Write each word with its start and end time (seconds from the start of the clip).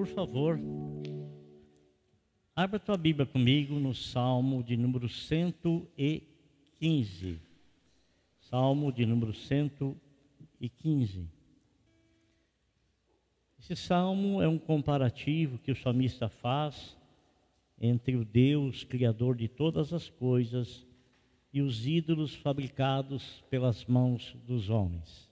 por 0.00 0.06
favor, 0.06 0.58
abra 2.56 2.80
tua 2.80 2.96
Bíblia 2.96 3.26
comigo 3.26 3.74
no 3.74 3.94
Salmo 3.94 4.62
de 4.62 4.74
número 4.74 5.10
115. 5.10 7.38
Salmo 8.40 8.90
de 8.90 9.04
número 9.04 9.34
115. 9.34 11.28
Esse 13.58 13.76
salmo 13.76 14.40
é 14.40 14.48
um 14.48 14.58
comparativo 14.58 15.58
que 15.58 15.70
o 15.70 15.76
salmista 15.76 16.30
faz 16.30 16.96
entre 17.78 18.16
o 18.16 18.24
Deus, 18.24 18.84
Criador 18.84 19.36
de 19.36 19.48
todas 19.48 19.92
as 19.92 20.08
coisas, 20.08 20.86
e 21.52 21.60
os 21.60 21.86
ídolos 21.86 22.34
fabricados 22.34 23.44
pelas 23.50 23.84
mãos 23.84 24.34
dos 24.46 24.70
homens. 24.70 25.28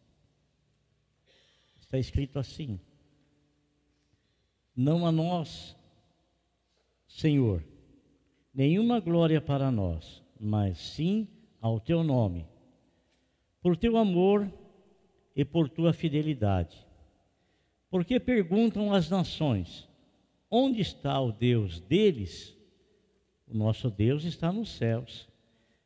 Está 1.81 1.99
escrito 1.99 2.39
assim: 2.39 2.79
Não 4.81 5.05
a 5.05 5.11
nós, 5.11 5.77
Senhor, 7.09 7.65
nenhuma 8.55 9.01
glória 9.01 9.41
para 9.41 9.73
nós, 9.73 10.23
mas 10.39 10.79
sim 10.79 11.27
ao 11.61 11.81
teu 11.81 12.05
nome, 12.05 12.47
por 13.61 13.77
teu 13.77 13.97
amor 13.97 14.49
e 15.35 15.45
por 15.45 15.69
tua 15.69 15.93
fidelidade. 15.93 16.87
Porque 17.91 18.21
perguntam 18.21 18.93
as 18.93 19.11
nações: 19.11 19.89
onde 20.49 20.81
está 20.81 21.21
o 21.21 21.33
Deus 21.33 21.81
deles? 21.81 22.57
O 23.49 23.57
nosso 23.59 23.91
Deus 23.91 24.23
está 24.23 24.53
nos 24.53 24.69
céus 24.69 25.29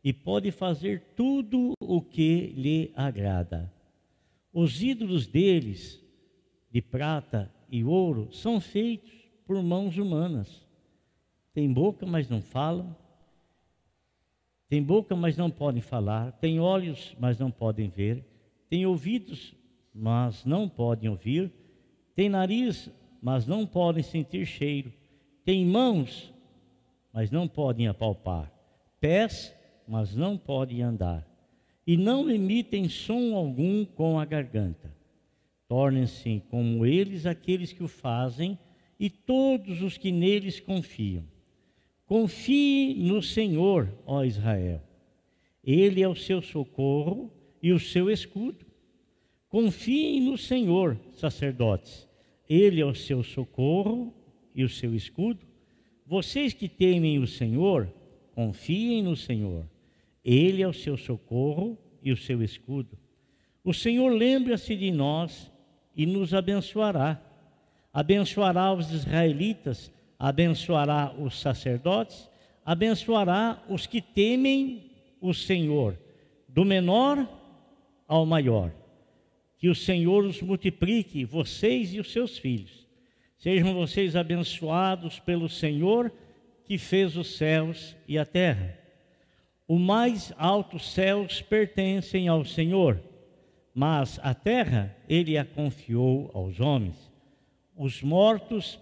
e 0.04 0.12
pode 0.12 0.50
fazer 0.50 1.14
tudo 1.16 1.72
o 1.80 2.02
que 2.02 2.48
lhe 2.48 2.92
agrada. 2.94 3.72
Os 4.52 4.82
ídolos 4.82 5.26
deles, 5.26 5.98
de 6.70 6.82
prata 6.82 7.50
e 7.72 7.82
ouro, 7.82 8.28
são 8.30 8.60
feitos 8.60 9.10
por 9.46 9.60
mãos 9.62 9.96
humanas. 9.96 10.68
Tem 11.54 11.72
boca, 11.72 12.04
mas 12.04 12.28
não 12.28 12.42
falam. 12.42 12.94
Tem 14.68 14.82
boca, 14.82 15.16
mas 15.16 15.38
não 15.38 15.50
podem 15.50 15.80
falar. 15.80 16.32
Tem 16.32 16.60
olhos, 16.60 17.16
mas 17.18 17.38
não 17.38 17.50
podem 17.50 17.88
ver. 17.88 18.22
Tem 18.68 18.84
ouvidos, 18.84 19.54
mas 19.94 20.44
não 20.44 20.68
podem 20.68 21.08
ouvir. 21.08 21.50
Tem 22.14 22.28
nariz, 22.28 22.90
mas 23.22 23.46
não 23.46 23.66
podem 23.66 24.02
sentir 24.02 24.44
cheiro. 24.44 24.92
Tem 25.42 25.64
mãos, 25.64 26.32
mas 27.10 27.30
não 27.30 27.48
podem 27.48 27.88
apalpar. 27.88 28.52
Pés, 29.00 29.54
mas 29.88 30.14
não 30.14 30.38
podem 30.38 30.82
andar, 30.82 31.26
e 31.86 31.96
não 31.96 32.30
emitem 32.30 32.88
som 32.88 33.34
algum 33.34 33.84
com 33.84 34.18
a 34.18 34.24
garganta. 34.24 35.01
Tornem-se 35.72 36.42
como 36.50 36.84
eles 36.84 37.24
aqueles 37.24 37.72
que 37.72 37.82
o 37.82 37.88
fazem 37.88 38.58
e 39.00 39.08
todos 39.08 39.80
os 39.80 39.96
que 39.96 40.12
neles 40.12 40.60
confiam. 40.60 41.24
Confie 42.04 42.92
no 42.92 43.22
Senhor, 43.22 43.90
ó 44.04 44.22
Israel. 44.22 44.82
Ele 45.64 46.02
é 46.02 46.06
o 46.06 46.14
seu 46.14 46.42
socorro 46.42 47.32
e 47.62 47.72
o 47.72 47.80
seu 47.80 48.10
escudo. 48.10 48.66
Confiem 49.48 50.20
no 50.20 50.36
Senhor, 50.36 51.00
sacerdotes. 51.14 52.06
Ele 52.46 52.82
é 52.82 52.84
o 52.84 52.94
seu 52.94 53.22
socorro 53.22 54.12
e 54.54 54.64
o 54.64 54.68
seu 54.68 54.94
escudo. 54.94 55.40
Vocês 56.04 56.52
que 56.52 56.68
temem 56.68 57.18
o 57.18 57.26
Senhor, 57.26 57.90
confiem 58.34 59.02
no 59.02 59.16
Senhor. 59.16 59.66
Ele 60.22 60.60
é 60.60 60.68
o 60.68 60.74
seu 60.74 60.98
socorro 60.98 61.78
e 62.02 62.12
o 62.12 62.16
seu 62.18 62.42
escudo. 62.42 62.98
O 63.64 63.72
Senhor 63.72 64.10
lembra-se 64.10 64.76
de 64.76 64.90
nós 64.90 65.50
e 65.96 66.06
nos 66.06 66.32
abençoará. 66.34 67.20
Abençoará 67.92 68.72
os 68.72 68.90
israelitas, 68.90 69.92
abençoará 70.18 71.14
os 71.18 71.40
sacerdotes, 71.40 72.30
abençoará 72.64 73.62
os 73.68 73.86
que 73.86 74.00
temem 74.00 74.90
o 75.20 75.34
Senhor, 75.34 75.98
do 76.48 76.64
menor 76.64 77.28
ao 78.08 78.24
maior. 78.24 78.72
Que 79.58 79.68
o 79.68 79.74
Senhor 79.74 80.24
os 80.24 80.42
multiplique, 80.42 81.24
vocês 81.24 81.94
e 81.94 82.00
os 82.00 82.12
seus 82.12 82.38
filhos. 82.38 82.86
Sejam 83.38 83.74
vocês 83.74 84.16
abençoados 84.16 85.18
pelo 85.18 85.48
Senhor 85.48 86.12
que 86.64 86.78
fez 86.78 87.16
os 87.16 87.36
céus 87.36 87.96
e 88.06 88.16
a 88.18 88.24
terra. 88.24 88.78
Os 89.66 89.80
mais 89.80 90.32
altos 90.36 90.92
céus 90.92 91.42
pertencem 91.42 92.28
ao 92.28 92.44
Senhor, 92.44 93.00
mas 93.74 94.20
a 94.22 94.34
terra 94.34 94.94
ele 95.08 95.38
a 95.38 95.44
confiou 95.44 96.30
aos 96.34 96.60
homens. 96.60 97.10
Os 97.76 98.02
mortos 98.02 98.78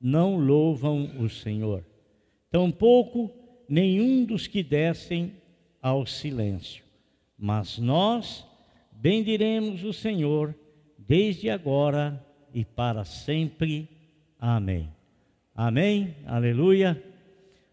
não 0.00 0.36
louvam 0.36 1.10
o 1.18 1.28
Senhor, 1.28 1.84
tampouco 2.50 3.30
nenhum 3.68 4.24
dos 4.24 4.46
que 4.46 4.62
descem 4.62 5.32
ao 5.80 6.06
silêncio. 6.06 6.84
Mas 7.38 7.78
nós 7.78 8.46
bendiremos 8.92 9.82
o 9.84 9.92
Senhor 9.92 10.54
desde 10.98 11.50
agora 11.50 12.24
e 12.54 12.64
para 12.64 13.04
sempre. 13.04 13.88
Amém. 14.38 14.88
Amém. 15.54 16.14
Aleluia. 16.26 17.02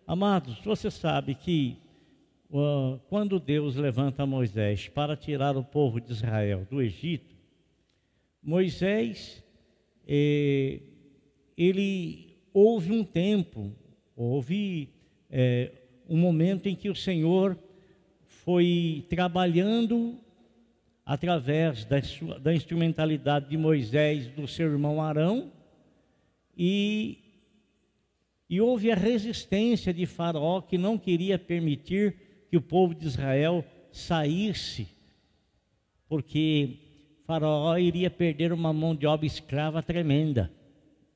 Amados, 0.07 0.59
você 0.59 0.89
sabe 0.89 1.35
que 1.35 1.77
quando 3.07 3.39
Deus 3.39 3.75
levanta 3.75 4.25
Moisés 4.25 4.87
para 4.87 5.15
tirar 5.15 5.55
o 5.55 5.63
povo 5.63 6.01
de 6.01 6.11
Israel 6.11 6.65
do 6.69 6.81
Egito, 6.81 7.35
Moisés, 8.41 9.43
eh, 10.07 10.79
ele 11.55 12.37
houve 12.51 12.91
um 12.91 13.03
tempo, 13.03 13.71
houve 14.15 14.89
eh, 15.29 15.71
um 16.07 16.17
momento 16.17 16.67
em 16.67 16.75
que 16.75 16.89
o 16.89 16.95
Senhor 16.95 17.55
foi 18.25 19.05
trabalhando 19.09 20.17
através 21.05 21.85
da, 21.85 22.01
sua, 22.01 22.39
da 22.39 22.53
instrumentalidade 22.53 23.47
de 23.49 23.57
Moisés, 23.57 24.27
do 24.29 24.47
seu 24.47 24.71
irmão 24.71 25.01
Arão, 25.01 25.51
e, 26.57 27.19
e 28.49 28.59
houve 28.59 28.91
a 28.91 28.95
resistência 28.95 29.93
de 29.93 30.07
Faraó 30.07 30.61
que 30.61 30.77
não 30.77 30.97
queria 30.97 31.37
permitir 31.37 32.28
que 32.49 32.57
o 32.57 32.61
povo 32.61 32.95
de 32.95 33.05
Israel 33.05 33.63
saísse, 33.91 34.87
porque 36.07 36.77
Faraó 37.25 37.77
iria 37.77 38.09
perder 38.09 38.51
uma 38.51 38.73
mão 38.73 38.95
de 38.95 39.05
obra 39.05 39.25
escrava 39.25 39.83
tremenda, 39.83 40.51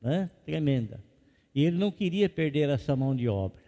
né? 0.02 0.30
tremenda. 0.46 1.04
E 1.56 1.64
ele 1.64 1.78
não 1.78 1.92
queria 1.92 2.30
perder 2.30 2.70
essa 2.70 2.96
mão 2.96 3.16
de 3.16 3.28
obra. 3.28 3.62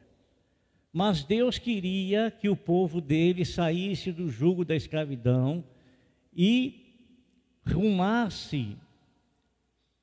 Mas 0.93 1.23
Deus 1.23 1.57
queria 1.57 2.31
que 2.31 2.47
o 2.47 2.55
povo 2.55 3.01
dele 3.01 3.43
saísse 3.43 4.11
do 4.11 4.29
jugo 4.29 4.63
da 4.63 4.75
escravidão 4.75 5.63
e 6.33 6.85
rumasse 7.67 8.77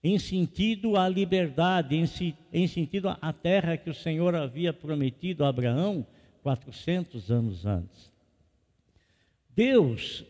em 0.04 0.18
sentido 0.18 0.96
à 0.96 1.08
liberdade, 1.08 1.96
em, 1.96 2.34
em 2.52 2.66
sentido 2.66 3.08
à 3.20 3.32
terra 3.32 3.76
que 3.76 3.88
o 3.88 3.94
Senhor 3.94 4.34
havia 4.34 4.72
prometido 4.72 5.44
a 5.44 5.48
Abraão 5.48 6.04
400 6.42 7.30
anos 7.30 7.64
antes. 7.64 8.12
Deus, 9.54 10.25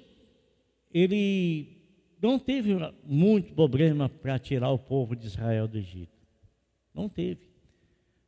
ele 0.93 1.83
não 2.21 2.39
teve 2.39 2.75
muito 3.05 3.53
problema 3.55 4.09
para 4.09 4.39
tirar 4.39 4.71
o 4.71 4.79
povo 4.79 5.17
de 5.17 5.27
Israel 5.27 5.67
do 5.67 5.79
Egito. 5.79 6.13
Não 6.95 7.09
teve. 7.09 7.49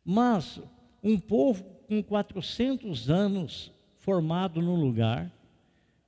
Mas 0.04 0.60
um 1.02 1.18
povo 1.18 1.64
com 1.86 2.02
400 2.02 3.10
anos 3.10 3.72
formado 3.98 4.60
no 4.60 4.74
lugar, 4.74 5.30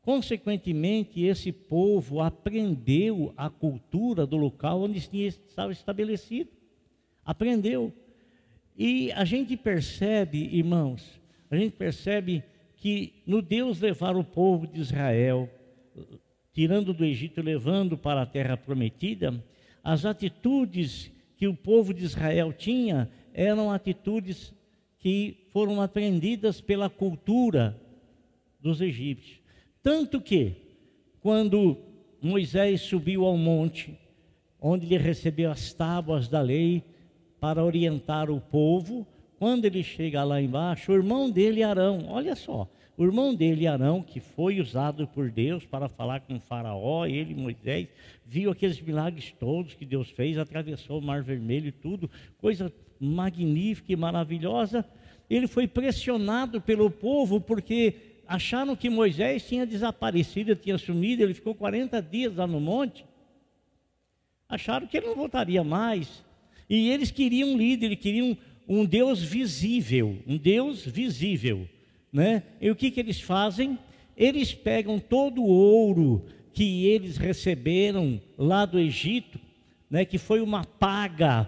consequentemente, 0.02 1.22
esse 1.22 1.52
povo 1.52 2.20
aprendeu 2.20 3.32
a 3.36 3.50
cultura 3.50 4.26
do 4.26 4.36
local 4.36 4.82
onde 4.82 4.98
estava 5.26 5.72
estabelecido. 5.72 6.50
Aprendeu. 7.24 7.92
E 8.76 9.10
a 9.12 9.24
gente 9.24 9.56
percebe, 9.56 10.38
irmãos, 10.38 11.20
a 11.50 11.56
gente 11.56 11.76
percebe 11.76 12.42
que 12.76 13.22
no 13.26 13.40
Deus 13.40 13.80
levar 13.80 14.16
o 14.16 14.24
povo 14.24 14.66
de 14.66 14.80
Israel, 14.80 15.48
tirando 16.52 16.92
do 16.92 17.04
Egito 17.04 17.40
levando 17.42 17.96
para 17.96 18.22
a 18.22 18.26
terra 18.26 18.56
prometida, 18.56 19.42
as 19.82 20.04
atitudes 20.04 21.10
que 21.36 21.46
o 21.46 21.54
povo 21.54 21.92
de 21.92 22.04
Israel 22.04 22.52
tinha 22.52 23.10
eram 23.32 23.70
atitudes 23.70 24.52
que 24.98 25.46
foram 25.52 25.80
aprendidas 25.80 26.60
pela 26.60 26.90
cultura 26.90 27.80
dos 28.60 28.80
egípcios. 28.80 29.40
Tanto 29.82 30.20
que, 30.20 30.54
quando 31.20 31.76
Moisés 32.20 32.80
subiu 32.80 33.24
ao 33.24 33.36
monte, 33.36 33.96
onde 34.60 34.86
ele 34.86 34.98
recebeu 34.98 35.50
as 35.50 35.72
tábuas 35.72 36.28
da 36.28 36.40
lei 36.40 36.82
para 37.38 37.64
orientar 37.64 38.30
o 38.30 38.40
povo, 38.40 39.06
quando 39.38 39.64
ele 39.64 39.82
chega 39.82 40.24
lá 40.24 40.40
embaixo, 40.40 40.92
o 40.92 40.94
irmão 40.94 41.30
dele, 41.30 41.62
Arão, 41.62 42.06
olha 42.08 42.34
só, 42.34 42.68
O 42.98 43.04
irmão 43.04 43.34
dele, 43.34 43.66
Arão, 43.66 44.02
que 44.02 44.20
foi 44.20 44.58
usado 44.58 45.06
por 45.06 45.30
Deus 45.30 45.66
para 45.66 45.86
falar 45.86 46.20
com 46.20 46.40
Faraó, 46.40 47.04
ele, 47.04 47.34
Moisés, 47.34 47.88
viu 48.24 48.50
aqueles 48.50 48.80
milagres 48.80 49.34
todos 49.38 49.74
que 49.74 49.84
Deus 49.84 50.08
fez, 50.08 50.38
atravessou 50.38 50.98
o 50.98 51.02
Mar 51.02 51.22
Vermelho 51.22 51.68
e 51.68 51.72
tudo, 51.72 52.10
coisa 52.38 52.72
magnífica 52.98 53.92
e 53.92 53.96
maravilhosa. 53.96 54.82
Ele 55.28 55.46
foi 55.46 55.68
pressionado 55.68 56.58
pelo 56.58 56.90
povo 56.90 57.38
porque 57.38 57.94
acharam 58.26 58.74
que 58.74 58.88
Moisés 58.88 59.46
tinha 59.46 59.66
desaparecido, 59.66 60.56
tinha 60.56 60.78
sumido, 60.78 61.22
ele 61.22 61.34
ficou 61.34 61.54
40 61.54 62.00
dias 62.00 62.36
lá 62.36 62.46
no 62.46 62.60
monte. 62.60 63.04
Acharam 64.48 64.86
que 64.86 64.96
ele 64.96 65.06
não 65.06 65.16
voltaria 65.16 65.62
mais. 65.62 66.24
E 66.68 66.88
eles 66.90 67.10
queriam 67.10 67.50
um 67.50 67.58
líder, 67.58 67.94
queriam 67.96 68.36
um 68.68 68.84
Deus 68.84 69.22
visível, 69.22 70.18
um 70.26 70.36
Deus 70.36 70.84
visível. 70.84 71.68
Né? 72.12 72.42
E 72.60 72.70
o 72.70 72.76
que, 72.76 72.90
que 72.90 73.00
eles 73.00 73.20
fazem? 73.20 73.78
Eles 74.16 74.54
pegam 74.54 74.98
todo 74.98 75.42
o 75.42 75.48
ouro 75.48 76.24
que 76.52 76.86
eles 76.86 77.18
receberam 77.18 78.20
lá 78.38 78.64
do 78.64 78.78
Egito, 78.78 79.38
né, 79.90 80.06
que 80.06 80.16
foi 80.16 80.40
uma 80.40 80.64
paga, 80.64 81.46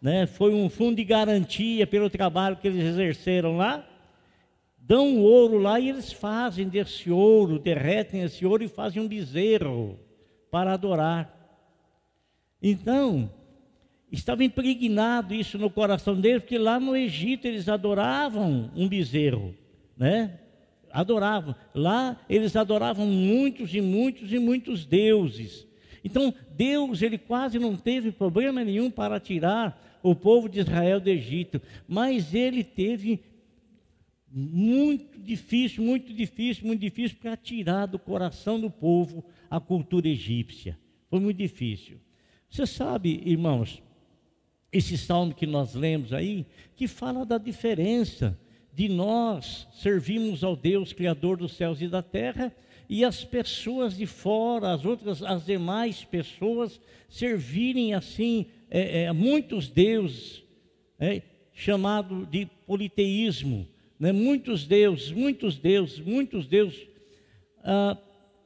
né, 0.00 0.26
foi 0.26 0.52
um 0.52 0.68
fundo 0.68 0.96
de 0.96 1.04
garantia 1.04 1.86
pelo 1.86 2.10
trabalho 2.10 2.56
que 2.56 2.66
eles 2.66 2.82
exerceram 2.82 3.56
lá, 3.56 3.88
dão 4.76 5.18
o 5.18 5.22
ouro 5.22 5.58
lá 5.58 5.78
e 5.78 5.88
eles 5.88 6.12
fazem 6.12 6.68
desse 6.68 7.08
ouro, 7.08 7.60
derretem 7.60 8.22
esse 8.22 8.44
ouro 8.44 8.64
e 8.64 8.68
fazem 8.68 9.00
um 9.00 9.06
bezerro 9.06 9.96
para 10.50 10.72
adorar. 10.72 11.32
Então, 12.60 13.30
estava 14.12 14.44
impregnado 14.44 15.34
isso 15.34 15.56
no 15.58 15.70
coração 15.70 16.20
deles, 16.20 16.42
porque 16.42 16.58
lá 16.58 16.78
no 16.78 16.94
Egito 16.94 17.46
eles 17.46 17.68
adoravam 17.68 18.70
um 18.76 18.86
bezerro, 18.86 19.54
né? 19.96 20.38
Adoravam. 20.92 21.54
Lá 21.74 22.20
eles 22.28 22.54
adoravam 22.54 23.06
muitos 23.06 23.74
e 23.74 23.80
muitos 23.80 24.30
e 24.30 24.38
muitos 24.38 24.84
deuses. 24.84 25.66
Então, 26.04 26.34
Deus, 26.54 27.00
ele 27.00 27.16
quase 27.16 27.58
não 27.58 27.76
teve 27.76 28.12
problema 28.12 28.62
nenhum 28.62 28.90
para 28.90 29.18
tirar 29.18 30.00
o 30.02 30.14
povo 30.14 30.48
de 30.48 30.60
Israel 30.60 31.00
do 31.00 31.08
Egito, 31.08 31.62
mas 31.88 32.34
ele 32.34 32.64
teve 32.64 33.20
muito 34.28 35.18
difícil, 35.20 35.84
muito 35.84 36.12
difícil, 36.12 36.66
muito 36.66 36.80
difícil 36.80 37.16
para 37.20 37.36
tirar 37.36 37.86
do 37.86 37.98
coração 37.98 38.58
do 38.58 38.70
povo 38.70 39.24
a 39.48 39.60
cultura 39.60 40.08
egípcia. 40.08 40.78
Foi 41.08 41.20
muito 41.20 41.36
difícil. 41.36 41.98
Você 42.50 42.66
sabe, 42.66 43.22
irmãos, 43.24 43.82
esse 44.72 44.96
salmo 44.96 45.34
que 45.34 45.46
nós 45.46 45.74
lemos 45.74 46.12
aí, 46.12 46.46
que 46.74 46.88
fala 46.88 47.26
da 47.26 47.38
diferença 47.38 48.38
de 48.72 48.88
nós 48.88 49.68
servirmos 49.72 50.42
ao 50.42 50.56
Deus 50.56 50.92
Criador 50.92 51.36
dos 51.36 51.52
céus 51.52 51.82
e 51.82 51.88
da 51.88 52.02
terra 52.02 52.52
e 52.88 53.04
as 53.04 53.24
pessoas 53.24 53.96
de 53.96 54.06
fora, 54.06 54.72
as 54.72 54.84
outras, 54.84 55.22
as 55.22 55.46
demais 55.46 56.04
pessoas 56.04 56.80
servirem 57.08 57.94
assim 57.94 58.46
é, 58.70 59.04
é, 59.04 59.12
muitos 59.12 59.68
deuses, 59.68 60.42
é, 60.98 61.22
chamado 61.52 62.26
de 62.26 62.46
politeísmo, 62.66 63.68
né? 63.98 64.12
muitos 64.12 64.66
deuses, 64.66 65.10
muitos 65.10 65.58
deuses, 65.58 66.00
muitos 66.00 66.46
deuses. 66.46 66.86
Ah, 67.62 67.96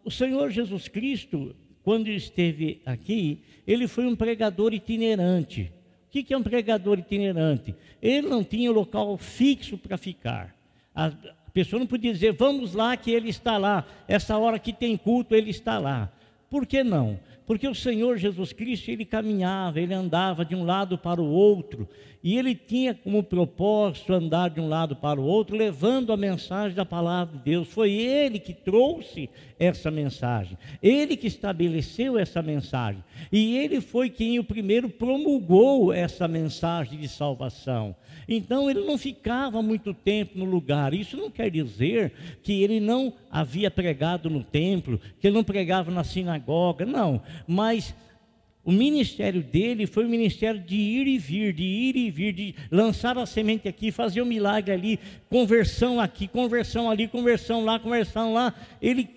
o 0.04 0.10
Senhor 0.10 0.50
Jesus 0.50 0.88
Cristo, 0.88 1.54
quando 1.82 2.08
esteve 2.08 2.80
aqui, 2.84 3.40
ele 3.66 3.88
foi 3.88 4.06
um 4.06 4.14
pregador 4.14 4.74
itinerante. 4.74 5.72
O 6.06 6.10
que 6.10 6.32
é 6.32 6.36
um 6.36 6.42
pregador 6.42 6.98
itinerante? 6.98 7.74
Ele 8.00 8.28
não 8.28 8.42
tinha 8.42 8.70
local 8.70 9.16
fixo 9.18 9.76
para 9.76 9.98
ficar. 9.98 10.54
A 10.94 11.12
pessoa 11.52 11.80
não 11.80 11.86
podia 11.86 12.12
dizer, 12.12 12.32
vamos 12.32 12.72
lá 12.72 12.96
que 12.96 13.10
ele 13.10 13.28
está 13.28 13.58
lá. 13.58 13.84
Essa 14.08 14.38
hora 14.38 14.58
que 14.58 14.72
tem 14.72 14.96
culto, 14.96 15.34
ele 15.34 15.50
está 15.50 15.78
lá. 15.78 16.10
Por 16.48 16.66
que 16.66 16.82
não? 16.82 17.18
Porque 17.46 17.68
o 17.68 17.74
Senhor 17.74 18.18
Jesus 18.18 18.52
Cristo, 18.52 18.90
ele 18.90 19.04
caminhava, 19.04 19.80
ele 19.80 19.94
andava 19.94 20.44
de 20.44 20.54
um 20.54 20.64
lado 20.64 20.98
para 20.98 21.22
o 21.22 21.30
outro, 21.30 21.88
e 22.22 22.36
ele 22.36 22.56
tinha 22.56 22.92
como 22.92 23.22
propósito 23.22 24.12
andar 24.12 24.50
de 24.50 24.60
um 24.60 24.68
lado 24.68 24.96
para 24.96 25.20
o 25.20 25.24
outro, 25.24 25.56
levando 25.56 26.12
a 26.12 26.16
mensagem 26.16 26.74
da 26.74 26.84
palavra 26.84 27.38
de 27.38 27.44
Deus. 27.44 27.68
Foi 27.68 27.92
ele 27.92 28.40
que 28.40 28.52
trouxe 28.52 29.30
essa 29.60 29.92
mensagem, 29.92 30.58
ele 30.82 31.16
que 31.16 31.28
estabeleceu 31.28 32.18
essa 32.18 32.42
mensagem, 32.42 33.04
e 33.30 33.56
ele 33.56 33.80
foi 33.80 34.10
quem 34.10 34.40
o 34.40 34.44
primeiro 34.44 34.88
promulgou 34.88 35.92
essa 35.92 36.26
mensagem 36.26 36.98
de 36.98 37.06
salvação. 37.06 37.94
Então 38.28 38.68
ele 38.68 38.80
não 38.80 38.98
ficava 38.98 39.62
muito 39.62 39.94
tempo 39.94 40.36
no 40.38 40.44
lugar. 40.44 40.92
Isso 40.92 41.16
não 41.16 41.30
quer 41.30 41.50
dizer 41.50 42.12
que 42.42 42.62
ele 42.62 42.80
não 42.80 43.12
havia 43.30 43.70
pregado 43.70 44.28
no 44.28 44.42
templo, 44.42 45.00
que 45.20 45.28
ele 45.28 45.36
não 45.36 45.44
pregava 45.44 45.90
na 45.90 46.02
sinagoga, 46.02 46.84
não. 46.84 47.22
Mas 47.46 47.94
o 48.66 48.72
ministério 48.72 49.44
dele 49.44 49.86
foi 49.86 50.04
o 50.04 50.08
ministério 50.08 50.60
de 50.60 50.74
ir 50.74 51.06
e 51.06 51.18
vir, 51.18 51.52
de 51.52 51.62
ir 51.62 51.94
e 51.94 52.10
vir, 52.10 52.32
de 52.32 52.54
lançar 52.68 53.16
a 53.16 53.24
semente 53.24 53.68
aqui, 53.68 53.92
fazer 53.92 54.20
o 54.20 54.24
um 54.24 54.26
milagre 54.26 54.72
ali, 54.72 54.98
conversão 55.30 56.00
aqui, 56.00 56.26
conversão 56.26 56.90
ali, 56.90 57.06
conversão 57.06 57.64
lá, 57.64 57.78
conversão 57.78 58.34
lá. 58.34 58.52
Ele 58.82 59.08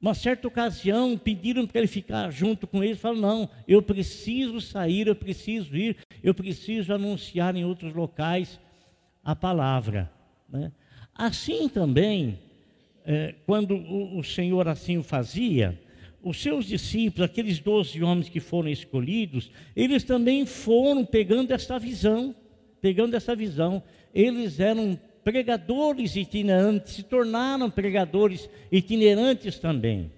uma 0.00 0.14
certa 0.14 0.48
ocasião 0.48 1.18
pediram 1.18 1.66
para 1.66 1.80
ele 1.80 1.88
ficar 1.88 2.30
junto 2.30 2.68
com 2.68 2.82
eles, 2.84 3.00
falou: 3.00 3.20
"Não, 3.20 3.50
eu 3.66 3.82
preciso 3.82 4.60
sair, 4.60 5.08
eu 5.08 5.16
preciso 5.16 5.76
ir, 5.76 5.96
eu 6.22 6.32
preciso 6.32 6.94
anunciar 6.94 7.56
em 7.56 7.64
outros 7.64 7.92
locais 7.92 8.60
a 9.24 9.34
palavra". 9.34 10.08
Né? 10.48 10.70
Assim 11.12 11.68
também, 11.68 12.38
é, 13.04 13.34
quando 13.44 13.74
o, 13.74 14.18
o 14.18 14.24
Senhor 14.24 14.68
assim 14.68 14.96
o 14.96 15.02
fazia, 15.02 15.78
os 16.22 16.40
seus 16.40 16.66
discípulos, 16.66 17.28
aqueles 17.28 17.58
doze 17.58 18.02
homens 18.02 18.28
que 18.28 18.40
foram 18.40 18.68
escolhidos, 18.68 19.50
eles 19.74 20.04
também 20.04 20.44
foram 20.44 21.04
pegando 21.04 21.52
essa 21.52 21.78
visão, 21.78 22.34
pegando 22.80 23.16
essa 23.16 23.34
visão. 23.34 23.82
Eles 24.14 24.60
eram 24.60 24.98
pregadores 25.24 26.16
itinerantes, 26.16 26.94
se 26.94 27.02
tornaram 27.02 27.70
pregadores 27.70 28.48
itinerantes 28.70 29.58
também, 29.58 30.10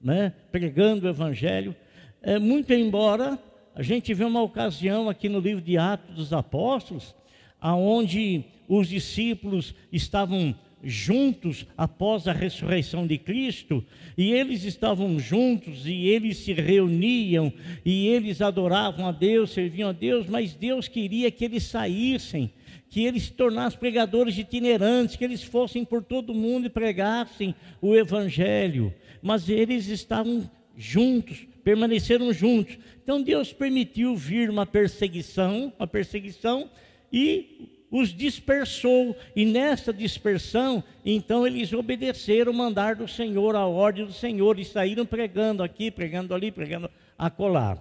né? 0.00 0.32
pregando 0.50 1.06
o 1.06 1.08
Evangelho. 1.08 1.74
É, 2.22 2.38
muito 2.38 2.72
embora 2.72 3.38
a 3.74 3.82
gente 3.82 4.12
vê 4.14 4.24
uma 4.24 4.42
ocasião 4.42 5.08
aqui 5.08 5.28
no 5.28 5.38
livro 5.38 5.62
de 5.62 5.76
Atos 5.76 6.14
dos 6.14 6.32
Apóstolos, 6.32 7.14
aonde 7.60 8.44
os 8.68 8.88
discípulos 8.88 9.74
estavam 9.92 10.54
juntos 10.86 11.66
após 11.76 12.28
a 12.28 12.32
ressurreição 12.32 13.06
de 13.06 13.18
Cristo, 13.18 13.84
e 14.16 14.32
eles 14.32 14.64
estavam 14.64 15.18
juntos 15.18 15.86
e 15.86 16.06
eles 16.08 16.38
se 16.38 16.52
reuniam 16.52 17.52
e 17.84 18.06
eles 18.08 18.40
adoravam 18.40 19.06
a 19.06 19.12
Deus, 19.12 19.50
serviam 19.50 19.90
a 19.90 19.92
Deus, 19.92 20.26
mas 20.26 20.54
Deus 20.54 20.88
queria 20.88 21.30
que 21.30 21.44
eles 21.44 21.64
saíssem 21.64 22.50
que 22.88 23.04
eles 23.04 23.24
se 23.24 23.32
tornassem 23.32 23.78
pregadores 23.78 24.38
itinerantes, 24.38 25.16
que 25.16 25.24
eles 25.24 25.42
fossem 25.42 25.84
por 25.84 26.02
todo 26.02 26.32
mundo 26.32 26.66
e 26.66 26.70
pregassem 26.70 27.54
o 27.82 27.94
Evangelho. 27.94 28.94
Mas 29.20 29.48
eles 29.48 29.88
estavam 29.88 30.48
juntos, 30.76 31.46
permaneceram 31.64 32.32
juntos. 32.32 32.78
Então 33.02 33.20
Deus 33.22 33.52
permitiu 33.52 34.14
vir 34.14 34.48
uma 34.48 34.64
perseguição, 34.64 35.72
uma 35.78 35.86
perseguição, 35.86 36.70
e 37.12 37.75
os 37.90 38.14
dispersou. 38.14 39.16
E 39.34 39.44
nessa 39.44 39.92
dispersão, 39.92 40.82
então 41.04 41.46
eles 41.46 41.72
obedeceram 41.72 42.52
o 42.52 42.54
mandar 42.54 42.96
do 42.96 43.08
Senhor, 43.08 43.54
a 43.56 43.66
ordem 43.66 44.06
do 44.06 44.12
Senhor, 44.12 44.58
e 44.58 44.64
saíram 44.64 45.06
pregando 45.06 45.62
aqui, 45.62 45.90
pregando 45.90 46.34
ali, 46.34 46.50
pregando 46.50 46.90
acolá. 47.18 47.78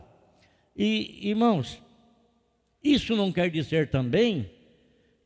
E, 0.75 1.29
irmãos, 1.29 1.81
isso 2.83 3.15
não 3.15 3.31
quer 3.31 3.49
dizer 3.49 3.89
também 3.89 4.49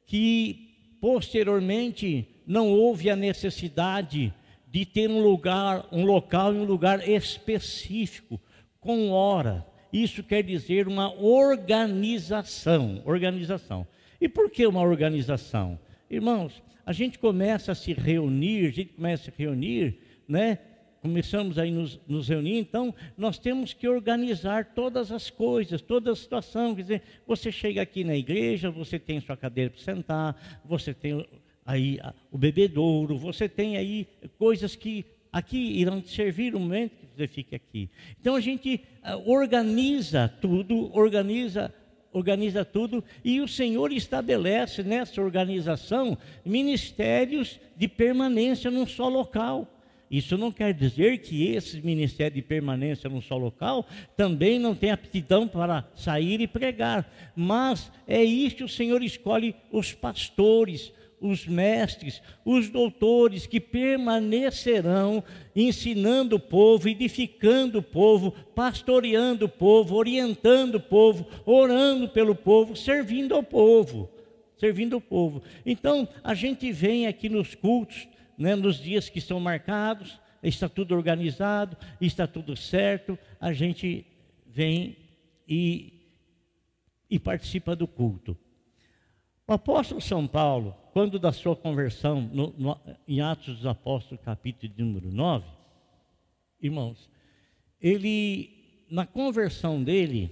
que 0.05 0.97
posteriormente 1.01 2.27
não 2.45 2.69
houve 2.69 3.09
a 3.09 3.15
necessidade 3.15 4.33
de 4.67 4.85
ter 4.85 5.09
um 5.09 5.21
lugar, 5.21 5.87
um 5.91 6.05
local 6.05 6.53
e 6.53 6.57
um 6.57 6.63
lugar 6.63 7.07
específico, 7.07 8.39
com 8.79 9.09
hora. 9.09 9.65
Isso 9.91 10.23
quer 10.23 10.43
dizer 10.43 10.87
uma 10.87 11.11
organização, 11.13 13.01
organização. 13.05 13.87
E 14.19 14.27
por 14.27 14.49
que 14.49 14.65
uma 14.65 14.81
organização? 14.81 15.79
Irmãos, 16.09 16.61
a 16.85 16.91
gente 16.91 17.19
começa 17.19 17.71
a 17.71 17.75
se 17.75 17.93
reunir, 17.93 18.67
a 18.67 18.71
gente 18.71 18.93
começa 18.93 19.31
a 19.31 19.33
reunir, 19.35 19.99
né? 20.27 20.59
começamos 21.01 21.57
aí 21.57 21.71
nos, 21.71 21.99
nos 22.07 22.27
reunir, 22.27 22.57
então 22.57 22.93
nós 23.17 23.39
temos 23.39 23.73
que 23.73 23.87
organizar 23.87 24.73
todas 24.73 25.11
as 25.11 25.29
coisas, 25.29 25.81
toda 25.81 26.11
a 26.11 26.15
situação. 26.15 26.75
Quer 26.75 26.81
dizer, 26.81 27.01
você 27.25 27.51
chega 27.51 27.81
aqui 27.81 28.03
na 28.03 28.15
igreja, 28.15 28.69
você 28.69 28.99
tem 28.99 29.19
sua 29.21 29.37
cadeira 29.37 29.71
para 29.71 29.79
sentar, 29.79 30.61
você 30.65 30.93
tem 30.93 31.25
aí 31.65 31.99
o 32.31 32.37
bebedouro, 32.37 33.17
você 33.17 33.47
tem 33.47 33.77
aí 33.77 34.07
coisas 34.37 34.75
que 34.75 35.05
aqui 35.31 35.57
irão 35.57 36.01
te 36.01 36.09
servir 36.09 36.53
no 36.53 36.59
momento 36.59 36.97
que 36.97 37.07
você 37.15 37.27
fica 37.27 37.55
aqui. 37.55 37.89
Então 38.19 38.35
a 38.35 38.41
gente 38.41 38.81
uh, 39.03 39.31
organiza 39.31 40.27
tudo, 40.41 40.95
organiza 40.95 41.73
organiza 42.11 42.65
tudo 42.65 43.03
e 43.23 43.39
o 43.41 43.47
Senhor 43.47 43.91
estabelece 43.91 44.83
nessa 44.83 45.21
organização 45.21 46.17
ministérios 46.43 47.59
de 47.75 47.87
permanência 47.87 48.71
num 48.71 48.87
só 48.87 49.07
local. 49.07 49.67
Isso 50.09 50.35
não 50.37 50.51
quer 50.51 50.73
dizer 50.73 51.19
que 51.19 51.47
esse 51.47 51.79
ministério 51.81 52.35
de 52.35 52.41
permanência 52.41 53.09
num 53.09 53.21
só 53.21 53.37
local 53.37 53.85
também 54.17 54.57
não 54.57 54.73
tem 54.73 54.89
aptidão 54.89 55.47
para 55.47 55.87
sair 55.93 56.41
e 56.41 56.47
pregar, 56.47 57.07
mas 57.35 57.91
é 58.07 58.23
isso 58.23 58.55
que 58.55 58.63
o 58.63 58.69
Senhor 58.69 59.03
escolhe 59.03 59.55
os 59.71 59.93
pastores, 59.93 60.91
os 61.21 61.45
mestres, 61.45 62.21
os 62.45 62.69
doutores 62.69 63.45
que 63.45 63.59
permanecerão 63.59 65.23
ensinando 65.55 66.37
o 66.37 66.39
povo, 66.39 66.87
edificando 66.87 67.79
o 67.79 67.83
povo, 67.83 68.31
pastoreando 68.55 69.45
o 69.45 69.49
povo, 69.49 69.95
orientando 69.95 70.75
o 70.75 70.79
povo, 70.79 71.27
orando 71.45 72.09
pelo 72.09 72.35
povo, 72.35 72.75
servindo 72.75 73.35
ao 73.35 73.43
povo, 73.43 74.09
servindo 74.57 74.97
o 74.97 75.01
povo. 75.01 75.41
Então, 75.65 76.07
a 76.23 76.33
gente 76.33 76.71
vem 76.71 77.07
aqui 77.07 77.29
nos 77.29 77.55
cultos, 77.55 78.07
né, 78.37 78.55
nos 78.55 78.77
dias 78.81 79.09
que 79.09 79.19
são 79.19 79.39
marcados, 79.39 80.19
está 80.41 80.69
tudo 80.69 80.95
organizado, 80.95 81.75
está 81.99 82.25
tudo 82.25 82.55
certo, 82.55 83.19
a 83.39 83.51
gente 83.51 84.05
vem 84.47 84.95
e, 85.47 85.93
e 87.09 87.19
participa 87.19 87.75
do 87.75 87.87
culto. 87.87 88.37
O 89.47 89.53
apóstolo 89.53 89.99
São 89.99 90.27
Paulo, 90.27 90.75
quando 90.91 91.19
da 91.19 91.31
sua 91.31 91.55
conversão, 91.55 92.21
no, 92.21 92.53
no, 92.57 92.77
em 93.07 93.21
Atos 93.21 93.57
dos 93.57 93.65
Apóstolos, 93.65 94.23
capítulo 94.23 94.71
de 94.73 94.83
número 94.83 95.11
9, 95.11 95.45
irmãos, 96.61 97.09
ele, 97.81 98.85
na 98.89 99.05
conversão 99.05 99.83
dele, 99.83 100.31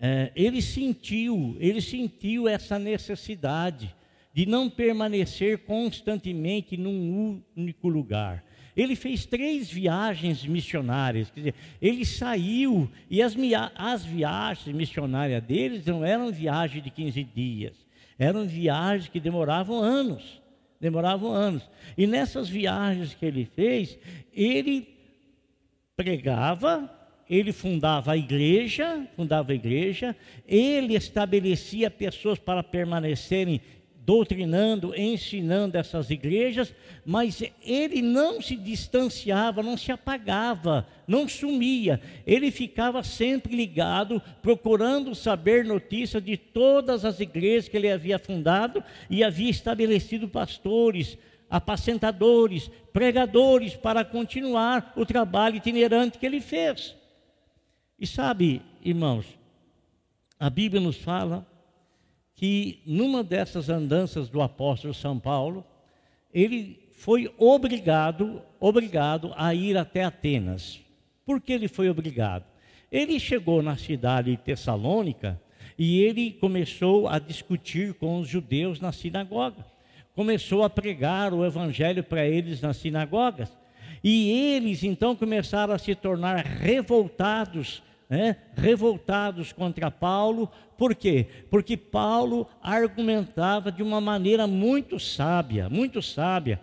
é, 0.00 0.32
ele 0.34 0.62
sentiu, 0.62 1.56
ele 1.58 1.80
sentiu 1.80 2.48
essa 2.48 2.78
necessidade 2.78 3.94
de 4.32 4.46
não 4.46 4.70
permanecer 4.70 5.58
constantemente 5.64 6.76
num 6.76 7.42
único 7.56 7.88
lugar. 7.88 8.44
Ele 8.76 8.94
fez 8.94 9.26
três 9.26 9.70
viagens 9.70 10.46
missionárias, 10.46 11.30
quer 11.30 11.40
dizer, 11.40 11.54
ele 11.82 12.04
saiu 12.04 12.90
e 13.10 13.20
as, 13.20 13.36
as 13.74 14.04
viagens 14.04 14.74
missionárias 14.74 15.42
deles 15.42 15.84
não 15.84 16.04
eram 16.04 16.30
viagens 16.30 16.82
de 16.82 16.90
15 16.90 17.24
dias, 17.24 17.79
eram 18.20 18.46
viagens 18.46 19.08
que 19.08 19.18
demoravam 19.18 19.80
anos, 19.82 20.42
demoravam 20.78 21.32
anos. 21.32 21.68
E 21.96 22.06
nessas 22.06 22.50
viagens 22.50 23.14
que 23.14 23.24
ele 23.24 23.46
fez, 23.46 23.98
ele 24.30 24.86
pregava, 25.96 26.88
ele 27.28 27.50
fundava 27.50 28.12
a 28.12 28.16
igreja, 28.18 29.08
fundava 29.16 29.52
a 29.52 29.54
igreja, 29.54 30.14
ele 30.46 30.94
estabelecia 30.94 31.90
pessoas 31.90 32.38
para 32.38 32.62
permanecerem 32.62 33.62
doutrinando, 34.10 34.92
ensinando 34.96 35.78
essas 35.78 36.10
igrejas, 36.10 36.74
mas 37.06 37.44
ele 37.62 38.02
não 38.02 38.42
se 38.42 38.56
distanciava, 38.56 39.62
não 39.62 39.76
se 39.76 39.92
apagava, 39.92 40.84
não 41.06 41.28
sumia. 41.28 42.00
Ele 42.26 42.50
ficava 42.50 43.04
sempre 43.04 43.54
ligado, 43.54 44.20
procurando 44.42 45.14
saber 45.14 45.64
notícias 45.64 46.24
de 46.24 46.36
todas 46.36 47.04
as 47.04 47.20
igrejas 47.20 47.68
que 47.68 47.76
ele 47.76 47.88
havia 47.88 48.18
fundado 48.18 48.82
e 49.08 49.22
havia 49.22 49.48
estabelecido 49.48 50.26
pastores, 50.26 51.16
apacentadores, 51.48 52.68
pregadores 52.92 53.76
para 53.76 54.04
continuar 54.04 54.92
o 54.96 55.06
trabalho 55.06 55.54
itinerante 55.54 56.18
que 56.18 56.26
ele 56.26 56.40
fez. 56.40 56.96
E 57.96 58.08
sabe, 58.08 58.60
irmãos, 58.82 59.24
a 60.36 60.50
Bíblia 60.50 60.80
nos 60.80 60.96
fala 60.96 61.46
que 62.40 62.80
numa 62.86 63.22
dessas 63.22 63.68
andanças 63.68 64.30
do 64.30 64.40
apóstolo 64.40 64.94
São 64.94 65.18
Paulo, 65.18 65.62
ele 66.32 66.88
foi 66.94 67.30
obrigado, 67.36 68.40
obrigado 68.58 69.34
a 69.36 69.54
ir 69.54 69.76
até 69.76 70.04
Atenas. 70.04 70.80
Por 71.26 71.38
que 71.38 71.52
ele 71.52 71.68
foi 71.68 71.90
obrigado? 71.90 72.46
Ele 72.90 73.20
chegou 73.20 73.60
na 73.60 73.76
cidade 73.76 74.30
de 74.30 74.38
Tessalônica 74.38 75.38
e 75.78 76.00
ele 76.00 76.30
começou 76.30 77.08
a 77.08 77.18
discutir 77.18 77.92
com 77.92 78.18
os 78.20 78.26
judeus 78.26 78.80
na 78.80 78.90
sinagoga. 78.90 79.66
Começou 80.14 80.64
a 80.64 80.70
pregar 80.70 81.34
o 81.34 81.44
evangelho 81.44 82.02
para 82.02 82.26
eles 82.26 82.62
nas 82.62 82.78
sinagogas. 82.78 83.54
E 84.02 84.30
eles 84.30 84.82
então 84.82 85.14
começaram 85.14 85.74
a 85.74 85.78
se 85.78 85.94
tornar 85.94 86.42
revoltados 86.42 87.82
né, 88.10 88.36
revoltados 88.56 89.52
contra 89.52 89.88
Paulo, 89.88 90.50
por 90.76 90.96
quê? 90.96 91.26
Porque 91.48 91.76
Paulo 91.76 92.48
argumentava 92.60 93.70
de 93.70 93.82
uma 93.82 94.00
maneira 94.00 94.46
muito 94.48 94.98
sábia, 94.98 95.68
muito 95.68 96.02
sábia. 96.02 96.60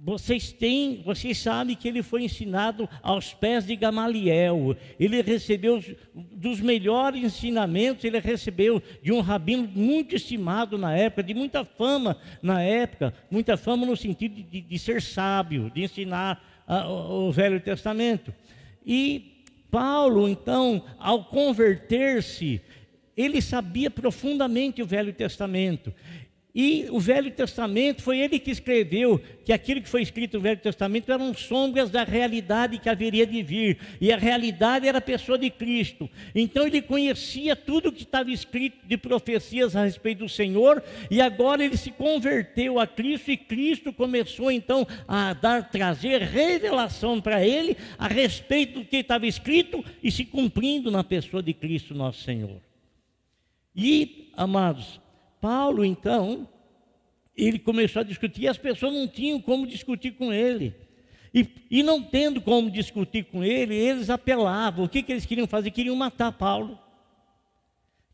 Vocês 0.00 0.52
têm, 0.52 1.02
vocês 1.04 1.38
sabem 1.38 1.74
que 1.74 1.88
ele 1.88 2.02
foi 2.02 2.22
ensinado 2.22 2.88
aos 3.02 3.34
pés 3.34 3.66
de 3.66 3.74
Gamaliel. 3.74 4.76
Ele 5.00 5.20
recebeu 5.22 5.82
dos 6.14 6.60
melhores 6.60 7.24
ensinamentos, 7.24 8.04
ele 8.04 8.20
recebeu 8.20 8.80
de 9.02 9.10
um 9.12 9.20
rabino 9.20 9.68
muito 9.74 10.14
estimado 10.14 10.78
na 10.78 10.96
época, 10.96 11.24
de 11.24 11.34
muita 11.34 11.64
fama 11.64 12.16
na 12.40 12.62
época, 12.62 13.12
muita 13.28 13.56
fama 13.56 13.84
no 13.84 13.96
sentido 13.96 14.40
de, 14.40 14.60
de 14.60 14.78
ser 14.78 15.02
sábio, 15.02 15.70
de 15.74 15.82
ensinar 15.82 16.62
a, 16.66 16.88
o 16.88 17.32
Velho 17.32 17.58
Testamento. 17.60 18.32
E 18.86 19.37
Paulo, 19.70 20.28
então, 20.28 20.84
ao 20.98 21.24
converter-se, 21.24 22.60
ele 23.16 23.42
sabia 23.42 23.90
profundamente 23.90 24.82
o 24.82 24.86
Velho 24.86 25.12
Testamento. 25.12 25.92
E 26.60 26.88
o 26.90 26.98
Velho 26.98 27.30
Testamento 27.30 28.02
foi 28.02 28.18
ele 28.18 28.36
que 28.36 28.50
escreveu 28.50 29.22
que 29.44 29.52
aquilo 29.52 29.80
que 29.80 29.88
foi 29.88 30.02
escrito 30.02 30.38
no 30.38 30.42
Velho 30.42 30.58
Testamento 30.58 31.12
eram 31.12 31.32
sombras 31.32 31.88
da 31.88 32.02
realidade 32.02 32.80
que 32.80 32.88
haveria 32.88 33.24
de 33.24 33.44
vir, 33.44 33.78
e 34.00 34.12
a 34.12 34.16
realidade 34.16 34.88
era 34.88 34.98
a 34.98 35.00
pessoa 35.00 35.38
de 35.38 35.50
Cristo. 35.50 36.10
Então 36.34 36.66
ele 36.66 36.82
conhecia 36.82 37.54
tudo 37.54 37.92
que 37.92 38.02
estava 38.02 38.32
escrito 38.32 38.84
de 38.84 38.96
profecias 38.96 39.76
a 39.76 39.84
respeito 39.84 40.24
do 40.24 40.28
Senhor, 40.28 40.82
e 41.08 41.20
agora 41.20 41.64
ele 41.64 41.76
se 41.76 41.92
converteu 41.92 42.80
a 42.80 42.88
Cristo 42.88 43.30
e 43.30 43.36
Cristo 43.36 43.92
começou 43.92 44.50
então 44.50 44.84
a 45.06 45.34
dar 45.34 45.70
trazer 45.70 46.22
revelação 46.22 47.20
para 47.20 47.46
ele 47.46 47.76
a 47.96 48.08
respeito 48.08 48.80
do 48.80 48.84
que 48.84 48.96
estava 48.96 49.28
escrito 49.28 49.84
e 50.02 50.10
se 50.10 50.24
cumprindo 50.24 50.90
na 50.90 51.04
pessoa 51.04 51.40
de 51.40 51.54
Cristo 51.54 51.94
nosso 51.94 52.24
Senhor. 52.24 52.60
E, 53.76 54.32
amados, 54.36 55.00
Paulo, 55.40 55.84
então, 55.84 56.48
ele 57.36 57.58
começou 57.58 58.00
a 58.00 58.04
discutir 58.04 58.42
e 58.42 58.48
as 58.48 58.58
pessoas 58.58 58.92
não 58.92 59.06
tinham 59.06 59.40
como 59.40 59.66
discutir 59.66 60.12
com 60.12 60.32
ele. 60.32 60.74
E, 61.32 61.46
e 61.70 61.82
não 61.82 62.02
tendo 62.02 62.40
como 62.40 62.70
discutir 62.70 63.24
com 63.24 63.44
ele, 63.44 63.74
eles 63.74 64.10
apelavam. 64.10 64.84
O 64.84 64.88
que, 64.88 65.02
que 65.02 65.12
eles 65.12 65.26
queriam 65.26 65.46
fazer? 65.46 65.70
Queriam 65.70 65.94
matar 65.94 66.32
Paulo. 66.32 66.78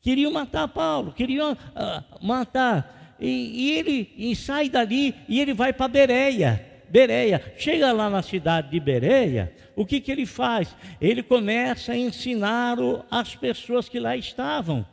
Queriam 0.05 0.31
matar 0.31 0.69
Paulo, 0.69 1.13
queriam 1.13 1.53
uh, 1.53 2.27
matar. 2.27 3.17
E, 3.19 3.27
e 3.27 3.71
ele 3.73 4.13
e 4.19 4.37
sai 4.37 4.69
dali 4.69 5.15
e 5.27 5.41
ele 5.41 5.55
vai 5.55 5.73
para 5.73 5.89
Bereia. 5.89 6.63
Bereia. 6.91 7.55
Chega 7.57 7.91
lá 7.91 8.11
na 8.11 8.21
cidade 8.21 8.71
de 8.71 8.79
Bereia, 8.79 9.55
o 9.75 9.87
que, 9.87 10.01
que 10.01 10.13
ele 10.13 10.27
faz? 10.27 10.77
Ele 11.01 11.23
começa 11.23 11.93
a 11.93 11.97
ensinar 11.97 12.77
as 13.11 13.35
pessoas 13.35 13.89
que 13.89 13.99
lá 13.99 14.15
estavam. 14.15 14.87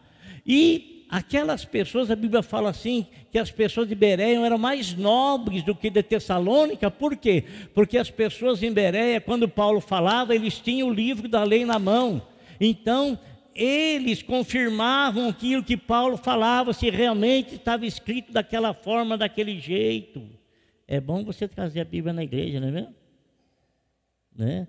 E 0.47 0.90
aquelas 1.11 1.65
pessoas, 1.65 2.09
a 2.09 2.15
Bíblia 2.15 2.41
fala 2.41 2.69
assim, 2.69 3.05
que 3.29 3.37
as 3.37 3.51
pessoas 3.51 3.85
de 3.85 3.93
Bereia 3.93 4.39
eram 4.39 4.57
mais 4.57 4.95
nobres 4.95 5.61
do 5.61 5.75
que 5.75 5.89
de 5.89 6.01
Tessalônica, 6.01 6.89
por 6.89 7.17
quê? 7.17 7.43
Porque 7.73 7.97
as 7.97 8.09
pessoas 8.09 8.63
em 8.63 8.71
Bereia, 8.71 9.19
quando 9.19 9.49
Paulo 9.49 9.81
falava, 9.81 10.33
eles 10.33 10.57
tinham 10.57 10.87
o 10.87 10.93
livro 10.93 11.27
da 11.27 11.43
lei 11.43 11.65
na 11.65 11.77
mão. 11.77 12.21
Então, 12.61 13.19
eles 13.53 14.23
confirmavam 14.23 15.27
aquilo 15.27 15.61
que 15.61 15.75
Paulo 15.75 16.15
falava, 16.15 16.71
se 16.71 16.89
realmente 16.89 17.55
estava 17.55 17.85
escrito 17.85 18.31
daquela 18.31 18.73
forma, 18.73 19.17
daquele 19.17 19.59
jeito. 19.59 20.25
É 20.87 21.01
bom 21.01 21.25
você 21.25 21.45
trazer 21.45 21.81
a 21.81 21.85
Bíblia 21.85 22.13
na 22.13 22.23
igreja, 22.23 22.61
não 22.61 22.69
é 22.69 22.71
mesmo? 22.71 22.95
Né? 24.33 24.65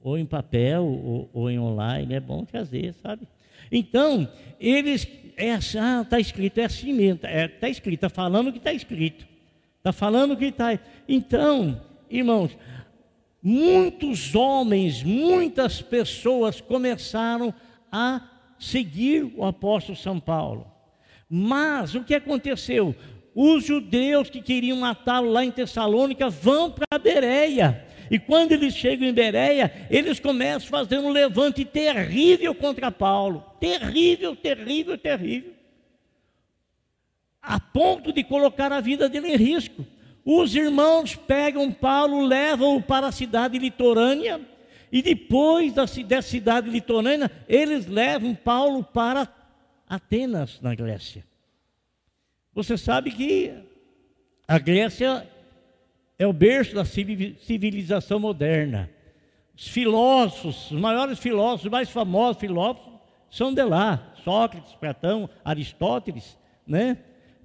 Ou 0.00 0.18
em 0.18 0.26
papel, 0.26 0.84
ou, 0.84 1.30
ou 1.32 1.48
em 1.48 1.58
online, 1.58 2.14
é 2.14 2.20
bom 2.20 2.44
trazer, 2.44 2.92
sabe? 2.94 3.28
Então, 3.70 4.28
eles, 4.60 5.06
é 5.36 5.52
assim, 5.52 5.78
ah, 5.78 6.02
está 6.02 6.18
escrito, 6.20 6.58
é 6.58 6.64
assim 6.64 6.92
mesmo, 6.92 7.16
está 7.16 7.28
é, 7.28 7.48
tá 7.48 7.68
escrito, 7.68 8.04
está 8.04 8.08
falando 8.08 8.48
o 8.48 8.52
que 8.52 8.58
está 8.58 8.72
escrito, 8.72 9.26
está 9.78 9.92
falando 9.92 10.32
o 10.32 10.36
que 10.36 10.46
está. 10.46 10.78
Então, 11.08 11.80
irmãos, 12.10 12.56
muitos 13.42 14.34
homens, 14.34 15.02
muitas 15.02 15.80
pessoas 15.82 16.60
começaram 16.60 17.54
a 17.90 18.20
seguir 18.58 19.32
o 19.36 19.44
apóstolo 19.44 19.96
São 19.96 20.18
Paulo. 20.18 20.66
Mas 21.28 21.94
o 21.94 22.04
que 22.04 22.14
aconteceu? 22.14 22.94
Os 23.34 23.64
judeus 23.64 24.30
que 24.30 24.40
queriam 24.40 24.78
matá-lo 24.78 25.30
lá 25.30 25.44
em 25.44 25.50
Tessalônica 25.50 26.30
vão 26.30 26.70
para 26.70 26.98
Bereia 26.98 27.85
E 28.10 28.18
quando 28.18 28.52
eles 28.52 28.74
chegam 28.74 29.08
em 29.08 29.12
Bereia, 29.12 29.88
eles 29.90 30.20
começam 30.20 30.68
a 30.68 30.82
fazer 30.82 30.98
um 30.98 31.10
levante 31.10 31.64
terrível 31.64 32.54
contra 32.54 32.90
Paulo. 32.90 33.44
Terrível, 33.58 34.36
terrível, 34.36 34.96
terrível. 34.96 35.52
A 37.42 37.58
ponto 37.60 38.12
de 38.12 38.24
colocar 38.24 38.72
a 38.72 38.80
vida 38.80 39.08
dele 39.08 39.32
em 39.32 39.36
risco. 39.36 39.84
Os 40.24 40.56
irmãos 40.56 41.14
pegam 41.14 41.70
Paulo, 41.70 42.24
levam-o 42.24 42.82
para 42.82 43.06
a 43.06 43.12
cidade 43.12 43.58
litorânea, 43.58 44.40
e 44.90 45.00
depois 45.00 45.72
da, 45.72 45.84
da 45.84 46.22
cidade 46.22 46.68
litorânea, 46.68 47.30
eles 47.48 47.86
levam 47.86 48.34
Paulo 48.34 48.82
para 48.82 49.28
Atenas, 49.88 50.60
na 50.60 50.74
Grécia. 50.74 51.24
Você 52.52 52.76
sabe 52.76 53.12
que 53.12 53.52
a 54.48 54.58
Grécia 54.58 55.28
é 56.18 56.26
o 56.26 56.32
berço 56.32 56.74
da 56.74 56.84
civilização 56.84 58.18
moderna. 58.18 58.90
Os 59.54 59.68
filósofos, 59.68 60.70
os 60.70 60.80
maiores 60.80 61.18
filósofos, 61.18 61.64
os 61.64 61.70
mais 61.70 61.90
famosos 61.90 62.40
filósofos, 62.40 62.92
são 63.30 63.52
de 63.52 63.62
lá. 63.62 64.12
Sócrates, 64.22 64.74
Platão, 64.74 65.28
Aristóteles, 65.44 66.38
né? 66.66 66.98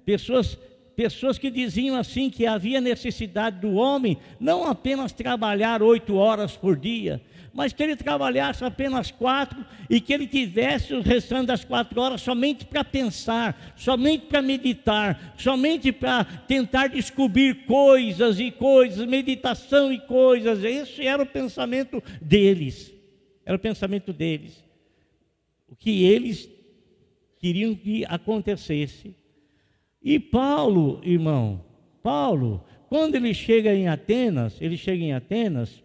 Pessoas 0.04 0.58
pessoas 0.96 1.38
que 1.38 1.50
diziam 1.50 1.96
assim 1.96 2.30
que 2.30 2.46
havia 2.46 2.80
necessidade 2.80 3.60
do 3.60 3.74
homem 3.74 4.18
não 4.38 4.66
apenas 4.66 5.12
trabalhar 5.12 5.82
oito 5.82 6.14
horas 6.14 6.56
por 6.56 6.76
dia, 6.76 7.20
mas 7.52 7.72
que 7.72 7.82
ele 7.82 7.96
trabalhasse 7.96 8.64
apenas 8.64 9.10
quatro 9.10 9.64
e 9.88 10.00
que 10.00 10.12
ele 10.12 10.26
tivesse 10.26 10.94
o 10.94 11.02
restante 11.02 11.46
das 11.46 11.64
quatro 11.64 12.00
horas 12.00 12.20
somente 12.22 12.64
para 12.64 12.82
pensar, 12.82 13.74
somente 13.76 14.26
para 14.26 14.40
meditar, 14.40 15.34
somente 15.36 15.92
para 15.92 16.24
tentar 16.24 16.88
descobrir 16.88 17.66
coisas 17.66 18.40
e 18.40 18.50
coisas, 18.50 19.06
meditação 19.06 19.92
e 19.92 20.00
coisas. 20.00 20.64
Esse 20.64 21.06
era 21.06 21.22
o 21.22 21.26
pensamento 21.26 22.02
deles. 22.20 22.92
Era 23.44 23.56
o 23.56 23.60
pensamento 23.60 24.12
deles. 24.12 24.64
O 25.68 25.76
que 25.76 26.04
eles 26.04 26.48
queriam 27.38 27.74
que 27.74 28.04
acontecesse 28.06 29.14
e 30.02 30.18
Paulo, 30.18 31.00
irmão, 31.02 31.64
Paulo, 32.02 32.64
quando 32.88 33.14
ele 33.14 33.32
chega 33.32 33.72
em 33.72 33.88
Atenas, 33.88 34.60
ele 34.60 34.76
chega 34.76 35.02
em 35.02 35.12
Atenas, 35.12 35.82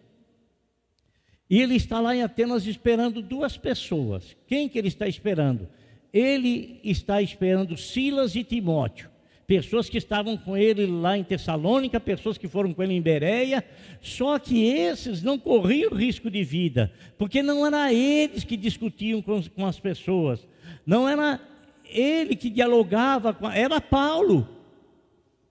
e 1.48 1.62
ele 1.62 1.76
está 1.76 2.00
lá 2.00 2.14
em 2.14 2.22
Atenas 2.22 2.66
esperando 2.66 3.22
duas 3.22 3.56
pessoas. 3.56 4.36
Quem 4.46 4.68
que 4.68 4.78
ele 4.78 4.88
está 4.88 5.08
esperando? 5.08 5.68
Ele 6.12 6.80
está 6.84 7.22
esperando 7.22 7.76
Silas 7.76 8.34
e 8.34 8.44
Timóteo, 8.44 9.08
pessoas 9.46 9.88
que 9.88 9.96
estavam 9.96 10.36
com 10.36 10.56
ele 10.56 10.84
lá 10.84 11.16
em 11.16 11.24
Tessalônica, 11.24 11.98
pessoas 11.98 12.36
que 12.36 12.48
foram 12.48 12.74
com 12.74 12.82
ele 12.82 12.94
em 12.94 13.00
Bereia, 13.00 13.64
só 14.02 14.38
que 14.38 14.64
esses 14.64 15.22
não 15.22 15.38
corriam 15.38 15.94
risco 15.94 16.30
de 16.30 16.44
vida, 16.44 16.92
porque 17.16 17.42
não 17.42 17.66
era 17.66 17.92
eles 17.92 18.44
que 18.44 18.56
discutiam 18.56 19.22
com, 19.22 19.42
com 19.42 19.64
as 19.64 19.80
pessoas, 19.80 20.46
não 20.84 21.08
era 21.08 21.40
ele 21.88 22.36
que 22.36 22.50
dialogava 22.50 23.32
com, 23.32 23.50
era 23.50 23.80
Paulo. 23.80 24.48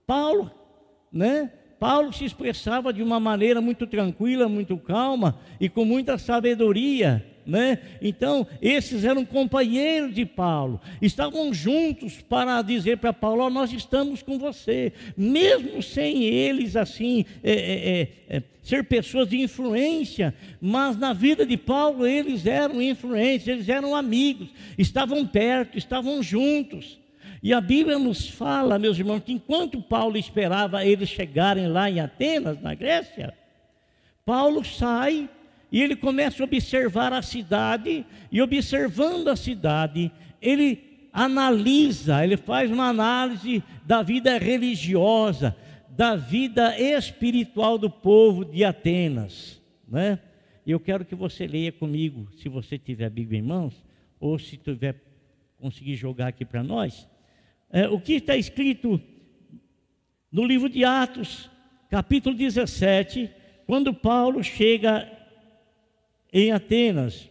Paulo, 0.06 0.52
né? 1.12 1.52
Paulo 1.80 2.12
se 2.12 2.26
expressava 2.26 2.92
de 2.92 3.04
uma 3.04 3.20
maneira 3.20 3.62
muito 3.62 3.86
tranquila, 3.86 4.50
muito 4.50 4.78
calma 4.78 5.40
e 5.60 5.70
com 5.70 5.86
muita 5.86 6.18
sabedoria, 6.18 7.24
né? 7.46 7.80
Então, 8.02 8.46
esses 8.62 9.06
eram 9.06 9.24
companheiros 9.24 10.14
de 10.14 10.26
Paulo, 10.26 10.82
estavam 11.02 11.54
juntos 11.54 12.20
para 12.22 12.62
dizer 12.62 12.98
para 12.98 13.14
Paulo: 13.14 13.46
oh, 13.46 13.50
Nós 13.50 13.72
estamos 13.72 14.22
com 14.22 14.38
você, 14.38 14.92
mesmo 15.16 15.82
sem 15.82 16.24
eles 16.24 16.76
assim, 16.76 17.26
é, 17.44 17.52
é, 17.52 18.02
é, 18.02 18.38
é, 18.38 18.44
ser 18.62 18.84
pessoas 18.84 19.30
de 19.30 19.40
influência, 19.40 20.34
mas 20.60 20.98
na 20.98 21.14
vida 21.14 21.46
de 21.46 21.56
Paulo 21.58 22.06
eles 22.06 22.46
eram 22.46 22.82
influência, 22.82 23.52
eles 23.52 23.70
eram 23.70 23.96
amigos, 23.96 24.50
estavam 24.78 25.26
perto, 25.26 25.78
estavam 25.78 26.22
juntos. 26.22 27.00
E 27.48 27.54
a 27.54 27.62
Bíblia 27.62 27.98
nos 27.98 28.28
fala, 28.28 28.78
meus 28.78 29.00
irmãos, 29.00 29.24
que 29.24 29.32
enquanto 29.32 29.82
Paulo 29.82 30.18
esperava 30.18 30.84
eles 30.84 31.08
chegarem 31.08 31.66
lá 31.70 31.90
em 31.90 32.02
Atenas, 32.02 32.62
na 32.62 32.74
Grécia, 32.74 33.34
Paulo 34.26 34.66
sai 34.66 35.30
e 35.72 35.82
ele 35.82 35.96
começa 35.96 36.44
a 36.44 36.46
observar 36.46 37.14
a 37.14 37.22
cidade, 37.22 38.06
e 38.30 38.42
observando 38.42 39.30
a 39.30 39.38
cidade, 39.38 40.12
ele 40.42 41.08
analisa, 41.14 42.22
ele 42.22 42.36
faz 42.36 42.70
uma 42.70 42.90
análise 42.90 43.64
da 43.86 44.04
vida 44.04 44.38
religiosa, 44.38 45.56
da 45.88 46.18
vida 46.18 46.78
espiritual 46.78 47.78
do 47.78 47.90
povo 47.90 48.44
de 48.44 48.66
Atenas, 48.66 49.62
né? 49.88 50.20
Eu 50.66 50.82
quero 50.82 51.06
que 51.06 51.16
você 51.16 51.48
leia 51.48 51.72
comigo, 51.72 52.28
se 52.36 52.50
você 52.50 52.78
tiver 52.78 53.06
a 53.06 53.10
Bíblia 53.10 53.40
em 53.40 53.44
mãos, 53.44 53.86
ou 54.20 54.38
se 54.38 54.58
tiver 54.58 55.02
conseguir 55.58 55.96
jogar 55.96 56.28
aqui 56.28 56.44
para 56.44 56.62
nós, 56.62 57.08
é, 57.72 57.88
o 57.88 58.00
que 58.00 58.14
está 58.14 58.36
escrito 58.36 59.02
no 60.32 60.46
livro 60.46 60.70
de 60.70 60.84
Atos, 60.84 61.50
capítulo 61.90 62.36
17, 62.36 63.32
quando 63.66 63.94
Paulo 63.94 64.44
chega 64.44 65.12
em 66.32 66.52
Atenas. 66.52 67.30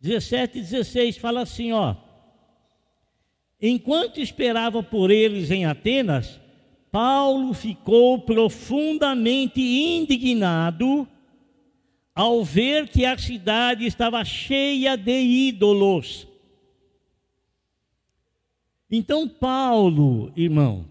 Dezessete 0.00 0.58
e 0.58 0.62
dezesseis 0.62 1.18
fala 1.18 1.42
assim, 1.42 1.72
ó. 1.72 1.94
Enquanto 3.60 4.18
esperava 4.18 4.82
por 4.82 5.10
eles 5.10 5.50
em 5.50 5.66
Atenas, 5.66 6.39
Paulo 6.90 7.54
ficou 7.54 8.20
profundamente 8.20 9.60
indignado 9.60 11.06
ao 12.14 12.44
ver 12.44 12.88
que 12.88 13.04
a 13.04 13.16
cidade 13.16 13.86
estava 13.86 14.24
cheia 14.24 14.96
de 14.96 15.20
ídolos. 15.20 16.26
Então, 18.90 19.28
Paulo, 19.28 20.32
irmão, 20.36 20.84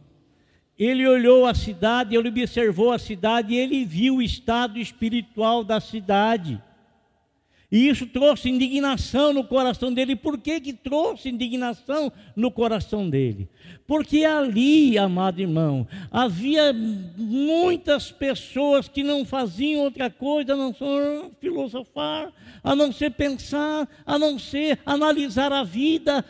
ele 0.77 1.05
olhou 1.05 1.45
a 1.45 1.53
cidade, 1.53 2.15
ele 2.15 2.29
observou 2.29 2.93
a 2.93 2.97
cidade 2.97 3.53
e 3.53 3.57
ele 3.57 3.83
viu 3.83 4.15
o 4.15 4.21
estado 4.21 4.79
espiritual 4.79 5.63
da 5.63 5.81
cidade. 5.81 6.61
E 7.71 7.87
isso 7.87 8.07
trouxe 8.07 8.49
indignação 8.49 9.31
no 9.31 9.43
coração 9.43 9.93
dele. 9.93 10.15
Por 10.15 10.39
que, 10.39 10.59
que 10.59 10.73
trouxe 10.73 11.29
indignação 11.29 12.11
no 12.35 12.49
coração 12.49 13.07
dele? 13.07 13.47
Porque 13.85 14.25
ali, 14.25 14.97
amado 14.97 15.39
irmão, 15.39 15.87
havia 16.09 16.73
muitas 16.73 18.11
pessoas 18.11 18.87
que 18.87 19.03
não 19.03 19.23
faziam 19.23 19.81
outra 19.81 20.09
coisa 20.09 20.53
a 20.53 20.57
não 20.57 20.73
ser 20.73 21.29
filosofar, 21.39 22.33
a 22.63 22.75
não 22.75 22.91
ser 22.91 23.11
pensar, 23.11 23.87
a 24.03 24.17
não 24.17 24.39
ser 24.39 24.79
analisar 24.83 25.53
a 25.53 25.63
vida, 25.63 26.25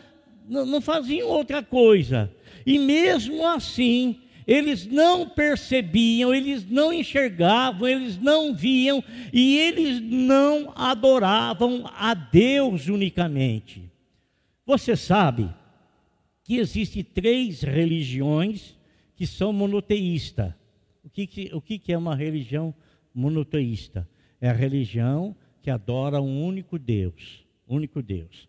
não, 0.46 0.66
não 0.66 0.80
faziam 0.82 1.28
outra 1.28 1.62
coisa. 1.62 2.30
E 2.66 2.78
mesmo 2.78 3.46
assim, 3.46 4.20
eles 4.50 4.84
não 4.84 5.28
percebiam, 5.28 6.34
eles 6.34 6.68
não 6.68 6.92
enxergavam, 6.92 7.86
eles 7.86 8.18
não 8.18 8.52
viam 8.52 9.00
e 9.32 9.56
eles 9.56 10.00
não 10.00 10.72
adoravam 10.74 11.84
a 11.94 12.14
Deus 12.14 12.88
unicamente. 12.88 13.88
Você 14.66 14.96
sabe 14.96 15.48
que 16.42 16.56
existem 16.56 17.04
três 17.04 17.62
religiões 17.62 18.76
que 19.14 19.24
são 19.24 19.52
monoteístas. 19.52 20.52
O 21.04 21.08
que, 21.08 21.48
o 21.54 21.60
que 21.60 21.92
é 21.92 21.96
uma 21.96 22.16
religião 22.16 22.74
monoteísta? 23.14 24.08
É 24.40 24.50
a 24.50 24.52
religião 24.52 25.36
que 25.62 25.70
adora 25.70 26.20
um 26.20 26.44
único 26.44 26.76
Deus, 26.76 27.46
único 27.68 28.02
Deus. 28.02 28.48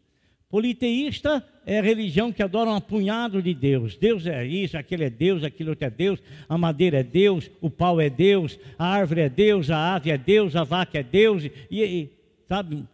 Politeísta 0.52 1.48
é 1.66 1.80
a 1.80 1.82
religião 1.82 2.30
que 2.30 2.44
adora 2.44 2.70
um 2.70 2.82
punhado 2.82 3.42
de 3.42 3.54
Deus. 3.54 3.96
Deus 3.96 4.28
é 4.28 4.46
isso, 4.46 4.78
aquele 4.78 5.06
é 5.06 5.10
Deus, 5.10 5.46
aquilo 5.46 5.70
outro 5.70 5.88
é 5.88 5.90
Deus, 5.90 6.22
a 6.50 6.58
madeira 6.58 7.00
é 7.00 7.04
Deus, 7.04 7.50
o 7.62 7.70
pau 7.70 8.02
é 8.02 8.10
Deus, 8.10 8.60
a 8.78 8.86
árvore 8.86 9.22
é 9.22 9.30
Deus, 9.30 9.72
a 9.72 9.96
ave 9.96 10.12
é 10.12 10.18
Deus, 10.18 10.54
a 10.54 10.66
vaca 10.66 11.00
é 11.00 11.04
Deus, 11.04 11.46
e, 11.46 11.82
e 11.82 12.10
sabe? 12.50 12.86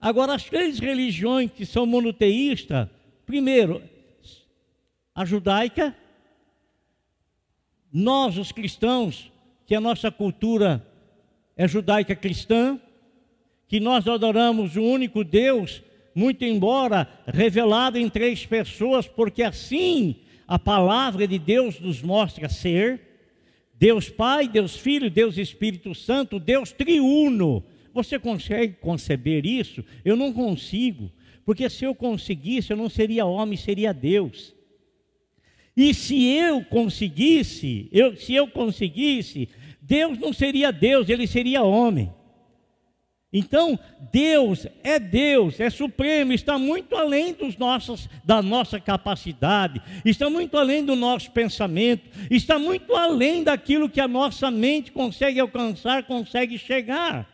Agora, 0.00 0.34
as 0.34 0.44
três 0.44 0.78
religiões 0.78 1.50
que 1.50 1.66
são 1.66 1.84
monoteístas, 1.84 2.88
primeiro, 3.26 3.82
a 5.12 5.24
judaica, 5.24 5.92
nós, 7.92 8.38
os 8.38 8.52
cristãos, 8.52 9.32
que 9.66 9.74
a 9.74 9.80
nossa 9.80 10.12
cultura 10.12 10.86
é 11.56 11.66
judaica 11.66 12.14
cristã, 12.14 12.80
que 13.66 13.80
nós 13.80 14.06
adoramos 14.06 14.76
o 14.76 14.82
único 14.82 15.24
Deus, 15.24 15.82
muito 16.16 16.46
embora 16.46 17.06
revelado 17.26 17.98
em 17.98 18.08
três 18.08 18.46
pessoas, 18.46 19.06
porque 19.06 19.42
assim 19.42 20.16
a 20.48 20.58
palavra 20.58 21.28
de 21.28 21.38
Deus 21.38 21.78
nos 21.78 22.00
mostra 22.00 22.48
ser 22.48 23.02
Deus 23.78 24.08
Pai, 24.08 24.48
Deus 24.48 24.74
Filho, 24.74 25.10
Deus 25.10 25.36
Espírito 25.36 25.94
Santo, 25.94 26.40
Deus 26.40 26.72
triuno. 26.72 27.62
Você 27.92 28.18
consegue 28.18 28.74
conceber 28.80 29.44
isso? 29.44 29.84
Eu 30.02 30.16
não 30.16 30.32
consigo, 30.32 31.12
Porque 31.44 31.68
se 31.70 31.84
eu 31.84 31.94
conseguisse, 31.94 32.72
eu 32.72 32.76
não 32.76 32.88
seria 32.88 33.26
homem, 33.26 33.56
seria 33.56 33.92
Deus. 33.92 34.54
E 35.76 35.92
se 35.92 36.24
eu 36.24 36.64
conseguisse, 36.64 37.88
eu, 37.92 38.16
se 38.16 38.34
eu 38.34 38.48
conseguisse, 38.48 39.48
Deus 39.80 40.18
não 40.18 40.32
seria 40.32 40.72
Deus, 40.72 41.08
ele 41.08 41.26
seria 41.26 41.62
homem. 41.62 42.10
Então, 43.38 43.78
Deus 44.10 44.66
é 44.82 44.98
Deus, 44.98 45.60
é 45.60 45.68
supremo, 45.68 46.32
está 46.32 46.58
muito 46.58 46.96
além 46.96 47.34
dos 47.34 47.58
nossos, 47.58 48.08
da 48.24 48.40
nossa 48.40 48.80
capacidade, 48.80 49.82
está 50.06 50.30
muito 50.30 50.56
além 50.56 50.82
do 50.82 50.96
nosso 50.96 51.30
pensamento, 51.32 52.08
está 52.30 52.58
muito 52.58 52.96
além 52.96 53.44
daquilo 53.44 53.90
que 53.90 54.00
a 54.00 54.08
nossa 54.08 54.50
mente 54.50 54.90
consegue 54.90 55.38
alcançar, 55.38 56.04
consegue 56.04 56.56
chegar. 56.56 57.28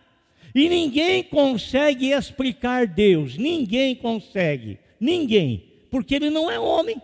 E 0.52 0.68
ninguém 0.68 1.22
consegue 1.22 2.10
explicar 2.10 2.84
Deus, 2.88 3.38
ninguém 3.38 3.94
consegue, 3.94 4.80
ninguém, 4.98 5.62
porque 5.88 6.16
ele 6.16 6.30
não 6.30 6.50
é 6.50 6.58
homem. 6.58 7.00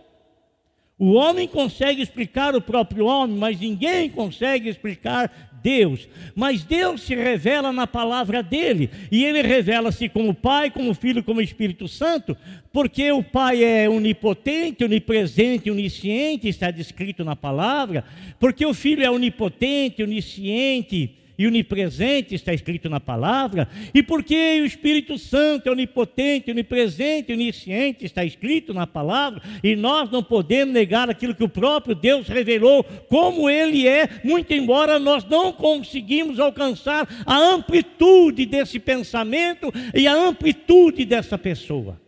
O 0.99 1.13
homem 1.13 1.47
consegue 1.47 2.01
explicar 2.01 2.53
o 2.53 2.61
próprio 2.61 3.05
homem, 3.05 3.37
mas 3.37 3.57
ninguém 3.57 4.09
consegue 4.09 4.67
explicar 4.67 5.48
Deus. 5.61 6.07
Mas 6.35 6.63
Deus 6.63 7.01
se 7.01 7.15
revela 7.15 7.71
na 7.71 7.85
palavra 7.85 8.41
dele, 8.41 8.89
e 9.11 9.23
ele 9.23 9.41
revela-se 9.41 10.09
como 10.09 10.33
Pai, 10.33 10.71
como 10.71 10.93
Filho, 10.93 11.23
como 11.23 11.41
Espírito 11.41 11.87
Santo, 11.87 12.35
porque 12.71 13.11
o 13.11 13.23
Pai 13.23 13.63
é 13.63 13.89
onipotente, 13.89 14.83
onipresente, 14.83 15.69
onisciente, 15.69 16.47
está 16.47 16.71
descrito 16.71 17.23
na 17.23 17.35
palavra, 17.35 18.03
porque 18.39 18.65
o 18.65 18.73
Filho 18.73 19.03
é 19.03 19.09
onipotente, 19.09 20.03
onisciente, 20.03 21.18
e 21.39 21.47
onipresente, 21.47 22.35
está 22.35 22.53
escrito 22.53 22.89
na 22.89 22.99
palavra, 22.99 23.69
e 23.93 24.03
porque 24.03 24.59
o 24.61 24.65
Espírito 24.65 25.17
Santo 25.17 25.69
é 25.69 25.71
onipotente, 25.71 26.51
onipresente, 26.51 27.31
onisciente, 27.31 28.03
está 28.03 28.25
escrito 28.25 28.73
na 28.73 28.85
palavra, 28.85 29.41
e 29.63 29.73
nós 29.73 30.11
não 30.11 30.21
podemos 30.21 30.73
negar 30.73 31.09
aquilo 31.09 31.33
que 31.33 31.43
o 31.43 31.47
próprio 31.47 31.95
Deus 31.95 32.27
revelou, 32.27 32.83
como 33.07 33.49
Ele 33.49 33.87
é, 33.87 34.19
muito 34.21 34.53
embora 34.53 34.99
nós 34.99 35.23
não 35.23 35.53
conseguimos 35.53 36.41
alcançar 36.41 37.07
a 37.25 37.37
amplitude 37.37 38.45
desse 38.45 38.77
pensamento 38.77 39.71
e 39.95 40.07
a 40.07 40.13
amplitude 40.13 41.05
dessa 41.05 41.37
pessoa. 41.37 42.01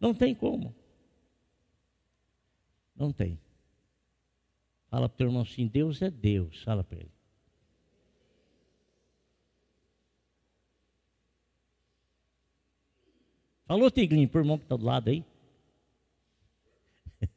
Não 0.00 0.14
tem 0.14 0.32
como. 0.32 0.72
Não 2.96 3.10
tem. 3.10 3.36
Fala 4.88 5.08
para 5.08 5.14
o 5.14 5.18
teu 5.18 5.26
irmão 5.26 5.42
assim: 5.42 5.66
Deus 5.66 6.00
é 6.00 6.10
Deus. 6.10 6.62
Fala 6.62 6.84
para 6.84 6.98
ele. 6.98 7.15
Falou, 13.66 13.90
Tigrinho, 13.90 14.28
para 14.28 14.38
o 14.38 14.42
irmão 14.42 14.58
que 14.58 14.64
está 14.64 14.76
do 14.76 14.84
lado 14.84 15.10
aí. 15.10 15.24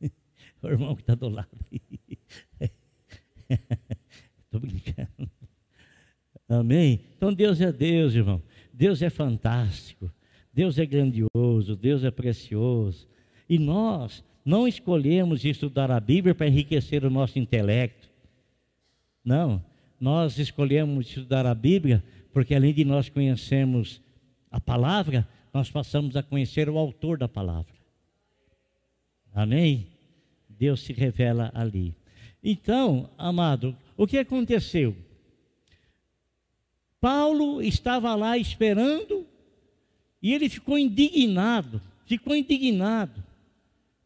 o 0.62 0.68
irmão 0.68 0.96
que 0.96 1.02
está 1.02 1.16
do 1.16 1.28
lado 1.28 1.50
aí. 1.72 1.82
Estou 4.46 4.60
brincando. 4.60 5.32
Amém? 6.48 7.02
Então 7.18 7.34
Deus 7.34 7.60
é 7.62 7.72
Deus, 7.72 8.14
irmão. 8.14 8.42
Deus 8.72 9.02
é 9.02 9.10
fantástico. 9.10 10.12
Deus 10.54 10.78
é 10.78 10.86
grandioso. 10.86 11.76
Deus 11.76 12.04
é 12.04 12.12
precioso. 12.12 13.08
E 13.48 13.58
nós 13.58 14.24
não 14.46 14.68
escolhemos 14.68 15.44
estudar 15.46 15.90
a 15.90 16.00
Bíblia 16.00 16.36
para 16.36 16.48
enriquecer 16.48 17.04
o 17.04 17.10
nosso 17.10 17.40
intelecto. 17.40 18.10
Não. 19.24 19.64
Nós 20.00 20.38
escolhemos 20.38 21.08
estudar 21.08 21.46
a 21.46 21.56
Bíblia 21.56 22.04
porque 22.32 22.54
além 22.54 22.74
de 22.74 22.86
nós 22.86 23.10
conhecermos 23.10 24.02
a 24.52 24.60
palavra, 24.60 25.28
nós 25.54 25.70
passamos 25.70 26.16
a 26.16 26.24
conhecer 26.24 26.70
o 26.70 26.78
autor 26.78 27.18
da 27.18 27.28
palavra. 27.28 27.74
Amém? 29.34 29.88
Deus 30.48 30.82
se 30.82 30.94
revela 30.94 31.52
ali. 31.54 31.96
Então, 32.44 33.10
amado, 33.18 33.76
o 33.96 34.08
que 34.08 34.18
aconteceu? 34.18 34.96
Paulo 37.00 37.62
estava 37.62 38.14
lá 38.16 38.38
esperando 38.38 39.26
e 40.22 40.34
ele 40.34 40.50
ficou 40.50 40.78
indignado, 40.78 41.82
ficou 42.06 42.36
indignado, 42.36 43.24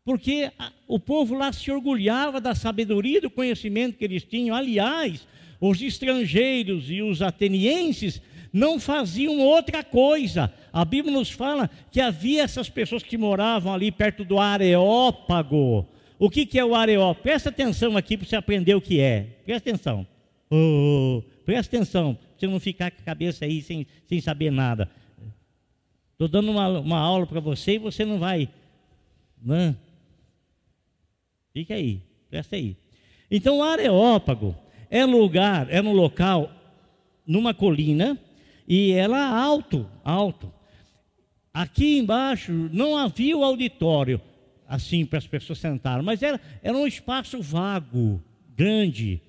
porque 0.06 0.52
o 0.88 1.00
povo 1.00 1.36
lá 1.36 1.52
se 1.52 1.72
orgulhava 1.72 2.40
da 2.40 2.54
sabedoria 2.54 3.18
e 3.18 3.22
do 3.22 3.30
conhecimento 3.30 3.98
que 3.98 4.04
eles 4.04 4.24
tinham. 4.24 4.56
Aliás, 4.56 5.28
os 5.60 5.82
estrangeiros 5.82 6.90
e 6.90 7.02
os 7.02 7.22
atenienses 7.22 8.22
não 8.54 8.80
faziam 8.80 9.40
outra 9.40 9.84
coisa. 9.84 10.54
A 10.72 10.86
Bíblia 10.86 11.12
nos 11.12 11.32
fala 11.32 11.68
que 11.92 12.00
havia 12.00 12.44
essas 12.44 12.70
pessoas 12.70 13.02
que 13.02 13.18
moravam 13.18 13.74
ali 13.74 13.92
perto 13.92 14.24
do 14.24 14.40
Areópago. 14.40 15.88
O 16.20 16.30
que, 16.30 16.46
que 16.46 16.60
é 16.60 16.64
o 16.64 16.76
Areópago? 16.76 17.24
Presta 17.24 17.50
atenção 17.50 17.98
aqui 17.98 18.16
para 18.16 18.28
você 18.28 18.36
aprender 18.36 18.76
o 18.76 18.82
que 18.82 19.00
é. 19.00 19.40
Presta 19.44 19.72
atenção. 19.72 20.06
Oh, 20.52 21.24
presta 21.44 21.76
atenção, 21.76 22.14
para 22.14 22.24
você 22.38 22.48
não 22.48 22.60
ficar 22.60 22.92
com 22.92 23.02
a 23.02 23.06
cabeça 23.06 23.44
aí 23.44 23.60
sem, 23.64 23.88
sem 24.08 24.22
saber 24.22 24.52
nada. 24.52 24.88
Estou 26.12 26.28
dando 26.28 26.52
uma, 26.52 26.80
uma 26.80 27.00
aula 27.00 27.26
para 27.26 27.40
você 27.40 27.74
e 27.74 27.80
você 27.80 28.06
não 28.06 28.20
vai. 28.20 28.48
Né? 29.42 29.76
Fica 31.52 31.74
aí, 31.74 32.02
presta 32.30 32.56
aí. 32.56 32.78
Então, 33.32 33.58
o 33.58 33.64
Areópago 33.64 34.56
é 34.92 35.04
lugar, 35.06 35.68
é 35.72 35.82
um 35.82 35.92
local 35.92 36.52
numa 37.26 37.52
colina 37.52 38.20
e 38.68 38.92
ela 38.92 39.20
alto, 39.20 39.90
alto. 40.04 40.52
Aqui 41.54 42.00
embaixo 42.00 42.52
não 42.72 42.98
havia 42.98 43.38
o 43.38 43.44
auditório, 43.44 44.20
assim, 44.68 45.06
para 45.06 45.20
as 45.20 45.28
pessoas 45.28 45.60
sentarem, 45.60 46.04
mas 46.04 46.24
era, 46.24 46.40
era 46.62 46.76
um 46.76 46.88
espaço 46.88 47.42
vago, 47.42 48.22
grande. 48.56 49.22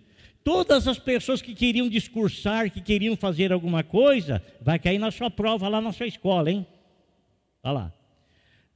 Todas 0.43 0.87
as 0.89 0.99
pessoas 0.99 1.43
que 1.43 1.55
queriam 1.55 1.89
discursar, 1.89 2.71
que 2.71 2.81
queriam 2.81 3.17
fazer 3.17 3.53
alguma 3.53 3.83
coisa, 3.83 4.43
vai 4.61 4.79
cair 4.79 4.99
na 4.99 5.11
sua 5.11 5.31
prova 5.31 5.69
lá 5.69 5.81
na 5.81 5.93
sua 5.93 6.07
escola, 6.07 6.51
hein? 6.51 6.67
Olha 7.63 7.73
lá. 7.73 7.93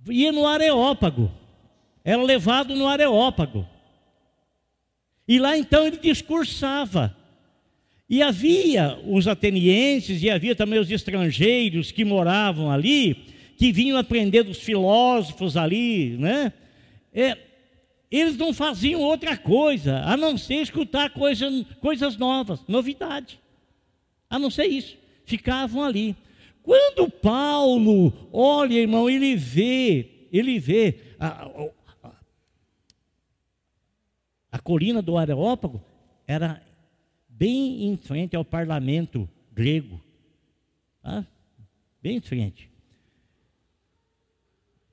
Ia 0.08 0.32
no 0.32 0.46
Areópago, 0.46 1.30
era 2.04 2.22
levado 2.22 2.74
no 2.74 2.86
Areópago. 2.86 3.66
E 5.26 5.38
lá 5.38 5.58
então 5.58 5.86
ele 5.86 5.98
discursava. 5.98 7.14
E 8.08 8.22
havia 8.22 8.98
os 9.06 9.28
atenienses 9.28 10.22
e 10.22 10.30
havia 10.30 10.56
também 10.56 10.78
os 10.78 10.90
estrangeiros 10.90 11.90
que 11.92 12.04
moravam 12.04 12.70
ali, 12.70 13.14
que 13.56 13.70
vinham 13.70 13.98
aprender 13.98 14.44
dos 14.44 14.58
filósofos 14.58 15.56
ali, 15.56 16.16
né? 16.16 16.52
É, 17.12 17.36
eles 18.10 18.36
não 18.38 18.54
faziam 18.54 19.02
outra 19.02 19.36
coisa 19.36 19.98
a 20.04 20.16
não 20.16 20.38
ser 20.38 20.62
escutar 20.62 21.10
coisa, 21.10 21.46
coisas 21.80 22.16
novas, 22.16 22.60
novidade. 22.66 23.38
A 24.30 24.38
não 24.38 24.50
ser 24.50 24.66
isso. 24.66 24.96
Ficavam 25.26 25.84
ali. 25.84 26.16
Quando 26.62 27.10
Paulo 27.10 28.12
olha, 28.32 28.74
irmão, 28.74 29.08
ele 29.10 29.36
vê, 29.36 30.28
ele 30.32 30.58
vê 30.58 30.98
a, 31.18 31.44
a, 32.02 32.10
a 34.52 34.58
colina 34.58 35.02
do 35.02 35.18
Areópago 35.18 35.82
era 36.26 36.62
bem 37.38 37.84
em 37.84 37.96
frente 37.96 38.34
ao 38.34 38.44
parlamento 38.44 39.28
grego. 39.52 40.00
Tá? 41.00 41.24
Bem 42.02 42.16
em 42.16 42.20
frente. 42.20 42.68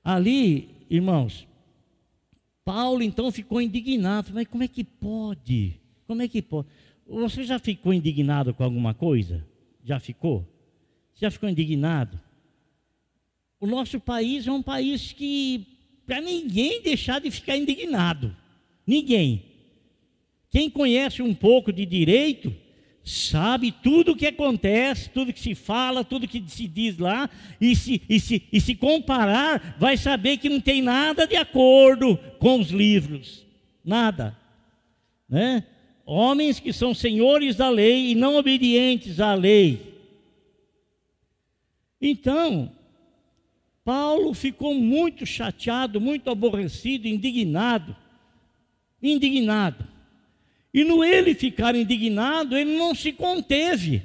Ali, 0.04 0.68
irmãos, 0.88 1.48
Paulo 2.64 3.02
então 3.02 3.32
ficou 3.32 3.60
indignado. 3.60 4.30
Mas 4.32 4.46
como 4.46 4.62
é 4.62 4.68
que 4.68 4.84
pode? 4.84 5.80
Como 6.06 6.22
é 6.22 6.28
que 6.28 6.40
pode? 6.40 6.68
Você 7.06 7.42
já 7.42 7.58
ficou 7.58 7.92
indignado 7.92 8.54
com 8.54 8.62
alguma 8.62 8.94
coisa? 8.94 9.44
Já 9.84 9.98
ficou? 9.98 10.46
Já 11.14 11.30
ficou 11.30 11.48
indignado? 11.48 12.20
O 13.58 13.66
nosso 13.66 13.98
país 13.98 14.46
é 14.46 14.52
um 14.52 14.62
país 14.62 15.12
que, 15.12 15.66
para 16.06 16.20
ninguém 16.20 16.82
deixar 16.82 17.20
de 17.20 17.30
ficar 17.30 17.56
indignado. 17.56 18.36
Ninguém. 18.86 19.55
Quem 20.56 20.70
conhece 20.70 21.20
um 21.20 21.34
pouco 21.34 21.70
de 21.70 21.84
direito, 21.84 22.50
sabe 23.04 23.70
tudo 23.70 24.12
o 24.12 24.16
que 24.16 24.26
acontece, 24.26 25.10
tudo 25.10 25.30
que 25.30 25.38
se 25.38 25.54
fala, 25.54 26.02
tudo 26.02 26.26
que 26.26 26.42
se 26.48 26.66
diz 26.66 26.96
lá, 26.96 27.28
e 27.60 27.76
se, 27.76 28.00
e, 28.08 28.18
se, 28.18 28.42
e 28.50 28.58
se 28.58 28.74
comparar, 28.74 29.76
vai 29.78 29.98
saber 29.98 30.38
que 30.38 30.48
não 30.48 30.58
tem 30.58 30.80
nada 30.80 31.26
de 31.26 31.36
acordo 31.36 32.16
com 32.38 32.58
os 32.58 32.70
livros. 32.70 33.44
Nada. 33.84 34.34
Né? 35.28 35.62
Homens 36.06 36.58
que 36.58 36.72
são 36.72 36.94
senhores 36.94 37.54
da 37.54 37.68
lei 37.68 38.12
e 38.12 38.14
não 38.14 38.36
obedientes 38.36 39.20
à 39.20 39.34
lei. 39.34 40.00
Então, 42.00 42.72
Paulo 43.84 44.32
ficou 44.32 44.72
muito 44.72 45.26
chateado, 45.26 46.00
muito 46.00 46.30
aborrecido, 46.30 47.06
indignado. 47.06 47.94
Indignado. 49.02 49.95
E 50.76 50.84
no 50.84 51.02
ele 51.02 51.34
ficar 51.34 51.74
indignado, 51.74 52.54
ele 52.54 52.76
não 52.76 52.94
se 52.94 53.10
conteve. 53.10 54.02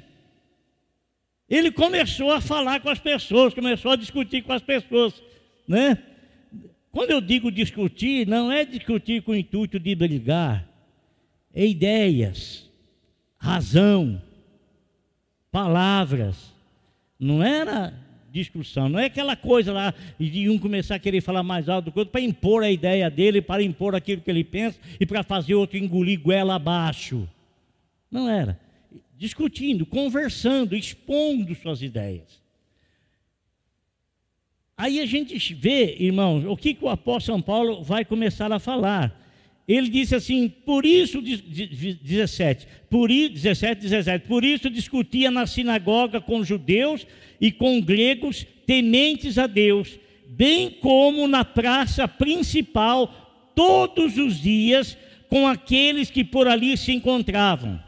Ele 1.46 1.70
começou 1.70 2.32
a 2.32 2.40
falar 2.40 2.80
com 2.80 2.88
as 2.88 2.98
pessoas, 2.98 3.52
começou 3.52 3.90
a 3.90 3.96
discutir 3.96 4.40
com 4.40 4.54
as 4.54 4.62
pessoas. 4.62 5.22
né? 5.68 5.98
Quando 6.90 7.10
eu 7.10 7.20
digo 7.20 7.52
discutir, 7.52 8.26
não 8.26 8.50
é 8.50 8.64
discutir 8.64 9.20
com 9.20 9.32
o 9.32 9.36
intuito 9.36 9.78
de 9.78 9.94
brigar, 9.94 10.66
é 11.52 11.66
ideias, 11.66 12.70
razão, 13.36 14.22
palavras. 15.50 16.54
Não 17.20 17.42
era 17.42 17.92
discussão, 18.32 18.88
não 18.88 18.98
é 18.98 19.04
aquela 19.04 19.36
coisa 19.36 19.72
lá 19.72 19.94
de 20.18 20.48
um 20.48 20.58
começar 20.58 20.94
a 20.94 20.98
querer 20.98 21.20
falar 21.20 21.42
mais 21.42 21.68
alto 21.68 21.86
do 21.86 21.92
que 21.92 21.98
outro 21.98 22.10
para 22.10 22.20
impor 22.20 22.64
a 22.64 22.70
ideia 22.70 23.10
dele, 23.10 23.42
para 23.42 23.62
impor 23.62 23.94
aquilo 23.94 24.22
que 24.22 24.30
ele 24.30 24.42
pensa 24.42 24.80
e 24.98 25.04
para 25.04 25.22
fazer 25.22 25.54
outro 25.54 25.76
engolir 25.76 26.18
goela 26.18 26.54
abaixo. 26.54 27.28
Não 28.10 28.28
era. 28.28 28.58
Discutindo, 29.16 29.84
conversando, 29.84 30.74
expondo 30.74 31.54
suas 31.54 31.82
ideias. 31.82 32.42
Aí 34.76 34.98
a 34.98 35.06
gente 35.06 35.54
vê, 35.54 35.96
irmãos, 36.00 36.44
o 36.44 36.56
que, 36.56 36.74
que 36.74 36.84
o 36.84 36.88
apóstolo 36.88 37.38
São 37.38 37.42
Paulo 37.42 37.84
vai 37.84 38.04
começar 38.04 38.50
a 38.50 38.58
falar. 38.58 39.21
Ele 39.72 39.88
disse 39.88 40.14
assim, 40.14 40.50
por 40.50 40.84
isso, 40.84 41.22
17, 41.22 42.66
por, 42.90 43.08
17, 43.08 43.80
17, 43.80 44.28
por 44.28 44.44
isso 44.44 44.68
discutia 44.68 45.30
na 45.30 45.46
sinagoga 45.46 46.20
com 46.20 46.44
judeus 46.44 47.06
e 47.40 47.50
com 47.50 47.80
gregos 47.80 48.46
tementes 48.66 49.38
a 49.38 49.46
Deus, 49.46 49.98
bem 50.28 50.68
como 50.68 51.26
na 51.26 51.42
praça 51.42 52.06
principal, 52.06 53.50
todos 53.56 54.18
os 54.18 54.42
dias, 54.42 54.94
com 55.30 55.48
aqueles 55.48 56.10
que 56.10 56.22
por 56.22 56.46
ali 56.46 56.76
se 56.76 56.92
encontravam. 56.92 57.82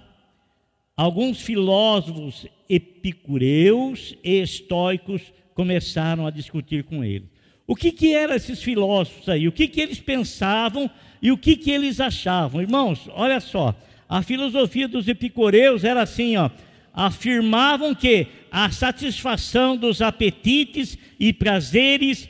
Alguns 0.96 1.42
filósofos 1.42 2.46
epicureus 2.66 4.14
e 4.24 4.40
estoicos 4.40 5.20
começaram 5.54 6.26
a 6.26 6.30
discutir 6.30 6.84
com 6.84 7.04
ele. 7.04 7.28
O 7.66 7.74
que, 7.76 7.92
que 7.92 8.14
eram 8.14 8.34
esses 8.34 8.62
filósofos 8.62 9.28
aí? 9.28 9.46
O 9.46 9.52
que, 9.52 9.68
que 9.68 9.80
eles 9.80 10.00
pensavam 10.00 10.90
e 11.24 11.32
o 11.32 11.38
que, 11.38 11.56
que 11.56 11.70
eles 11.70 11.98
achavam? 11.98 12.60
Irmãos, 12.60 13.08
olha 13.12 13.40
só, 13.40 13.74
a 14.06 14.22
filosofia 14.22 14.86
dos 14.86 15.08
epicureus 15.08 15.82
era 15.82 16.02
assim, 16.02 16.36
ó, 16.36 16.50
afirmavam 16.92 17.94
que 17.94 18.26
a 18.50 18.70
satisfação 18.70 19.76
dos 19.76 20.02
apetites 20.02 20.98
e 21.18 21.32
prazeres 21.32 22.28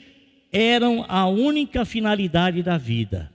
eram 0.53 1.05
a 1.09 1.27
única 1.27 1.85
finalidade 1.85 2.63
da 2.63 2.79
vida. 2.79 3.31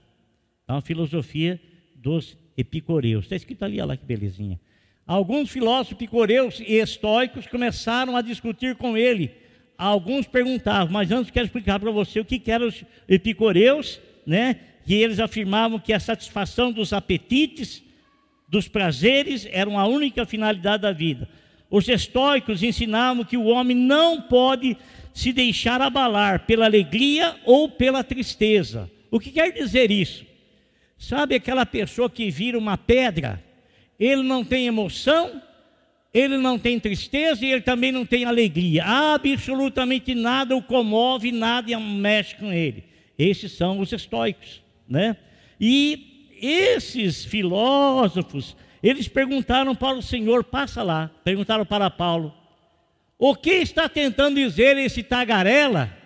Então, 0.64 0.78
a 0.78 0.80
filosofia 0.80 1.60
dos 1.94 2.38
epicureus. 2.56 3.26
Está 3.26 3.36
escrito 3.36 3.62
ali, 3.62 3.76
olha 3.76 3.88
lá 3.88 3.96
que 3.98 4.06
belezinha. 4.06 4.58
Alguns 5.06 5.50
filósofos 5.50 5.92
epicureus 5.92 6.58
e 6.60 6.76
estoicos 6.76 7.46
começaram 7.46 8.16
a 8.16 8.22
discutir 8.22 8.76
com 8.76 8.96
ele 8.96 9.30
alguns 9.80 10.26
perguntavam, 10.26 10.92
mas 10.92 11.10
antes 11.10 11.30
quero 11.30 11.46
explicar 11.46 11.80
para 11.80 11.90
você 11.90 12.20
o 12.20 12.24
que, 12.24 12.42
eram 12.50 12.66
os 12.66 12.84
epicureus, 13.08 13.98
né? 14.26 14.56
Que 14.84 14.94
eles 14.94 15.20
afirmavam 15.20 15.78
que 15.78 15.92
a 15.92 16.00
satisfação 16.00 16.72
dos 16.72 16.92
apetites, 16.92 17.82
dos 18.48 18.68
prazeres, 18.68 19.46
eram 19.50 19.78
a 19.78 19.86
única 19.86 20.26
finalidade 20.26 20.82
da 20.82 20.92
vida. 20.92 21.28
Os 21.70 21.88
estoicos 21.88 22.62
ensinavam 22.62 23.24
que 23.24 23.36
o 23.36 23.44
homem 23.44 23.76
não 23.76 24.20
pode 24.20 24.76
se 25.14 25.32
deixar 25.32 25.80
abalar 25.80 26.46
pela 26.46 26.64
alegria 26.64 27.36
ou 27.44 27.68
pela 27.68 28.02
tristeza. 28.02 28.90
O 29.10 29.20
que 29.20 29.30
quer 29.30 29.52
dizer 29.52 29.90
isso? 29.90 30.24
Sabe 30.98 31.34
aquela 31.34 31.64
pessoa 31.64 32.10
que 32.10 32.30
vira 32.30 32.58
uma 32.58 32.76
pedra? 32.76 33.42
Ele 33.98 34.22
não 34.22 34.44
tem 34.44 34.66
emoção, 34.66 35.42
ele 36.12 36.36
não 36.36 36.58
tem 36.58 36.80
tristeza 36.80 37.44
e 37.44 37.52
ele 37.52 37.60
também 37.60 37.92
não 37.92 38.04
tem 38.04 38.24
alegria. 38.24 38.84
Absolutamente 38.84 40.14
nada 40.14 40.56
o 40.56 40.62
comove, 40.62 41.32
nada 41.32 41.78
mexe 41.78 42.34
com 42.36 42.52
ele. 42.52 42.84
Esses 43.18 43.52
são 43.52 43.78
os 43.78 43.92
estoicos, 43.92 44.62
né? 44.90 45.16
E 45.60 46.28
esses 46.42 47.24
filósofos, 47.24 48.56
eles 48.82 49.06
perguntaram 49.06 49.74
para 49.76 49.96
o 49.96 50.02
Senhor, 50.02 50.42
passa 50.42 50.82
lá, 50.82 51.10
perguntaram 51.22 51.64
para 51.64 51.88
Paulo, 51.88 52.34
o 53.16 53.36
que 53.36 53.50
está 53.50 53.88
tentando 53.88 54.36
dizer 54.36 54.76
esse 54.78 55.02
tagarela? 55.02 55.96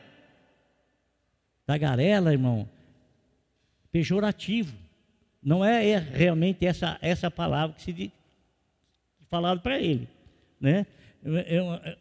Tagarela, 1.65 2.33
irmão, 2.33 2.69
pejorativo. 3.91 4.77
Não 5.43 5.65
é, 5.65 5.89
é 5.89 5.99
realmente 5.99 6.67
essa, 6.67 6.99
essa 7.01 7.31
palavra 7.31 7.77
que 7.77 7.83
se 7.83 8.13
falado 9.31 9.61
para 9.61 9.81
ele. 9.81 10.09
Né? 10.61 10.87
É, 11.25 11.57
é, 11.57 11.99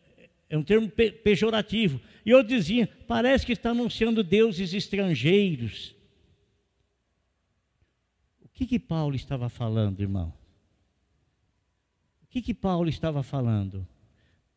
é 0.49 0.57
um 0.57 0.63
termo 0.63 0.89
pejorativo. 0.89 1.99
E 2.25 2.31
eu 2.31 2.41
dizia, 2.41 2.89
parece 3.07 3.45
que 3.45 3.53
está 3.53 3.69
anunciando 3.71 4.23
deuses 4.23 4.73
estrangeiros. 4.73 5.95
Que 8.53 8.65
que 8.65 8.79
Paulo 8.79 9.15
estava 9.15 9.49
falando, 9.49 10.01
irmão? 10.01 10.33
O 12.23 12.27
que 12.27 12.41
que 12.41 12.53
Paulo 12.53 12.87
estava 12.87 13.23
falando? 13.23 13.87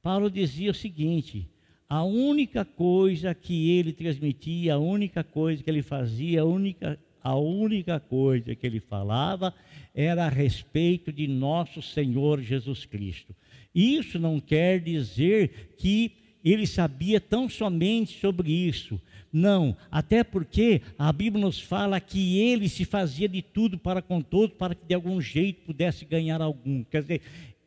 Paulo 0.02 0.30
dizia 0.30 0.70
o 0.70 0.74
seguinte: 0.74 1.48
a 1.88 2.02
única 2.04 2.64
coisa 2.64 3.34
que 3.34 3.70
ele 3.70 3.92
transmitia, 3.92 4.74
a 4.74 4.78
única 4.78 5.24
coisa 5.24 5.62
que 5.62 5.70
ele 5.70 5.82
fazia, 5.82 6.42
a 6.42 6.44
única 6.44 6.98
a 7.22 7.34
única 7.34 7.98
coisa 7.98 8.54
que 8.54 8.64
ele 8.64 8.78
falava 8.78 9.52
era 9.92 10.26
a 10.26 10.28
respeito 10.28 11.12
de 11.12 11.26
nosso 11.26 11.82
Senhor 11.82 12.40
Jesus 12.40 12.86
Cristo. 12.86 13.34
Isso 13.74 14.16
não 14.16 14.38
quer 14.38 14.78
dizer 14.78 15.74
que 15.76 16.12
ele 16.52 16.66
sabia 16.66 17.20
tão 17.20 17.48
somente 17.48 18.20
sobre 18.20 18.52
isso. 18.52 19.00
Não, 19.32 19.76
até 19.90 20.22
porque 20.22 20.80
a 20.98 21.12
Bíblia 21.12 21.44
nos 21.44 21.60
fala 21.60 22.00
que 22.00 22.38
ele 22.38 22.68
se 22.68 22.84
fazia 22.84 23.28
de 23.28 23.42
tudo 23.42 23.76
para 23.76 24.00
com 24.00 24.20
todos, 24.20 24.56
para 24.56 24.74
que 24.74 24.86
de 24.86 24.94
algum 24.94 25.20
jeito 25.20 25.62
pudesse 25.66 26.04
ganhar 26.04 26.40
algum. 26.40 26.84
Quer 26.84 27.02
dizer, 27.02 27.20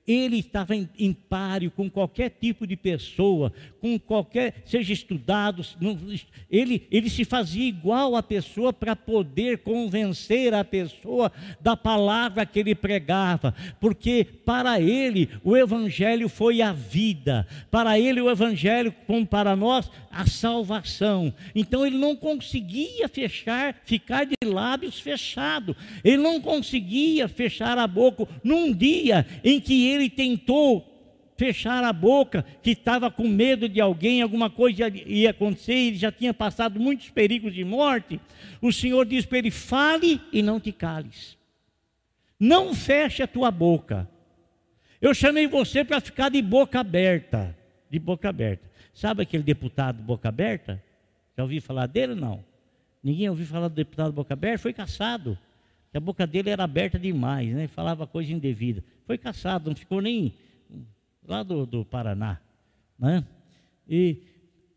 ele 0.10 0.39
estava 0.39 0.76
em, 0.76 0.89
em 0.98 1.13
páreo 1.13 1.69
com 1.69 1.88
qualquer 1.88 2.32
tipo 2.32 2.65
de 2.65 2.76
pessoa, 2.76 3.54
com 3.80 4.00
qualquer, 4.00 4.63
seja 4.65 4.91
estudado, 4.91 5.63
ele, 6.50 6.88
ele 6.89 7.10
se 7.10 7.24
fazia 7.24 7.67
igual 7.67 8.15
à 8.15 8.24
pessoa 8.24 8.74
para 8.74 8.95
poder 8.95 9.60
convencer 9.60 10.52
a 10.54 10.63
pessoa 10.63 11.32
da 11.62 11.78
palavra 11.78 12.43
que 12.45 12.60
ele 12.60 12.74
pregava, 12.74 13.54
porque 13.80 14.26
para 14.43 14.82
ele 14.82 15.30
o 15.43 15.56
Evangelho 15.56 16.28
foi 16.28 16.62
a 16.62 16.74
vida, 16.74 17.48
para 17.69 18.00
ele 18.00 18.19
o 18.19 18.32
Evangelho, 18.32 18.93
como 19.06 19.28
para 19.28 19.56
nós, 19.56 19.91
a 20.12 20.26
salvação. 20.26 21.32
Então 21.54 21.86
ele 21.86 21.98
não 21.98 22.15
conseguia 22.15 23.08
fechar, 23.08 23.76
ficar 23.86 24.26
de 24.26 24.36
lábios 24.43 25.00
fechados, 25.00 25.76
ele 26.04 26.17
não 26.17 26.41
conseguia 26.41 27.28
fechar 27.28 27.78
a 27.78 27.86
boca 27.86 28.28
num 28.43 28.74
dia 28.74 29.26
em 29.43 29.60
que 29.60 29.86
ele 29.88 29.98
ele 29.99 30.09
tentou 30.09 30.85
fechar 31.39 31.83
a 31.85 31.93
boca, 31.93 32.43
que 32.62 32.71
estava 32.71 33.09
com 33.09 33.25
medo 33.25 33.69
de 33.69 33.79
alguém, 33.79 34.21
alguma 34.21 34.49
coisa 34.49 34.89
ia 34.89 35.29
acontecer, 35.29 35.73
ele 35.73 35.95
já 35.95 36.12
tinha 36.12 36.33
passado 36.33 36.77
muitos 36.77 37.09
perigos 37.09 37.53
de 37.53 37.63
morte, 37.63 38.19
o 38.62 38.73
Senhor 38.73 39.05
diz 39.05 39.25
para 39.25 39.38
ele: 39.38 39.49
fale 39.49 40.21
e 40.33 40.41
não 40.41 40.59
te 40.59 40.73
cales, 40.73 41.38
não 42.38 42.73
feche 42.73 43.23
a 43.23 43.27
tua 43.27 43.49
boca. 43.49 44.09
Eu 45.01 45.13
chamei 45.13 45.47
você 45.47 45.85
para 45.85 46.01
ficar 46.01 46.27
de 46.27 46.41
boca 46.41 46.81
aberta, 46.81 47.55
de 47.89 47.97
boca 47.97 48.27
aberta. 48.27 48.69
Sabe 48.93 49.23
aquele 49.23 49.43
deputado 49.43 50.03
boca 50.03 50.27
aberta? 50.27 50.83
Já 51.38 51.43
ouviu 51.43 51.62
falar 51.62 51.88
dele 51.88 52.15
não? 52.15 52.43
Ninguém 53.01 53.29
ouviu 53.29 53.45
falar 53.45 53.69
do 53.69 53.75
deputado 53.75 54.12
boca 54.12 54.33
aberta? 54.33 54.59
Foi 54.59 54.73
caçado 54.73 55.38
que 55.91 55.97
a 55.97 56.02
boca 56.02 56.28
dele 56.28 56.49
era 56.49 56.63
aberta 56.63 56.99
demais, 56.99 57.49
né? 57.54 57.67
falava 57.67 58.06
coisa 58.06 58.32
indevida. 58.32 58.84
Foi 59.06 59.17
caçado, 59.17 59.69
não 59.69 59.75
ficou 59.75 60.02
nem 60.02 60.34
lá 61.28 61.43
do, 61.43 61.65
do 61.65 61.84
Paraná. 61.84 62.39
Né? 62.97 63.23
E 63.88 64.17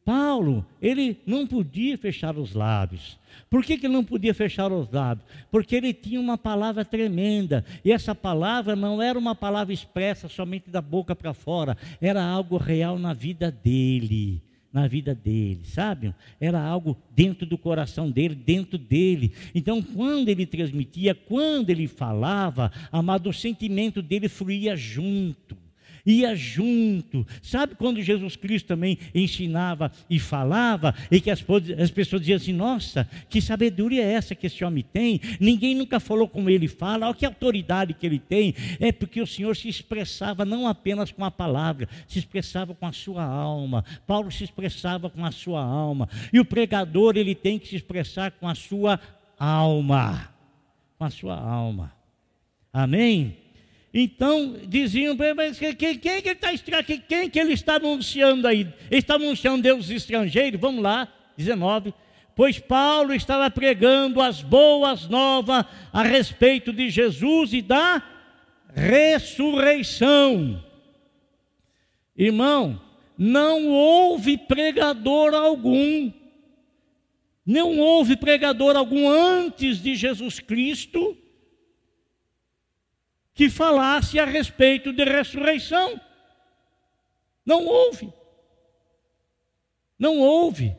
Paulo, 0.05 0.67
ele 0.81 1.19
não 1.27 1.47
podia 1.47 1.97
fechar 1.99 2.37
os 2.37 2.55
lábios. 2.55 3.19
Por 3.49 3.65
que, 3.65 3.77
que 3.77 3.87
ele 3.87 3.95
não 3.95 4.05
podia 4.05 4.35
fechar 4.35 4.73
os 4.73 4.91
lábios? 4.91 5.27
Porque 5.51 5.77
ele 5.77 5.93
tinha 5.93 6.21
uma 6.21 6.39
palavra 6.39 6.85
tremenda, 6.85 7.65
e 7.85 7.93
essa 7.93 8.15
palavra 8.15 8.75
não 8.75 9.01
era 9.01 9.19
uma 9.19 9.35
palavra 9.35 9.73
expressa 9.73 10.29
somente 10.29 10.71
da 10.71 10.81
boca 10.81 11.15
para 11.15 11.33
fora, 11.35 11.77
era 12.01 12.25
algo 12.25 12.57
real 12.57 12.99
na 12.99 13.13
vida 13.13 13.51
dele 13.51 14.43
na 14.73 14.87
vida 14.89 15.15
dele, 15.15 15.61
sabe? 15.65 16.15
Era 16.41 16.61
algo 16.61 16.97
dentro 17.15 17.45
do 17.45 17.59
coração 17.59 18.11
dele, 18.11 18.35
dentro 18.35 18.79
dele. 18.79 19.33
Então, 19.55 19.83
quando 19.83 20.29
ele 20.29 20.47
transmitia, 20.47 21.15
quando 21.15 21.71
ele 21.71 21.87
falava, 21.87 22.73
amado, 22.91 23.29
o 23.29 23.33
sentimento 23.35 24.01
dele 24.01 24.29
fluía 24.29 24.75
junto. 24.75 25.57
Ia 26.05 26.35
junto. 26.35 27.27
Sabe 27.43 27.75
quando 27.75 28.03
Jesus 28.03 28.37
Cristo 28.37 28.67
também 28.67 28.99
ensinava 29.15 29.91
e 30.09 30.19
falava, 30.19 30.95
e 31.11 31.21
que 31.21 31.31
as, 31.31 31.45
as, 31.81 31.91
pessoas 31.91 32.23
diziam 32.23 32.37
assim: 32.37 32.53
Nossa, 32.53 33.09
que 33.29 33.41
sabedoria 33.41 34.03
é 34.03 34.13
essa 34.13 34.35
que 34.35 34.47
esse 34.47 34.65
homem 34.65 34.85
tem? 34.93 35.21
Ninguém 35.41 35.75
nunca 35.75 36.01
falou 36.01 36.29
como 36.29 36.51
ele 36.51 36.69
fala, 36.69 37.07
olha 37.07 37.15
que 37.15 37.27
autoridade 37.27 37.95
que 37.95 38.07
ele 38.07 38.19
tem. 38.19 38.55
É 38.81 38.93
porque 38.93 39.21
o 39.21 39.27
Senhor 39.27 39.57
se 39.57 39.69
expressava 39.69 40.45
não 40.45 40.67
apenas 40.67 41.11
com 41.11 41.25
a 41.25 41.31
palavra, 41.31 41.89
se 42.07 42.19
expressava 42.19 42.75
com 42.75 42.87
a 42.87 42.93
sua 42.93 43.25
alma. 43.25 43.85
Paulo 44.07 44.31
se 44.31 44.45
expressava 44.45 45.09
com 45.09 45.25
a 45.25 45.31
sua 45.31 45.63
alma. 45.63 46.09
E 46.33 46.41
o 46.41 46.45
pregador, 46.45 47.17
ele 47.17 47.35
tem 47.35 47.59
que 47.59 47.69
se 47.69 47.77
expressar 47.77 48.33
com 48.33 48.49
a 48.49 48.55
sua 48.55 49.01
alma. 49.39 50.29
Com 50.99 51.05
a 51.05 51.11
sua 51.11 51.37
alma. 51.37 51.93
Amém? 52.73 53.42
Então 53.95 54.57
diziam, 54.67 55.15
mas 55.37 55.59
quem, 55.59 55.75
quem, 55.75 55.99
que 55.99 56.09
ele 56.09 56.31
está 56.31 56.83
quem 56.83 57.29
que 57.29 57.39
ele 57.39 57.53
está 57.53 57.75
anunciando 57.75 58.49
aí? 58.49 58.61
Ele 58.91 59.01
está 59.01 59.17
anunciando 59.17 59.63
Deus 59.63 59.91
estrangeiro? 59.91 60.59
Vamos 60.59 60.83
lá, 60.83 61.13
19. 61.37 61.93
Pois 62.35 62.59
Paulo 62.59 63.13
estava 63.13 63.51
pregando 63.51 64.23
as 64.23 64.41
boas 64.41 65.07
novas 65.09 65.67
a 65.93 66.03
respeito 66.03 66.73
de 66.73 66.89
Jesus 66.89 67.53
e 67.53 67.61
da 67.61 68.03
ressurreição. 68.75 70.65
Irmão, 72.17 72.81
não 73.19 73.69
houve 73.69 74.39
pregador 74.39 75.35
algum, 75.35 76.11
não 77.45 77.79
houve 77.79 78.17
pregador 78.17 78.75
algum 78.75 79.07
antes 79.11 79.83
de 79.83 79.95
Jesus 79.95 80.41
Cristo 80.41 81.19
que 83.43 83.51
falasse 83.51 84.21
a 84.21 84.25
respeito 84.25 84.93
de 84.93 85.03
ressurreição. 85.03 86.01
Não 87.45 87.67
houve. 87.67 88.09
Não 89.99 90.21
houve. 90.21 90.77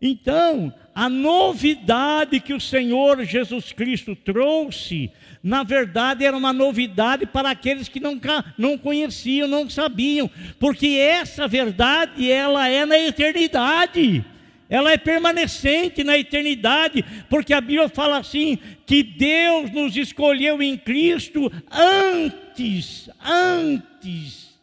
Então, 0.00 0.72
a 0.94 1.06
novidade 1.10 2.40
que 2.40 2.54
o 2.54 2.60
Senhor 2.60 3.22
Jesus 3.24 3.72
Cristo 3.72 4.16
trouxe, 4.16 5.12
na 5.42 5.62
verdade 5.62 6.24
era 6.24 6.34
uma 6.34 6.50
novidade 6.50 7.26
para 7.26 7.50
aqueles 7.50 7.90
que 7.90 8.00
não, 8.00 8.18
não 8.56 8.78
conheciam, 8.78 9.46
não 9.46 9.68
sabiam, 9.68 10.30
porque 10.58 10.86
essa 10.86 11.46
verdade 11.46 12.30
ela 12.32 12.66
é 12.68 12.86
na 12.86 12.98
eternidade 12.98 14.24
ela 14.68 14.92
é 14.92 14.98
permanecente 14.98 16.04
na 16.04 16.18
eternidade, 16.18 17.04
porque 17.30 17.54
a 17.54 17.60
Bíblia 17.60 17.88
fala 17.88 18.18
assim: 18.18 18.58
que 18.84 19.02
Deus 19.02 19.70
nos 19.70 19.96
escolheu 19.96 20.62
em 20.62 20.76
Cristo 20.76 21.50
antes, 21.70 23.08
antes 23.20 24.58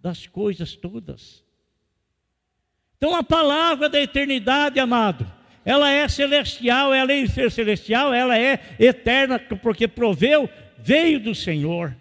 das 0.00 0.26
coisas 0.26 0.74
todas. 0.74 1.44
Então 2.96 3.14
a 3.14 3.22
palavra 3.22 3.88
da 3.88 4.00
eternidade, 4.00 4.80
amado, 4.80 5.30
ela 5.64 5.90
é 5.90 6.08
celestial, 6.08 6.92
ela 6.92 7.12
é 7.12 7.26
ser 7.26 7.50
celestial, 7.50 8.12
ela 8.12 8.36
é 8.36 8.58
eterna, 8.78 9.38
porque 9.38 9.86
proveu, 9.86 10.48
veio 10.78 11.20
do 11.20 11.34
Senhor. 11.34 11.96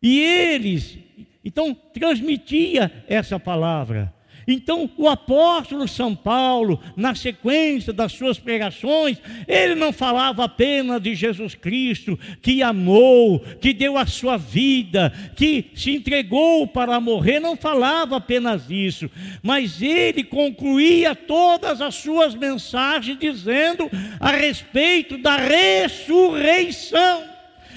E 0.00 0.20
eles, 0.20 0.98
então, 1.44 1.74
transmitia 1.74 3.04
essa 3.08 3.38
palavra. 3.38 4.12
Então, 4.46 4.90
o 4.96 5.08
apóstolo 5.08 5.86
São 5.86 6.14
Paulo, 6.14 6.80
na 6.96 7.14
sequência 7.14 7.92
das 7.92 8.12
suas 8.12 8.38
pregações, 8.38 9.18
ele 9.46 9.74
não 9.74 9.92
falava 9.92 10.44
apenas 10.44 11.00
de 11.00 11.14
Jesus 11.14 11.54
Cristo, 11.54 12.18
que 12.40 12.62
amou, 12.62 13.40
que 13.60 13.72
deu 13.72 13.96
a 13.96 14.06
sua 14.06 14.36
vida, 14.36 15.12
que 15.36 15.66
se 15.74 15.94
entregou 15.94 16.66
para 16.66 17.00
morrer, 17.00 17.40
não 17.40 17.56
falava 17.56 18.16
apenas 18.16 18.70
isso, 18.70 19.10
mas 19.42 19.80
ele 19.82 20.24
concluía 20.24 21.14
todas 21.14 21.80
as 21.80 21.94
suas 21.94 22.34
mensagens 22.34 23.18
dizendo 23.18 23.90
a 24.18 24.30
respeito 24.30 25.18
da 25.18 25.36
ressurreição 25.36 27.31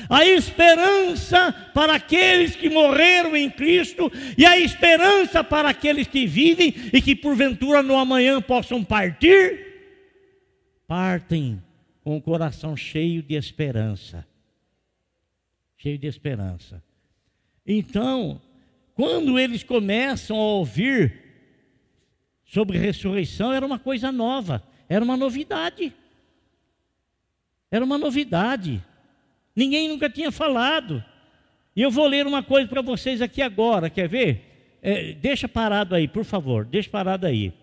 a 0.10 0.26
esperança 0.26 1.52
para 1.74 1.96
aqueles 1.96 2.56
que 2.56 2.70
morreram 2.70 3.36
em 3.36 3.50
Cristo 3.50 4.12
e 4.38 4.46
a 4.46 4.60
esperança 4.60 5.44
para 5.44 5.70
aqueles 5.70 6.08
que 6.08 6.26
vivem 6.26 6.74
e 6.94 7.02
que 7.02 7.16
porventura 7.16 7.82
no 7.82 7.98
amanhã 7.98 8.42
possam 8.42 8.84
partir, 8.84 9.66
partem 10.88 11.62
com 12.04 12.18
o 12.18 12.22
coração 12.22 12.76
cheio 12.78 13.24
de 13.24 13.36
esperança. 13.36 14.26
Cheio 15.78 15.98
de 15.98 16.08
esperança. 16.08 16.84
Então, 17.66 18.42
quando 18.94 19.40
eles 19.40 19.64
começam 19.64 20.38
a 20.38 20.54
ouvir 20.54 21.22
sobre 22.46 22.78
ressurreição, 22.78 23.52
era 23.52 23.66
uma 23.66 23.80
coisa 23.80 24.12
nova, 24.12 24.64
era 24.88 25.04
uma 25.04 25.18
novidade. 25.18 25.94
Era 27.72 27.84
uma 27.84 27.98
novidade. 27.98 28.82
Ninguém 29.56 29.88
nunca 29.88 30.10
tinha 30.10 30.32
falado. 30.32 31.04
E 31.76 31.82
eu 31.82 31.90
vou 31.90 32.08
ler 32.08 32.28
uma 32.28 32.44
coisa 32.44 32.68
para 32.68 32.82
vocês 32.82 33.22
aqui 33.22 33.42
agora, 33.42 33.90
quer 33.90 34.08
ver? 34.08 34.78
É, 34.82 35.14
deixa 35.14 35.48
parado 35.48 35.96
aí, 35.96 36.08
por 36.08 36.24
favor, 36.24 36.66
deixa 36.66 36.90
parado 36.90 37.26
aí. 37.26 37.54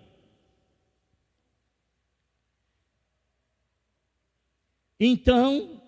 Então, 4.99 5.81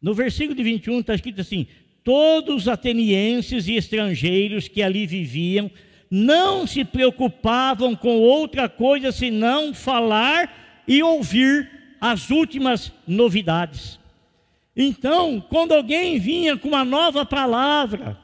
no 0.00 0.12
versículo 0.12 0.54
de 0.54 0.62
21 0.62 1.00
está 1.00 1.14
escrito 1.14 1.40
assim: 1.40 1.66
Todos 2.04 2.62
os 2.62 2.68
atenienses 2.68 3.66
e 3.66 3.76
estrangeiros 3.76 4.68
que 4.68 4.82
ali 4.82 5.06
viviam 5.06 5.70
não 6.10 6.66
se 6.66 6.84
preocupavam 6.84 7.94
com 7.94 8.18
outra 8.18 8.68
coisa 8.68 9.12
senão 9.12 9.72
falar 9.72 10.59
e 10.86 11.02
ouvir 11.02 11.70
as 12.00 12.30
últimas 12.30 12.92
novidades. 13.06 13.98
Então, 14.76 15.44
quando 15.48 15.72
alguém 15.72 16.18
vinha 16.18 16.56
com 16.56 16.68
uma 16.68 16.84
nova 16.84 17.26
palavra, 17.26 18.18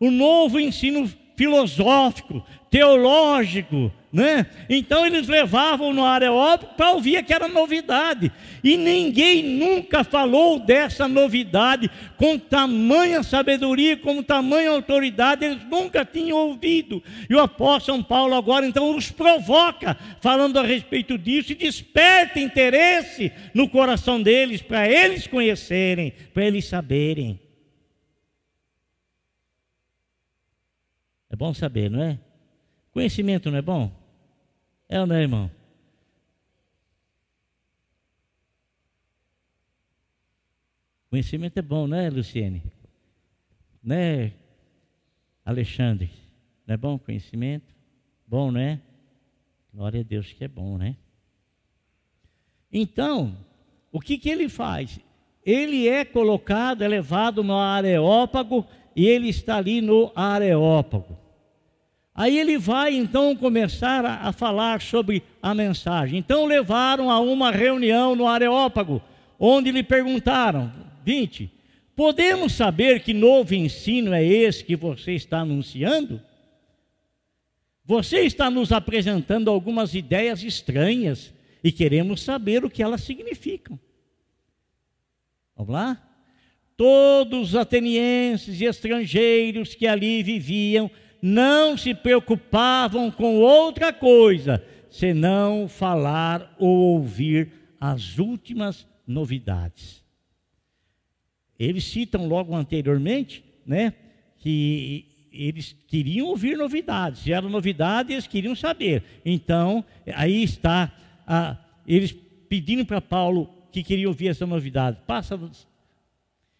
um 0.00 0.10
novo 0.10 0.60
ensino 0.60 1.10
filosófico, 1.36 2.44
teológico, 2.70 3.92
né? 4.16 4.46
Então 4.66 5.04
eles 5.04 5.28
levavam 5.28 5.92
no 5.92 6.02
areópago 6.02 6.72
para 6.74 6.92
ouvir 6.92 7.22
que 7.22 7.34
era 7.34 7.48
novidade. 7.48 8.32
E 8.64 8.74
ninguém 8.78 9.42
nunca 9.42 10.02
falou 10.02 10.58
dessa 10.58 11.06
novidade 11.06 11.90
com 12.16 12.38
tamanha 12.38 13.22
sabedoria, 13.22 13.94
com 13.94 14.22
tamanha 14.22 14.70
autoridade, 14.70 15.44
eles 15.44 15.62
nunca 15.68 16.02
tinham 16.02 16.38
ouvido. 16.38 17.02
E 17.28 17.34
o 17.34 17.40
apóstolo 17.40 17.98
São 17.98 18.02
Paulo 18.02 18.34
agora 18.34 18.66
então 18.66 18.96
os 18.96 19.10
provoca, 19.10 19.94
falando 20.22 20.58
a 20.58 20.62
respeito 20.62 21.18
disso, 21.18 21.52
e 21.52 21.54
desperta 21.54 22.40
interesse 22.40 23.30
no 23.52 23.68
coração 23.68 24.22
deles, 24.22 24.62
para 24.62 24.88
eles 24.88 25.26
conhecerem, 25.26 26.14
para 26.32 26.46
eles 26.46 26.64
saberem. 26.64 27.38
É 31.28 31.36
bom 31.36 31.52
saber, 31.52 31.90
não 31.90 32.02
é? 32.02 32.18
Conhecimento 32.92 33.50
não 33.50 33.58
é 33.58 33.62
bom? 33.62 34.05
É 34.88 35.00
ou 35.00 35.06
não 35.06 35.16
é, 35.16 35.22
irmão? 35.22 35.50
Conhecimento 41.10 41.58
é 41.58 41.62
bom, 41.62 41.86
não 41.86 41.96
é, 41.96 42.10
Luciene? 42.10 42.62
Né, 43.82 44.32
Alexandre? 45.44 46.10
Não 46.66 46.74
é 46.74 46.76
bom 46.76 46.98
conhecimento? 46.98 47.74
Bom, 48.26 48.50
né? 48.50 48.80
Glória 49.72 50.00
a 50.00 50.04
Deus 50.04 50.32
que 50.32 50.44
é 50.44 50.48
bom, 50.48 50.76
né? 50.76 50.96
Então, 52.72 53.36
o 53.92 54.00
que, 54.00 54.18
que 54.18 54.28
ele 54.28 54.48
faz? 54.48 55.00
Ele 55.44 55.88
é 55.88 56.04
colocado, 56.04 56.82
é 56.82 56.88
levado 56.88 57.42
no 57.42 57.56
areópago 57.56 58.66
e 58.94 59.06
ele 59.06 59.28
está 59.28 59.56
ali 59.56 59.80
no 59.80 60.12
areópago. 60.14 61.25
Aí 62.16 62.38
ele 62.38 62.56
vai 62.56 62.94
então 62.94 63.36
começar 63.36 64.02
a, 64.02 64.28
a, 64.28 64.32
falar 64.32 64.80
sobre 64.80 65.22
a 65.42 65.54
mensagem. 65.54 66.18
Então 66.18 66.46
levaram 66.46 67.10
a 67.10 67.20
uma 67.20 67.50
reunião 67.50 68.16
no 68.16 68.26
Areópago, 68.26 69.02
onde 69.38 69.70
lhe 69.70 69.82
perguntaram: 69.82 70.72
20. 71.04 71.52
Podemos 71.94 72.54
saber 72.54 73.00
que 73.00 73.12
novo 73.12 73.54
ensino 73.54 74.14
é 74.14 74.24
esse 74.24 74.64
que 74.64 74.74
você 74.74 75.12
está 75.12 75.40
anunciando? 75.40 76.20
Você 77.84 78.20
está 78.20 78.50
nos 78.50 78.72
apresentando 78.72 79.50
algumas 79.50 79.94
ideias 79.94 80.42
estranhas 80.42 81.32
e 81.62 81.70
queremos 81.70 82.22
saber 82.22 82.64
o 82.64 82.70
que 82.70 82.82
elas 82.82 83.02
significam. 83.02 83.78
Vamos 85.54 85.72
lá? 85.72 86.02
Todos 86.76 87.50
os 87.50 87.56
atenienses 87.56 88.60
e 88.60 88.64
estrangeiros 88.64 89.74
que 89.74 89.86
ali 89.86 90.22
viviam 90.22 90.90
não 91.20 91.76
se 91.76 91.94
preocupavam 91.94 93.10
com 93.10 93.36
outra 93.36 93.92
coisa 93.92 94.62
senão 94.90 95.68
falar 95.68 96.54
ou 96.58 96.94
ouvir 96.94 97.52
as 97.80 98.18
últimas 98.18 98.86
novidades. 99.06 100.04
eles 101.58 101.84
citam 101.84 102.26
logo 102.26 102.54
anteriormente, 102.54 103.44
né, 103.64 103.94
que 104.38 105.28
eles 105.32 105.74
queriam 105.86 106.28
ouvir 106.28 106.56
novidades. 106.56 107.22
Se 107.22 107.32
eram 107.32 107.48
novidades, 107.48 108.12
eles 108.12 108.26
queriam 108.26 108.54
saber. 108.54 109.02
Então, 109.24 109.84
aí 110.14 110.42
está 110.42 110.92
a, 111.26 111.56
eles 111.86 112.12
pedindo 112.48 112.84
para 112.84 113.00
Paulo 113.00 113.52
que 113.70 113.82
queriam 113.82 114.08
ouvir 114.08 114.28
essa 114.28 114.46
novidade. 114.46 114.98
Passa. 115.06 115.38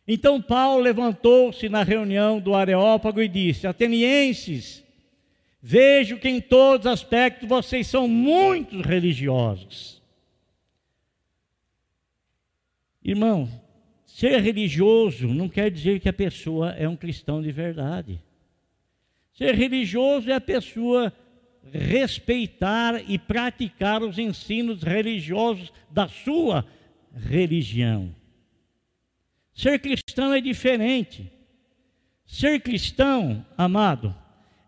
Então 0.06 0.40
Paulo 0.40 0.82
levantou-se 0.82 1.68
na 1.68 1.82
reunião 1.82 2.38
do 2.38 2.54
Areópago 2.54 3.20
e 3.20 3.28
disse: 3.28 3.66
Atenienses, 3.66 4.84
vejo 5.60 6.18
que 6.18 6.28
em 6.28 6.40
todos 6.40 6.86
os 6.86 6.92
aspectos 6.92 7.48
vocês 7.48 7.86
são 7.88 8.06
muito 8.06 8.80
religiosos. 8.80 10.00
Irmão, 13.02 13.48
ser 14.04 14.40
religioso 14.40 15.28
não 15.28 15.48
quer 15.48 15.70
dizer 15.70 16.00
que 16.00 16.08
a 16.08 16.12
pessoa 16.12 16.70
é 16.70 16.88
um 16.88 16.96
cristão 16.96 17.42
de 17.42 17.50
verdade. 17.50 18.20
Ser 19.32 19.54
religioso 19.54 20.30
é 20.30 20.34
a 20.34 20.40
pessoa 20.40 21.12
respeitar 21.72 23.02
e 23.08 23.18
praticar 23.18 24.02
os 24.02 24.18
ensinos 24.18 24.82
religiosos 24.82 25.72
da 25.90 26.08
sua 26.08 26.64
religião. 27.14 28.14
Ser 29.56 29.78
cristão 29.78 30.34
é 30.34 30.40
diferente. 30.40 31.32
Ser 32.26 32.60
cristão, 32.60 33.44
amado, 33.56 34.14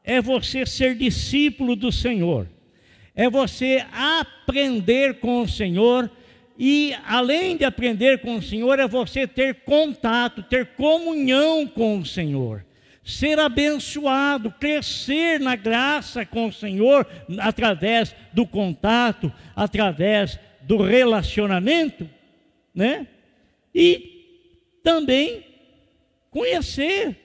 é 0.03 0.23
você 0.23 0.65
ser 0.65 0.97
discípulo 0.97 1.77
do 1.77 1.93
Senhor, 1.93 2.49
é 3.15 3.29
você 3.29 3.85
aprender 3.93 5.21
com 5.21 5.43
o 5.43 5.49
Senhor 5.49 6.11
e, 6.59 6.95
além 7.07 7.59
de 7.59 7.65
aprender 7.67 8.23
com 8.23 8.37
o 8.37 8.43
Senhor, 8.43 8.79
é 8.79 8.89
você 8.89 9.27
ter 9.27 9.57
contato, 9.57 10.43
ter 10.43 10.69
comunhão 10.69 11.67
com 11.67 11.99
o 11.99 12.07
Senhor 12.07 12.65
ser 13.05 13.39
abençoado, 13.39 14.53
crescer 14.61 15.41
na 15.41 15.57
graça 15.57 16.27
com 16.27 16.49
o 16.49 16.53
Senhor 16.53 17.07
através 17.39 18.15
do 18.35 18.47
contato, 18.47 19.33
através 19.57 20.39
do 20.61 20.77
relacionamento, 20.77 22.07
né? 22.75 23.07
E 23.75 24.18
também 24.83 25.45
conhecer 26.31 27.17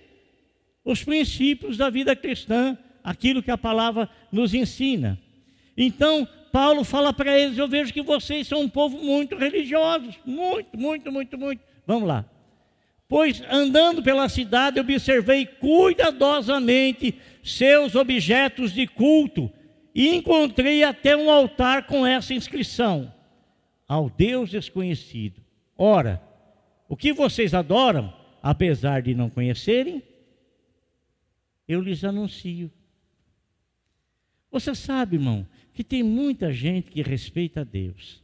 os 0.83 1.03
princípios 1.03 1.77
da 1.77 1.89
vida 1.89 2.15
cristã, 2.15 2.77
aquilo 3.03 3.43
que 3.43 3.51
a 3.51 3.57
palavra 3.57 4.09
nos 4.31 4.53
ensina. 4.53 5.19
Então, 5.77 6.27
Paulo 6.51 6.83
fala 6.83 7.11
para 7.13 7.37
eles: 7.37 7.57
Eu 7.57 7.67
vejo 7.67 7.93
que 7.93 8.01
vocês 8.01 8.47
são 8.47 8.61
um 8.61 8.69
povo 8.69 8.97
muito 8.97 9.35
religioso, 9.35 10.09
muito, 10.25 10.77
muito, 10.77 11.11
muito, 11.11 11.37
muito. 11.37 11.61
Vamos 11.85 12.07
lá. 12.07 12.25
Pois 13.07 13.43
andando 13.49 14.01
pela 14.01 14.27
cidade 14.29 14.79
observei 14.79 15.45
cuidadosamente 15.45 17.15
seus 17.43 17.95
objetos 17.95 18.71
de 18.71 18.87
culto 18.87 19.51
e 19.93 20.15
encontrei 20.15 20.83
até 20.83 21.15
um 21.15 21.29
altar 21.29 21.87
com 21.87 22.05
essa 22.05 22.33
inscrição: 22.33 23.13
Ao 23.87 24.09
Deus 24.09 24.49
desconhecido. 24.49 25.41
Ora, 25.77 26.21
o 26.93 26.95
que 26.95 27.11
vocês 27.11 27.55
adoram, 27.55 28.13
apesar 28.39 29.01
de 29.01 29.15
não 29.15 29.27
conhecerem, 29.27 30.03
eu 31.67 31.81
lhes 31.81 32.03
anuncio. 32.03 32.71
Você 34.51 34.75
sabe, 34.75 35.15
irmão, 35.15 35.43
que 35.73 35.83
tem 35.83 36.03
muita 36.03 36.53
gente 36.53 36.91
que 36.91 37.01
respeita 37.01 37.61
a 37.61 37.63
Deus. 37.63 38.21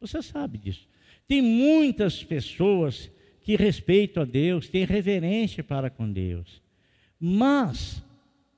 Você 0.00 0.22
sabe 0.22 0.58
disso. 0.58 0.86
Tem 1.26 1.42
muitas 1.42 2.22
pessoas 2.22 3.10
que 3.40 3.56
respeitam 3.56 4.22
a 4.22 4.26
Deus, 4.26 4.68
têm 4.68 4.84
reverência 4.84 5.64
para 5.64 5.90
com 5.90 6.08
Deus. 6.08 6.62
Mas, 7.18 8.00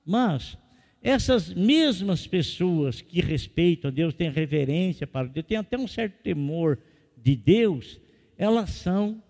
mas, 0.05 0.59
essas 1.03 1.55
mesmas 1.55 2.27
pessoas 2.27 3.01
que 3.01 3.23
respeitam 3.23 3.89
a 3.89 3.91
Deus, 3.91 4.13
têm 4.13 4.29
reverência 4.29 5.07
para 5.07 5.29
Deus, 5.29 5.47
têm 5.47 5.57
até 5.57 5.79
um 5.79 5.89
certo 5.89 6.23
temor 6.23 6.79
de 7.17 7.35
Deus, 7.35 7.99
elas 8.37 8.69
são 8.69 9.23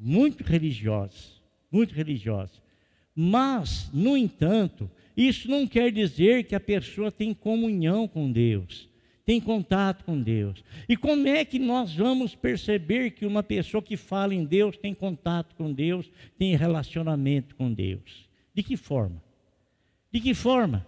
muito 0.00 0.42
religiosas, 0.42 1.40
muito 1.70 1.94
religiosas. 1.94 2.60
Mas, 3.14 3.90
no 3.92 4.16
entanto, 4.16 4.90
isso 5.16 5.50
não 5.50 5.66
quer 5.66 5.92
dizer 5.92 6.44
que 6.44 6.54
a 6.54 6.60
pessoa 6.60 7.12
tem 7.12 7.34
comunhão 7.34 8.08
com 8.08 8.32
Deus 8.32 8.90
tem 9.30 9.40
contato 9.40 10.04
com 10.04 10.20
Deus. 10.20 10.64
E 10.88 10.96
como 10.96 11.28
é 11.28 11.44
que 11.44 11.56
nós 11.56 11.94
vamos 11.94 12.34
perceber 12.34 13.12
que 13.12 13.24
uma 13.24 13.44
pessoa 13.44 13.80
que 13.80 13.96
fala 13.96 14.34
em 14.34 14.44
Deus 14.44 14.76
tem 14.76 14.92
contato 14.92 15.54
com 15.54 15.72
Deus, 15.72 16.10
tem 16.36 16.56
relacionamento 16.56 17.54
com 17.54 17.72
Deus? 17.72 18.28
De 18.52 18.60
que 18.60 18.76
forma? 18.76 19.22
De 20.10 20.18
que 20.20 20.34
forma? 20.34 20.84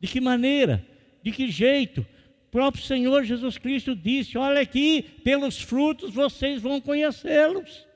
De 0.00 0.08
que 0.08 0.20
maneira? 0.20 0.84
De 1.22 1.30
que 1.30 1.48
jeito? 1.48 2.00
O 2.48 2.50
próprio 2.50 2.82
Senhor 2.82 3.22
Jesus 3.22 3.56
Cristo 3.56 3.94
disse: 3.94 4.36
Olha 4.36 4.62
aqui, 4.62 5.02
pelos 5.22 5.60
frutos 5.60 6.12
vocês 6.12 6.60
vão 6.60 6.80
conhecê-los. 6.80 7.86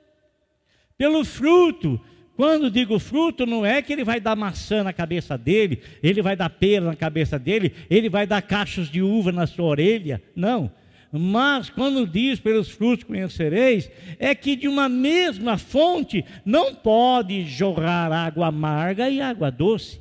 Pelo 0.97 1.25
fruto 1.25 2.01
quando 2.37 2.71
digo 2.71 2.99
fruto, 2.99 3.47
não 3.47 3.65
é 3.65 3.81
que 3.81 3.93
ele 3.93 4.03
vai 4.03 4.21
dar 4.21 4.35
maçã 4.35 4.83
na 4.83 4.93
cabeça 4.93 5.39
dele, 5.39 5.81
ele 6.03 6.21
vai 6.21 6.35
dar 6.35 6.51
pera 6.51 6.87
na 6.87 6.97
cabeça 6.97 7.39
dele, 7.39 7.73
ele 7.89 8.09
vai 8.09 8.27
dar 8.27 8.43
cachos 8.43 8.91
de 8.91 9.01
uva 9.01 9.31
na 9.31 9.47
sua 9.47 9.67
orelha. 9.67 10.21
Não. 10.35 10.71
Mas 11.13 11.71
quando 11.71 12.05
diz 12.09 12.41
pelos 12.41 12.69
frutos 12.69 13.05
conhecereis, 13.05 13.89
é 14.19 14.35
que 14.35 14.57
de 14.57 14.67
uma 14.67 14.89
mesma 14.89 15.57
fonte 15.57 16.25
não 16.45 16.75
pode 16.75 17.45
jorrar 17.45 18.11
água 18.11 18.49
amarga 18.49 19.09
e 19.09 19.21
água 19.21 19.49
doce. 19.49 20.01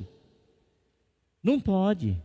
Não 1.40 1.60
pode. 1.60 2.16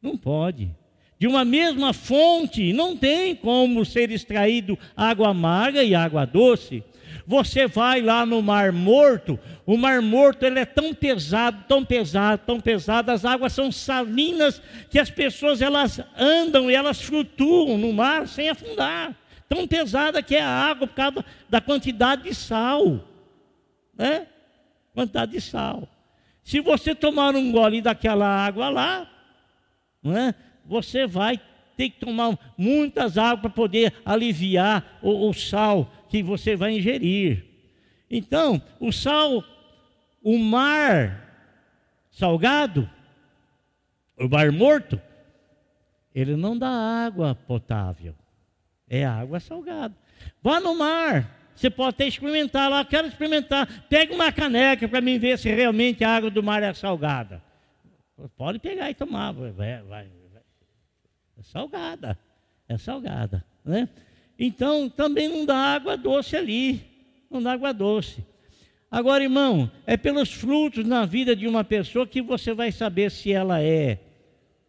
Não 0.00 0.16
pode. 0.16 0.70
De 1.18 1.26
uma 1.26 1.44
mesma 1.44 1.92
fonte 1.92 2.72
não 2.72 2.96
tem 2.96 3.36
como 3.36 3.84
ser 3.84 4.10
extraído 4.10 4.78
água 4.96 5.28
amarga 5.28 5.82
e 5.82 5.94
água 5.94 6.24
doce. 6.24 6.82
Você 7.28 7.66
vai 7.66 8.00
lá 8.00 8.24
no 8.24 8.40
Mar 8.40 8.72
Morto, 8.72 9.38
o 9.66 9.76
Mar 9.76 10.00
Morto 10.00 10.46
ele 10.46 10.60
é 10.60 10.64
tão 10.64 10.94
pesado, 10.94 11.62
tão 11.68 11.84
pesado, 11.84 12.40
tão 12.46 12.58
pesado, 12.58 13.10
as 13.10 13.22
águas 13.22 13.52
são 13.52 13.70
salinas 13.70 14.62
que 14.88 14.98
as 14.98 15.10
pessoas 15.10 15.60
elas 15.60 16.00
andam 16.16 16.70
e 16.70 16.74
elas 16.74 17.02
flutuam 17.02 17.76
no 17.76 17.92
mar 17.92 18.26
sem 18.26 18.48
afundar. 18.48 19.14
Tão 19.46 19.66
pesada 19.68 20.22
que 20.22 20.36
é 20.36 20.40
a 20.40 20.48
água 20.48 20.86
por 20.86 20.94
causa 20.94 21.22
da 21.50 21.60
quantidade 21.60 22.22
de 22.22 22.34
sal, 22.34 23.04
né? 23.94 24.26
Quantidade 24.94 25.32
de 25.32 25.40
sal. 25.42 25.86
Se 26.42 26.60
você 26.60 26.94
tomar 26.94 27.36
um 27.36 27.52
gole 27.52 27.82
daquela 27.82 28.26
água 28.26 28.70
lá, 28.70 29.06
né? 30.02 30.34
Você 30.64 31.06
vai 31.06 31.38
ter 31.78 31.90
que 31.90 32.00
tomar 32.00 32.36
muitas 32.58 33.16
águas 33.16 33.40
para 33.42 33.50
poder 33.50 33.94
aliviar 34.04 34.98
o, 35.00 35.28
o 35.28 35.32
sal 35.32 35.88
que 36.08 36.24
você 36.24 36.56
vai 36.56 36.76
ingerir. 36.76 37.44
Então, 38.10 38.60
o 38.80 38.90
sal, 38.90 39.44
o 40.20 40.36
mar 40.36 41.24
salgado, 42.10 42.90
o 44.18 44.28
mar 44.28 44.50
morto, 44.50 45.00
ele 46.12 46.34
não 46.34 46.58
dá 46.58 46.68
água 46.68 47.36
potável, 47.36 48.12
é 48.88 49.04
água 49.04 49.38
salgada. 49.38 49.94
Vá 50.42 50.58
no 50.58 50.74
mar, 50.74 51.52
você 51.54 51.70
pode 51.70 51.90
até 51.90 52.08
experimentar 52.08 52.68
lá, 52.68 52.84
quero 52.84 53.06
experimentar. 53.06 53.86
Pega 53.88 54.12
uma 54.12 54.32
caneca 54.32 54.88
para 54.88 55.00
mim 55.00 55.16
ver 55.16 55.38
se 55.38 55.48
realmente 55.48 56.02
a 56.02 56.10
água 56.10 56.28
do 56.28 56.42
mar 56.42 56.60
é 56.60 56.74
salgada. 56.74 57.40
Pode 58.36 58.58
pegar 58.58 58.90
e 58.90 58.94
tomar, 58.94 59.30
vai, 59.30 59.52
vai. 59.82 60.17
É 61.38 61.42
salgada, 61.42 62.18
é 62.68 62.76
salgada, 62.76 63.44
né? 63.64 63.88
Então 64.38 64.88
também 64.88 65.28
não 65.28 65.46
dá 65.46 65.56
água 65.56 65.96
doce 65.96 66.36
ali, 66.36 66.84
não 67.30 67.42
dá 67.42 67.52
água 67.52 67.72
doce. 67.72 68.24
Agora, 68.90 69.22
irmão, 69.22 69.70
é 69.86 69.96
pelos 69.96 70.32
frutos 70.32 70.84
na 70.84 71.04
vida 71.04 71.36
de 71.36 71.46
uma 71.46 71.62
pessoa 71.62 72.06
que 72.06 72.22
você 72.22 72.54
vai 72.54 72.72
saber 72.72 73.10
se 73.10 73.30
ela 73.30 73.60
é 73.60 74.00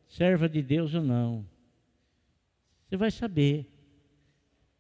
serva 0.08 0.50
de 0.50 0.62
Deus 0.62 0.94
ou 0.94 1.02
não. 1.02 1.46
Você 2.88 2.98
vai 2.98 3.12
saber. 3.12 3.66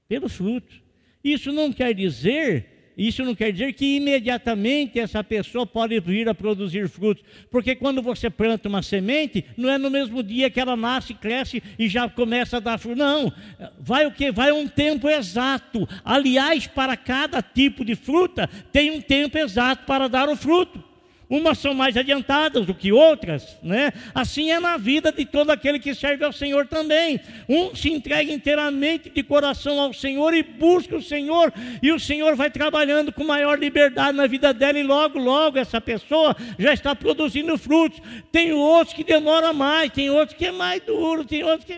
Pelo 0.07 0.27
fruto. 0.27 0.81
Isso 1.23 1.51
não 1.51 1.71
quer 1.71 1.93
dizer 1.93 2.78
isso 3.07 3.23
não 3.23 3.33
quer 3.33 3.53
dizer 3.53 3.71
que 3.73 3.95
imediatamente 3.95 4.99
essa 4.99 5.23
pessoa 5.23 5.65
pode 5.65 5.97
vir 6.01 6.27
a 6.27 6.35
produzir 6.35 6.89
frutos, 6.89 7.23
porque 7.49 7.73
quando 7.75 8.01
você 8.01 8.29
planta 8.29 8.67
uma 8.67 8.81
semente, 8.81 9.45
não 9.55 9.69
é 9.69 9.77
no 9.77 9.89
mesmo 9.89 10.21
dia 10.21 10.49
que 10.49 10.59
ela 10.59 10.75
nasce, 10.75 11.13
cresce 11.13 11.63
e 11.77 11.87
já 11.87 12.09
começa 12.09 12.57
a 12.57 12.59
dar 12.59 12.77
fruto. 12.77 12.97
Não, 12.97 13.31
vai 13.79 14.05
o 14.05 14.11
que? 14.11 14.31
Vai 14.31 14.51
um 14.51 14.67
tempo 14.67 15.07
exato. 15.07 15.87
Aliás, 16.03 16.67
para 16.67 16.97
cada 16.97 17.41
tipo 17.41 17.85
de 17.85 17.95
fruta 17.95 18.49
tem 18.71 18.91
um 18.91 18.99
tempo 18.99 19.37
exato 19.37 19.85
para 19.85 20.09
dar 20.09 20.27
o 20.27 20.35
fruto. 20.35 20.88
Umas 21.29 21.59
são 21.59 21.75
mais 21.75 21.95
adiantadas 21.95 22.65
do 22.65 22.73
que 22.73 22.91
outras, 22.91 23.55
né? 23.61 23.93
Assim 24.15 24.49
é 24.49 24.59
na 24.59 24.77
vida 24.77 25.11
de 25.11 25.25
todo 25.25 25.51
aquele 25.51 25.77
que 25.77 25.93
serve 25.93 26.25
ao 26.25 26.33
Senhor 26.33 26.65
também. 26.65 27.19
Um 27.47 27.75
se 27.75 27.91
entrega 27.91 28.33
inteiramente 28.33 29.11
de 29.11 29.21
coração 29.21 29.79
ao 29.79 29.93
Senhor 29.93 30.33
e 30.33 30.41
busca 30.41 30.95
o 30.95 31.01
Senhor, 31.01 31.53
e 31.83 31.91
o 31.91 31.99
Senhor 31.99 32.35
vai 32.35 32.49
trabalhando 32.49 33.13
com 33.13 33.23
maior 33.23 33.59
liberdade 33.59 34.17
na 34.17 34.25
vida 34.25 34.51
dela, 34.51 34.79
e 34.79 34.83
logo, 34.83 35.19
logo 35.19 35.59
essa 35.59 35.79
pessoa 35.79 36.35
já 36.57 36.73
está 36.73 36.95
produzindo 36.95 37.55
frutos. 37.59 38.01
Tem 38.31 38.51
outros 38.51 38.95
que 38.95 39.03
demora 39.03 39.53
mais, 39.53 39.91
tem 39.91 40.09
outros 40.09 40.35
que 40.35 40.47
é 40.47 40.51
mais 40.51 40.81
duro, 40.81 41.23
tem 41.25 41.43
outros 41.43 41.63
que 41.63 41.73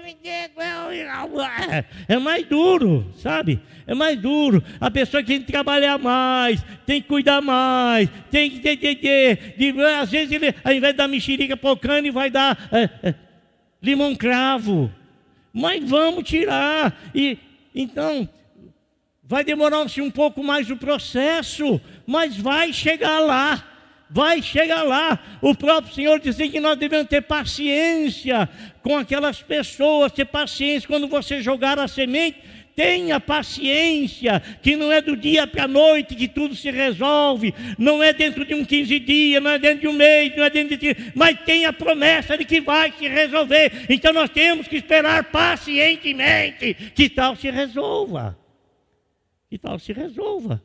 é 2.08 2.20
mais 2.20 2.46
duro, 2.48 3.06
sabe? 3.18 3.60
É 3.86 3.94
mais 3.94 4.18
duro. 4.18 4.64
A 4.80 4.90
pessoa 4.90 5.22
tem 5.22 5.42
que 5.42 5.52
trabalhar 5.52 5.98
mais, 5.98 6.64
tem 6.86 7.02
que 7.02 7.08
cuidar 7.10 7.42
mais, 7.42 8.08
tem 8.30 8.50
que 8.50 9.41
de, 9.58 9.74
às 10.00 10.10
vezes 10.10 10.32
ele, 10.32 10.54
ao 10.64 10.74
invés 10.74 10.94
de 10.94 10.98
dar 10.98 11.08
mexerica 11.08 11.58
pocando, 11.58 12.12
vai 12.12 12.30
dar 12.30 12.70
é, 12.72 13.10
é, 13.10 13.16
limão 13.82 14.16
cravo. 14.16 14.92
Mas 15.54 15.88
vamos 15.88 16.24
tirar. 16.24 16.98
E 17.14 17.38
então 17.76 18.28
vai 19.24 19.44
demorar-se 19.44 20.02
um 20.02 20.12
pouco 20.12 20.44
mais 20.44 20.70
o 20.70 20.78
processo, 20.78 21.80
mas 22.06 22.36
vai 22.38 22.74
chegar 22.74 23.20
lá. 23.20 23.68
Vai 24.10 24.42
chegar 24.42 24.84
lá. 24.84 25.18
O 25.42 25.56
próprio 25.56 25.94
Senhor 25.94 26.20
dizia 26.20 26.50
que 26.50 26.60
nós 26.60 26.78
devemos 26.78 27.08
ter 27.08 27.22
paciência 27.22 28.50
com 28.84 28.98
aquelas 28.98 29.42
pessoas, 29.42 30.12
ter 30.12 30.26
paciência 30.26 30.86
quando 30.86 31.08
você 31.08 31.42
jogar 31.42 31.80
a 31.80 31.88
semente 31.88 32.42
Tenha 32.76 33.20
paciência, 33.20 34.40
que 34.62 34.76
não 34.76 34.92
é 34.92 35.02
do 35.02 35.16
dia 35.16 35.46
para 35.46 35.66
a 35.66 35.68
noite 35.68 36.16
que 36.16 36.28
tudo 36.28 36.56
se 36.56 36.72
resolve, 36.72 37.54
não 37.78 38.02
é 38.02 38.14
dentro 38.14 38.46
de 38.46 38.54
um 38.54 38.64
15 38.64 39.00
dias, 39.00 39.44
não 39.44 39.52
é 39.52 39.60
dentro 39.60 39.82
de 39.82 39.88
um 39.88 39.94
mês, 39.94 40.36
não 40.36 40.44
é 40.44 40.50
dentro 40.50 40.78
de. 40.78 40.96
Mas 41.14 41.40
tem 41.42 41.66
a 41.66 41.74
promessa 41.74 42.38
de 42.38 42.46
que 42.46 42.62
vai 42.62 42.92
se 42.94 43.08
resolver. 43.08 43.86
Então 43.90 44.14
nós 44.14 44.30
temos 44.30 44.68
que 44.68 44.78
esperar 44.78 45.26
pacientemente 45.26 46.74
que 46.96 47.10
tal 47.10 47.36
se 47.36 47.50
resolva. 47.50 48.38
Que 49.50 49.58
tal 49.58 49.78
se 49.78 49.92
resolva. 49.92 50.64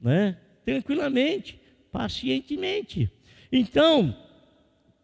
Né? 0.00 0.36
Tranquilamente, 0.64 1.60
pacientemente. 1.90 3.10
Então, 3.50 4.16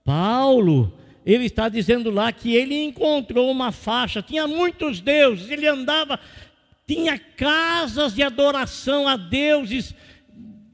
Paulo 0.05 0.97
ele 1.25 1.45
está 1.45 1.69
dizendo 1.69 2.11
lá 2.11 2.33
que 2.33 2.55
ele 2.55 2.83
encontrou 2.83 3.51
uma 3.51 3.71
faixa, 3.71 4.23
tinha 4.23 4.47
muitos 4.47 5.01
deuses, 5.01 5.51
ele 5.51 5.67
andava, 5.67 6.19
tinha 6.87 7.19
casas 7.19 8.15
de 8.15 8.23
adoração 8.23 9.07
a 9.07 9.17
deuses, 9.17 9.95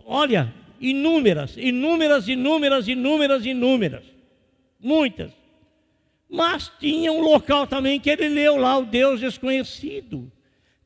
olha, 0.05 0.53
inúmeras, 0.81 1.57
inúmeras, 1.57 2.29
inúmeras, 2.29 2.89
inúmeras, 2.89 3.45
inúmeras, 3.45 4.05
muitas. 4.81 5.33
Mas 6.31 6.71
tinha 6.79 7.13
um 7.13 7.21
local 7.21 7.67
também 7.67 7.99
que 7.99 8.11
ele 8.11 8.29
leu 8.29 8.57
lá, 8.57 8.79
o 8.79 8.85
Deus 8.85 9.21
desconhecido. 9.21 10.31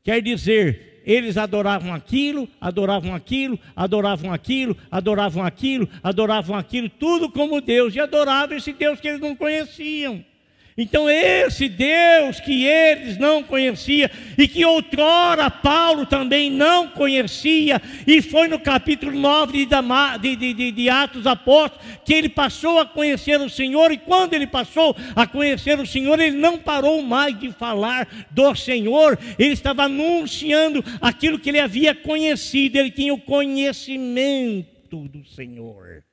Quer 0.03 0.21
dizer, 0.21 0.92
eles 1.05 1.37
adoravam 1.37 1.93
aquilo, 1.93 2.47
adoravam 2.59 3.13
aquilo, 3.13 3.59
adoravam 3.75 4.33
aquilo, 4.33 4.77
adoravam 4.89 5.45
aquilo, 5.45 5.89
adoravam 6.01 6.55
aquilo, 6.55 6.89
tudo 6.89 7.29
como 7.29 7.61
Deus, 7.61 7.95
e 7.95 7.99
adoravam 7.99 8.57
esse 8.57 8.73
Deus 8.73 8.99
que 8.99 9.07
eles 9.07 9.21
não 9.21 9.35
conheciam. 9.35 10.23
Então, 10.75 11.07
esse 11.07 11.69
Deus 11.69 12.39
que 12.39 12.65
eles 12.65 13.17
não 13.17 13.43
conheciam 13.43 14.09
e 14.37 14.47
que 14.47 14.65
outrora 14.65 15.49
Paulo 15.49 16.05
também 16.05 16.49
não 16.49 16.87
conhecia, 16.87 17.79
e 18.07 18.21
foi 18.21 18.47
no 18.47 18.59
capítulo 18.59 19.11
9 19.11 19.67
de, 20.19 20.35
de, 20.35 20.53
de, 20.53 20.71
de, 20.71 20.89
Atos 20.89 21.27
Apóstolos 21.27 21.85
que 22.03 22.13
ele 22.13 22.27
passou 22.27 22.79
a 22.79 22.85
conhecer 22.85 23.39
o 23.39 23.49
Senhor, 23.49 23.91
e 23.91 23.97
quando 23.97 24.33
ele 24.33 24.47
passou 24.47 24.95
a 25.15 25.27
conhecer 25.27 25.79
o 25.79 25.85
Senhor, 25.85 26.19
ele 26.19 26.37
não 26.37 26.57
parou 26.57 27.03
mais 27.03 27.39
de 27.39 27.51
falar 27.51 28.27
do 28.31 28.55
Senhor, 28.55 29.19
ele 29.37 29.53
estava 29.53 29.83
anunciando 29.83 30.83
aquilo 30.99 31.37
que 31.37 31.49
ele 31.49 31.59
havia 31.59 31.93
conhecido, 31.93 32.77
ele 32.77 32.89
tinha 32.89 33.13
o 33.13 33.21
conhecimento 33.21 35.07
do 35.07 35.23
Senhor. 35.23 36.03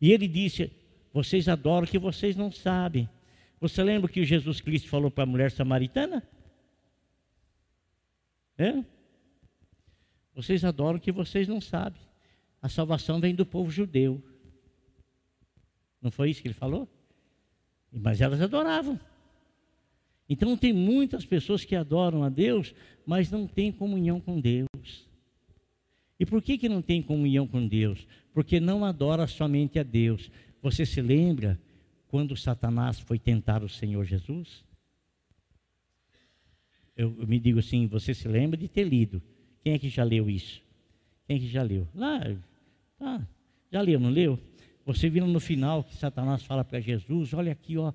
E 0.00 0.12
ele 0.12 0.28
disse: 0.28 0.70
Vocês 1.12 1.48
adoram 1.48 1.84
o 1.84 1.90
que 1.90 1.98
vocês 1.98 2.36
não 2.36 2.52
sabem. 2.52 3.08
Você 3.60 3.82
lembra 3.82 4.10
que 4.10 4.24
Jesus 4.24 4.60
Cristo 4.60 4.88
falou 4.88 5.10
para 5.10 5.24
a 5.24 5.26
mulher 5.26 5.50
samaritana? 5.50 6.26
É? 8.56 8.82
Vocês 10.34 10.64
adoram 10.64 10.98
o 10.98 11.00
que 11.00 11.12
vocês 11.12 11.46
não 11.46 11.60
sabem. 11.60 12.00
A 12.62 12.68
salvação 12.68 13.20
vem 13.20 13.34
do 13.34 13.44
povo 13.44 13.70
judeu. 13.70 14.22
Não 16.00 16.10
foi 16.10 16.30
isso 16.30 16.40
que 16.40 16.48
ele 16.48 16.54
falou? 16.54 16.88
Mas 17.92 18.20
elas 18.20 18.40
adoravam. 18.40 18.98
Então 20.28 20.56
tem 20.56 20.72
muitas 20.72 21.26
pessoas 21.26 21.64
que 21.64 21.76
adoram 21.76 22.22
a 22.22 22.28
Deus, 22.28 22.74
mas 23.04 23.30
não 23.30 23.46
têm 23.46 23.72
comunhão 23.72 24.20
com 24.20 24.40
Deus. 24.40 25.08
E 26.18 26.24
por 26.24 26.40
que, 26.40 26.56
que 26.56 26.68
não 26.68 26.80
tem 26.80 27.02
comunhão 27.02 27.46
com 27.46 27.66
Deus? 27.66 28.06
Porque 28.32 28.60
não 28.60 28.84
adora 28.84 29.26
somente 29.26 29.78
a 29.78 29.82
Deus. 29.82 30.30
Você 30.62 30.86
se 30.86 31.02
lembra 31.02 31.58
quando 32.10 32.36
Satanás 32.36 32.98
foi 32.98 33.20
tentar 33.20 33.62
o 33.62 33.68
Senhor 33.68 34.04
Jesus? 34.04 34.64
Eu, 36.96 37.16
eu, 37.20 37.26
me 37.26 37.38
digo 37.38 37.60
assim, 37.60 37.86
você 37.86 38.12
se 38.12 38.26
lembra 38.26 38.58
de 38.58 38.66
ter 38.66 38.82
lido. 38.82 39.22
Quem 39.62 39.74
é 39.74 39.78
que 39.78 39.88
já 39.88 40.02
leu 40.02 40.28
isso? 40.28 40.60
Quem 41.24 41.36
é 41.36 41.40
que 41.40 41.46
já 41.46 41.62
leu? 41.62 41.86
Lá, 41.94 42.20
ah, 43.00 43.22
já 43.70 43.80
leu, 43.80 44.00
não 44.00 44.10
leu? 44.10 44.38
Você 44.84 45.08
viu 45.08 45.24
no 45.24 45.38
final 45.38 45.84
que 45.84 45.94
Satanás 45.94 46.42
fala 46.42 46.64
para 46.64 46.80
Jesus, 46.80 47.32
olha 47.32 47.52
aqui, 47.52 47.78
ó, 47.78 47.92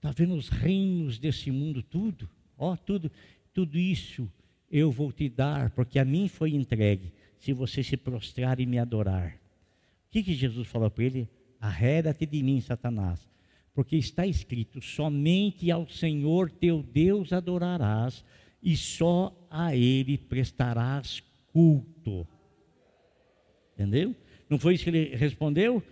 tá 0.00 0.12
vendo 0.12 0.34
os 0.34 0.48
reinos 0.48 1.18
desse 1.18 1.50
mundo 1.50 1.82
tudo? 1.82 2.30
Ó, 2.56 2.76
tudo, 2.76 3.10
tudo 3.52 3.76
isso 3.76 4.30
eu 4.70 4.92
vou 4.92 5.10
te 5.10 5.28
dar, 5.28 5.70
porque 5.70 5.98
a 5.98 6.04
mim 6.04 6.28
foi 6.28 6.54
entregue, 6.54 7.12
se 7.40 7.52
você 7.52 7.82
se 7.82 7.96
prostrar 7.96 8.60
e 8.60 8.66
me 8.66 8.78
adorar. 8.78 9.32
O 9.32 10.10
que, 10.12 10.22
que 10.22 10.34
Jesus 10.34 10.68
falou 10.68 10.88
para 10.88 11.02
ele? 11.02 11.28
Arreda-te 11.60 12.24
de 12.24 12.42
mim, 12.44 12.60
Satanás, 12.60 13.29
porque 13.80 13.96
está 13.96 14.26
escrito: 14.26 14.82
somente 14.82 15.70
ao 15.70 15.88
Senhor 15.88 16.50
teu 16.50 16.82
Deus 16.82 17.32
adorarás 17.32 18.22
e 18.62 18.76
só 18.76 19.34
a 19.50 19.74
Ele 19.74 20.18
prestarás 20.18 21.22
culto. 21.50 22.28
Entendeu? 23.72 24.14
Não 24.50 24.58
foi 24.58 24.74
isso 24.74 24.84
que 24.84 24.90
ele 24.90 25.16
respondeu? 25.16 25.82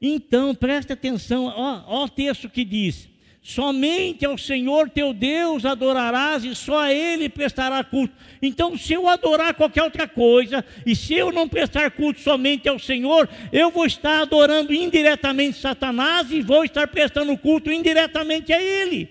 Então, 0.00 0.54
preste 0.54 0.94
atenção, 0.94 1.44
ó, 1.44 1.84
ó 1.86 2.04
o 2.06 2.08
texto 2.08 2.48
que 2.48 2.64
diz: 2.64 3.10
Somente 3.46 4.24
ao 4.24 4.38
Senhor 4.38 4.88
teu 4.88 5.12
Deus 5.12 5.66
adorarás 5.66 6.44
e 6.44 6.54
só 6.54 6.84
a 6.84 6.90
Ele 6.94 7.28
prestará 7.28 7.84
culto. 7.84 8.14
Então, 8.40 8.74
se 8.74 8.94
eu 8.94 9.06
adorar 9.06 9.52
qualquer 9.52 9.82
outra 9.82 10.08
coisa, 10.08 10.64
e 10.86 10.96
se 10.96 11.12
eu 11.12 11.30
não 11.30 11.46
prestar 11.46 11.90
culto 11.90 12.20
somente 12.20 12.66
ao 12.70 12.78
Senhor, 12.78 13.28
eu 13.52 13.70
vou 13.70 13.84
estar 13.84 14.22
adorando 14.22 14.72
indiretamente 14.72 15.58
Satanás 15.58 16.30
e 16.30 16.40
vou 16.40 16.64
estar 16.64 16.88
prestando 16.88 17.36
culto 17.36 17.70
indiretamente 17.70 18.50
a 18.50 18.62
Ele. 18.62 19.10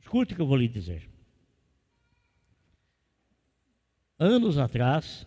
Escute 0.00 0.32
o 0.32 0.36
que 0.36 0.42
eu 0.42 0.46
vou 0.46 0.56
lhe 0.56 0.68
dizer. 0.68 1.10
Anos 4.16 4.58
atrás, 4.58 5.26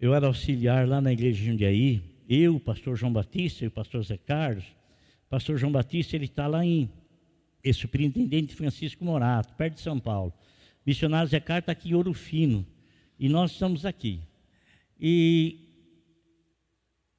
eu 0.00 0.14
era 0.14 0.26
auxiliar 0.26 0.88
lá 0.88 1.00
na 1.00 1.12
igreja 1.12 1.38
de 1.38 1.46
Jundiaí, 1.46 2.02
eu, 2.28 2.56
o 2.56 2.60
pastor 2.60 2.96
João 2.96 3.12
Batista 3.12 3.64
e 3.64 3.68
o 3.68 3.70
pastor 3.70 4.02
Zé 4.02 4.16
Carlos. 4.16 4.64
O 5.26 5.28
pastor 5.28 5.58
João 5.58 5.70
Batista, 5.70 6.16
ele 6.16 6.24
está 6.24 6.46
lá 6.46 6.64
em 6.64 6.88
é 7.62 7.72
superintendente 7.72 8.54
Francisco 8.54 9.04
Morato, 9.04 9.54
perto 9.54 9.74
de 9.74 9.80
São 9.80 10.00
Paulo. 10.00 10.32
Missionário 10.86 11.28
Zé 11.28 11.38
Carlos 11.40 11.64
está 11.64 11.72
aqui 11.72 11.90
em 11.90 11.94
Ouro 11.94 12.14
Fino. 12.14 12.66
E 13.18 13.28
nós 13.28 13.52
estamos 13.52 13.84
aqui. 13.84 14.20
E 14.98 15.58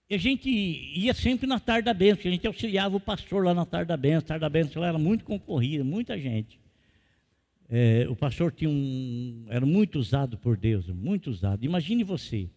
a 0.09 0.17
gente 0.17 0.49
ia 0.49 1.13
sempre 1.13 1.45
na 1.45 1.59
tarde 1.59 1.85
da 1.85 1.93
bênção, 1.93 2.29
a 2.29 2.33
gente 2.33 2.47
auxiliava 2.47 2.95
o 2.97 2.99
pastor 2.99 3.45
lá 3.45 3.53
na 3.53 3.65
tarde 3.65 3.89
da 3.89 3.97
bênção. 3.97 4.19
A 4.19 4.21
tarde 4.23 4.41
da 4.41 4.49
bênção 4.49 4.83
era 4.83 4.97
muito 4.97 5.23
concorrida, 5.23 5.83
muita 5.83 6.17
gente. 6.19 6.59
É, 7.69 8.07
o 8.09 8.15
pastor 8.15 8.51
tinha 8.51 8.69
um, 8.69 9.45
era 9.47 9.65
muito 9.65 9.99
usado 9.99 10.37
por 10.37 10.57
Deus, 10.57 10.87
muito 10.87 11.29
usado. 11.29 11.63
Imagine 11.63 12.03
você, 12.03 12.49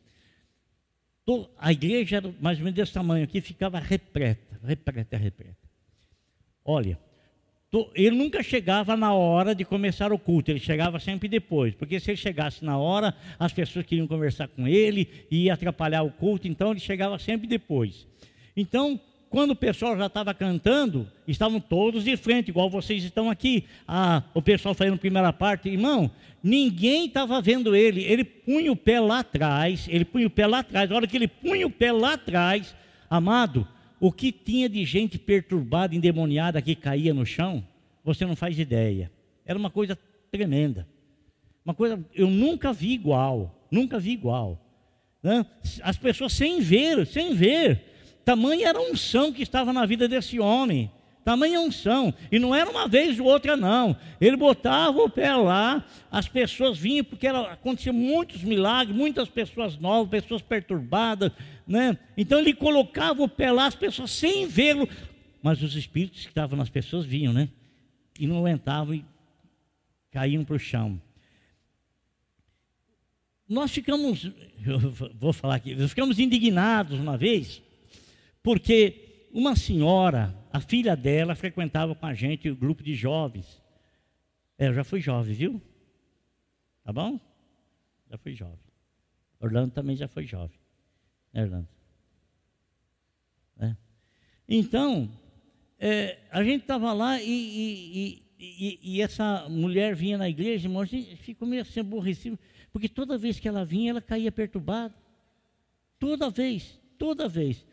a 1.59 1.73
igreja 1.73 2.17
era 2.17 2.35
mais 2.41 2.59
ou 2.59 2.65
menos 2.65 2.77
desse 2.77 2.93
tamanho 2.93 3.25
aqui, 3.25 3.41
ficava 3.41 3.79
repleta, 3.79 4.61
repleta, 4.63 5.17
repleta. 5.17 5.57
Olha, 6.65 6.99
ele 7.95 8.17
nunca 8.17 8.43
chegava 8.43 8.97
na 8.97 9.15
hora 9.15 9.55
de 9.55 9.65
começar 9.65 10.13
o 10.13 10.19
culto, 10.19 10.51
ele 10.51 10.61
chegava 10.61 11.01
sempre 11.01 11.29
depois, 11.29 11.75
porque 11.75 11.99
se 11.99 12.11
ele 12.11 12.17
chegasse 12.17 12.65
na 12.65 12.79
hora, 12.79 13.15
as 13.39 13.53
pessoas 13.53 13.87
queriam 13.87 14.07
conversar 14.07 14.49
com 14.49 14.69
ele 14.69 15.27
e 15.31 15.45
ia 15.45 15.55
atrapalhar 15.55 16.03
o 16.03 16.11
culto, 16.11 16.47
então 16.47 16.71
ele 16.71 16.81
chegava 16.81 17.19
sempre 17.19 17.47
depois. 17.47 18.07
Então, 18.57 19.01
quando 19.35 19.51
o 19.51 19.57
pessoal 19.57 19.99
já 19.99 20.07
estava 20.07 20.33
cantando, 20.33 21.11
estavam 21.27 21.59
todos 21.59 22.05
de 22.05 22.17
frente, 22.17 22.51
igual 22.51 22.71
vocês 22.71 23.03
estão 23.03 23.29
aqui. 23.29 23.65
Ah, 23.87 24.23
o 24.33 24.41
pessoal 24.41 24.77
fazendo 24.77 24.97
primeira 24.97 25.33
parte, 25.33 25.69
irmão, 25.69 26.09
ninguém 26.41 27.07
estava 27.07 27.43
vendo 27.43 27.75
ele. 27.75 28.05
Ele 28.05 28.23
punha 28.23 28.71
o 28.71 28.77
pé 28.77 29.01
lá 29.01 29.19
atrás, 29.19 29.89
ele 29.91 30.05
punha 30.05 30.29
o 30.29 30.31
pé 30.31 30.47
lá 30.47 30.61
atrás. 30.61 30.89
A 30.89 30.95
hora 30.95 31.09
que 31.09 31.17
ele 31.17 31.27
punha 31.27 31.67
o 31.67 31.71
pé 31.71 31.91
lá 31.91 32.13
atrás, 32.13 32.77
amado, 33.11 33.67
o 33.99 34.13
que 34.13 34.31
tinha 34.31 34.69
de 34.69 34.85
gente 34.85 35.19
perturbada, 35.19 35.97
endemoniada 35.97 36.63
que 36.63 36.77
caía 36.77 37.13
no 37.13 37.27
chão, 37.27 37.67
você 38.05 38.25
não 38.25 38.37
faz 38.37 38.57
ideia. 38.57 39.11
Era 39.45 39.59
uma 39.59 39.69
coisa 39.69 39.99
tremenda. 40.31 40.87
Uma 41.65 41.75
coisa, 41.75 41.99
eu 42.15 42.31
nunca 42.31 42.73
vi 42.73 42.93
igual, 42.93 43.67
nunca 43.69 43.99
vi 43.99 44.13
igual. 44.13 44.65
Né? 45.21 45.45
As 45.83 45.97
pessoas 45.97 46.33
sem 46.35 46.61
ver, 46.61 47.05
sem 47.05 47.35
ver 47.35 47.94
Tamanha 48.25 48.69
era 48.69 48.79
a 48.79 48.83
unção 48.83 49.33
que 49.33 49.43
estava 49.43 49.73
na 49.73 49.85
vida 49.85 50.09
desse 50.09 50.41
homem. 50.41 50.91
Tamanha 51.25 51.61
unção. 51.61 52.13
E 52.31 52.39
não 52.39 52.55
era 52.55 52.71
uma 52.71 52.87
vez 52.87 53.19
ou 53.19 53.27
outra, 53.27 53.57
não. 53.57 53.97
Ele 54.21 54.37
botava 54.37 55.03
o 55.03 55.09
pé 55.09 55.35
lá, 55.35 55.85
as 56.11 56.29
pessoas 56.29 56.77
vinham, 56.79 57.05
porque 57.05 57.27
era, 57.27 57.53
acontecia 57.53 57.93
muitos 57.93 58.43
milagres, 58.43 58.97
muitas 58.97 59.29
pessoas 59.29 59.79
novas, 59.79 60.11
pessoas 60.11 60.43
perturbadas. 60.43 61.33
Né? 61.67 61.99
Então 62.17 62.39
ele 62.39 62.53
colocava 62.53 63.23
o 63.23 63.29
pé 63.29 63.51
lá, 63.51 63.67
as 63.67 63.75
pessoas 63.75 64.11
sem 64.11 64.47
vê-lo. 64.47 64.89
Mas 65.43 65.63
os 65.63 65.75
espíritos 65.75 66.23
que 66.23 66.29
estavam 66.29 66.59
nas 66.59 66.71
pessoas 66.71 67.05
vinham, 67.05 67.33
né? 67.33 67.49
E 68.19 68.27
não 68.27 68.39
aguentavam 68.39 68.95
e 68.95 69.05
caíam 70.11 70.45
para 70.45 70.57
o 70.57 70.59
chão. 70.59 71.01
Nós 73.49 73.71
ficamos, 73.71 74.31
vou 75.19 75.33
falar 75.33 75.57
aqui, 75.57 75.75
nós 75.75 75.91
ficamos 75.91 76.19
indignados 76.19 76.99
uma 76.99 77.17
vez 77.19 77.63
porque 78.45 79.27
uma 79.33 79.57
senhora, 79.57 80.39
a 80.53 80.61
filha 80.61 80.95
dela, 80.95 81.35
frequentava 81.35 81.95
com 81.95 82.05
a 82.05 82.13
gente 82.13 82.49
o 82.49 82.55
grupo 82.55 82.83
de 82.83 82.95
jovens. 82.95 83.61
É, 84.59 84.69
eu 84.69 84.75
já 84.75 84.85
fui 84.85 85.01
jovem, 85.01 85.35
viu? 85.35 85.63
Tá 86.85 86.93
bom? 86.93 87.19
Já 88.09 88.19
fui 88.19 88.35
jovem. 88.35 88.61
Orlando 89.41 89.73
também 89.73 89.97
já 89.97 90.07
foi 90.07 90.27
jovem. 90.27 90.57
É, 91.33 91.43
Orlando? 91.43 91.69
É. 93.59 93.75
Então, 94.47 95.11
é, 95.79 96.19
a 96.31 96.45
gente 96.45 96.61
estava 96.61 96.93
lá 96.93 97.21
e, 97.21 97.27
e, 97.27 98.23
e, 98.39 98.79
e, 98.83 99.01
essa 99.01 99.49
mulher 99.49 99.95
vinha 99.95 100.19
na 100.19 100.29
igreja, 100.29 100.69
irmão, 100.69 100.83
a 100.83 100.87
gente 100.87 101.17
ficou 101.17 101.49
meio 101.49 101.63
assim 101.63 101.81
aborrecido, 101.81 102.39
porque 102.71 102.91
toda 102.91 103.17
vez 103.17 103.41
que 103.41 103.49
ela 103.49 103.65
vinha, 103.65 103.91
ela 103.91 104.03
caía 104.03 104.31
perturbada. 104.31 104.95
Toda 105.99 106.29
vez, 106.29 106.79
toda 106.99 107.27
vez. 107.27 107.65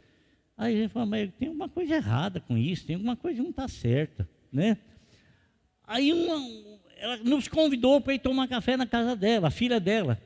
Aí 0.61 0.77
gente 0.77 0.91
fala, 0.91 1.07
mas 1.07 1.31
tem 1.39 1.47
alguma 1.47 1.67
coisa 1.67 1.95
errada 1.95 2.39
com 2.39 2.55
isso, 2.55 2.85
tem 2.85 2.95
alguma 2.95 3.15
coisa 3.15 3.37
que 3.37 3.41
não 3.41 3.49
está 3.49 3.67
certa, 3.67 4.29
né? 4.53 4.77
Aí 5.87 6.13
uma, 6.13 6.37
ela 6.97 7.17
nos 7.17 7.47
convidou 7.47 7.99
para 7.99 8.13
ir 8.13 8.19
tomar 8.19 8.47
café 8.47 8.77
na 8.77 8.85
casa 8.85 9.15
dela, 9.15 9.47
a 9.47 9.49
filha 9.49 9.79
dela. 9.79 10.21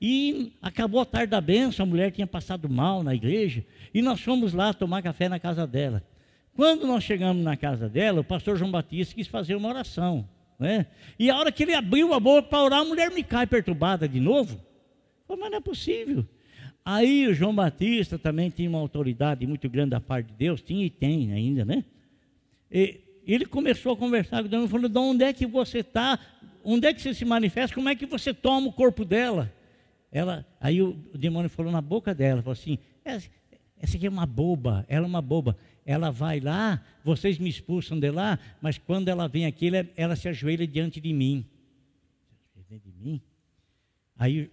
E 0.00 0.52
acabou 0.62 1.00
a 1.00 1.04
tarde 1.04 1.32
da 1.32 1.40
benção, 1.40 1.82
a 1.82 1.88
mulher 1.88 2.12
tinha 2.12 2.26
passado 2.26 2.68
mal 2.68 3.02
na 3.02 3.16
igreja, 3.16 3.64
e 3.92 4.00
nós 4.00 4.20
fomos 4.20 4.52
lá 4.52 4.72
tomar 4.72 5.02
café 5.02 5.28
na 5.28 5.40
casa 5.40 5.66
dela. 5.66 6.04
Quando 6.54 6.86
nós 6.86 7.02
chegamos 7.02 7.42
na 7.42 7.56
casa 7.56 7.88
dela, 7.88 8.20
o 8.20 8.24
pastor 8.24 8.56
João 8.56 8.70
Batista 8.70 9.16
quis 9.16 9.26
fazer 9.26 9.56
uma 9.56 9.70
oração. 9.70 10.24
Né? 10.56 10.86
E 11.18 11.28
a 11.30 11.36
hora 11.36 11.50
que 11.50 11.64
ele 11.64 11.74
abriu 11.74 12.14
a 12.14 12.20
boca 12.20 12.48
para 12.48 12.62
orar, 12.62 12.80
a 12.82 12.84
mulher 12.84 13.10
me 13.10 13.24
cai 13.24 13.44
perturbada 13.44 14.08
de 14.08 14.20
novo. 14.20 14.64
Falei, 15.26 15.42
mas 15.42 15.50
não 15.50 15.58
é 15.58 15.60
possível. 15.60 16.24
Aí 16.92 17.28
o 17.28 17.32
João 17.32 17.54
Batista 17.54 18.18
também 18.18 18.50
tinha 18.50 18.68
uma 18.68 18.80
autoridade 18.80 19.46
muito 19.46 19.70
grande 19.70 19.90
da 19.90 20.00
parte 20.00 20.26
de 20.26 20.32
Deus, 20.32 20.60
tinha 20.60 20.84
e 20.84 20.90
tem 20.90 21.32
ainda, 21.32 21.64
né? 21.64 21.84
E 22.68 23.00
ele 23.24 23.46
começou 23.46 23.92
a 23.92 23.96
conversar 23.96 24.42
com 24.42 24.48
Deus, 24.48 24.68
falou: 24.68 24.88
de 24.88 24.98
onde 24.98 25.22
é 25.22 25.32
que 25.32 25.46
você 25.46 25.78
está? 25.78 26.18
Onde 26.64 26.88
é 26.88 26.92
que 26.92 27.00
você 27.00 27.14
se 27.14 27.24
manifesta? 27.24 27.76
Como 27.76 27.88
é 27.88 27.94
que 27.94 28.06
você 28.06 28.34
toma 28.34 28.66
o 28.66 28.72
corpo 28.72 29.04
dela? 29.04 29.52
Ela, 30.10 30.44
aí 30.60 30.82
o, 30.82 30.94
demônio 31.14 31.48
falou 31.48 31.70
na 31.70 31.80
boca 31.80 32.12
dela, 32.12 32.42
falou 32.42 32.54
assim: 32.54 32.76
essa, 33.04 33.30
essa 33.80 33.96
aqui 33.96 34.06
é 34.06 34.10
uma 34.10 34.26
boba, 34.26 34.84
ela 34.88 35.06
é 35.06 35.08
uma 35.08 35.22
boba. 35.22 35.56
Ela 35.86 36.10
vai 36.10 36.40
lá, 36.40 36.84
vocês 37.04 37.38
me 37.38 37.48
expulsam 37.48 38.00
de 38.00 38.10
lá, 38.10 38.36
mas 38.60 38.78
quando 38.78 39.06
ela 39.06 39.28
vem 39.28 39.46
aqui, 39.46 39.68
ela, 39.68 39.88
ela 39.96 40.16
se 40.16 40.28
ajoelha 40.28 40.66
diante 40.66 41.00
de 41.00 41.12
mim. 41.12 41.46
Diante 42.68 42.90
de 42.90 42.98
mim? 42.98 43.20
Aí 44.18 44.50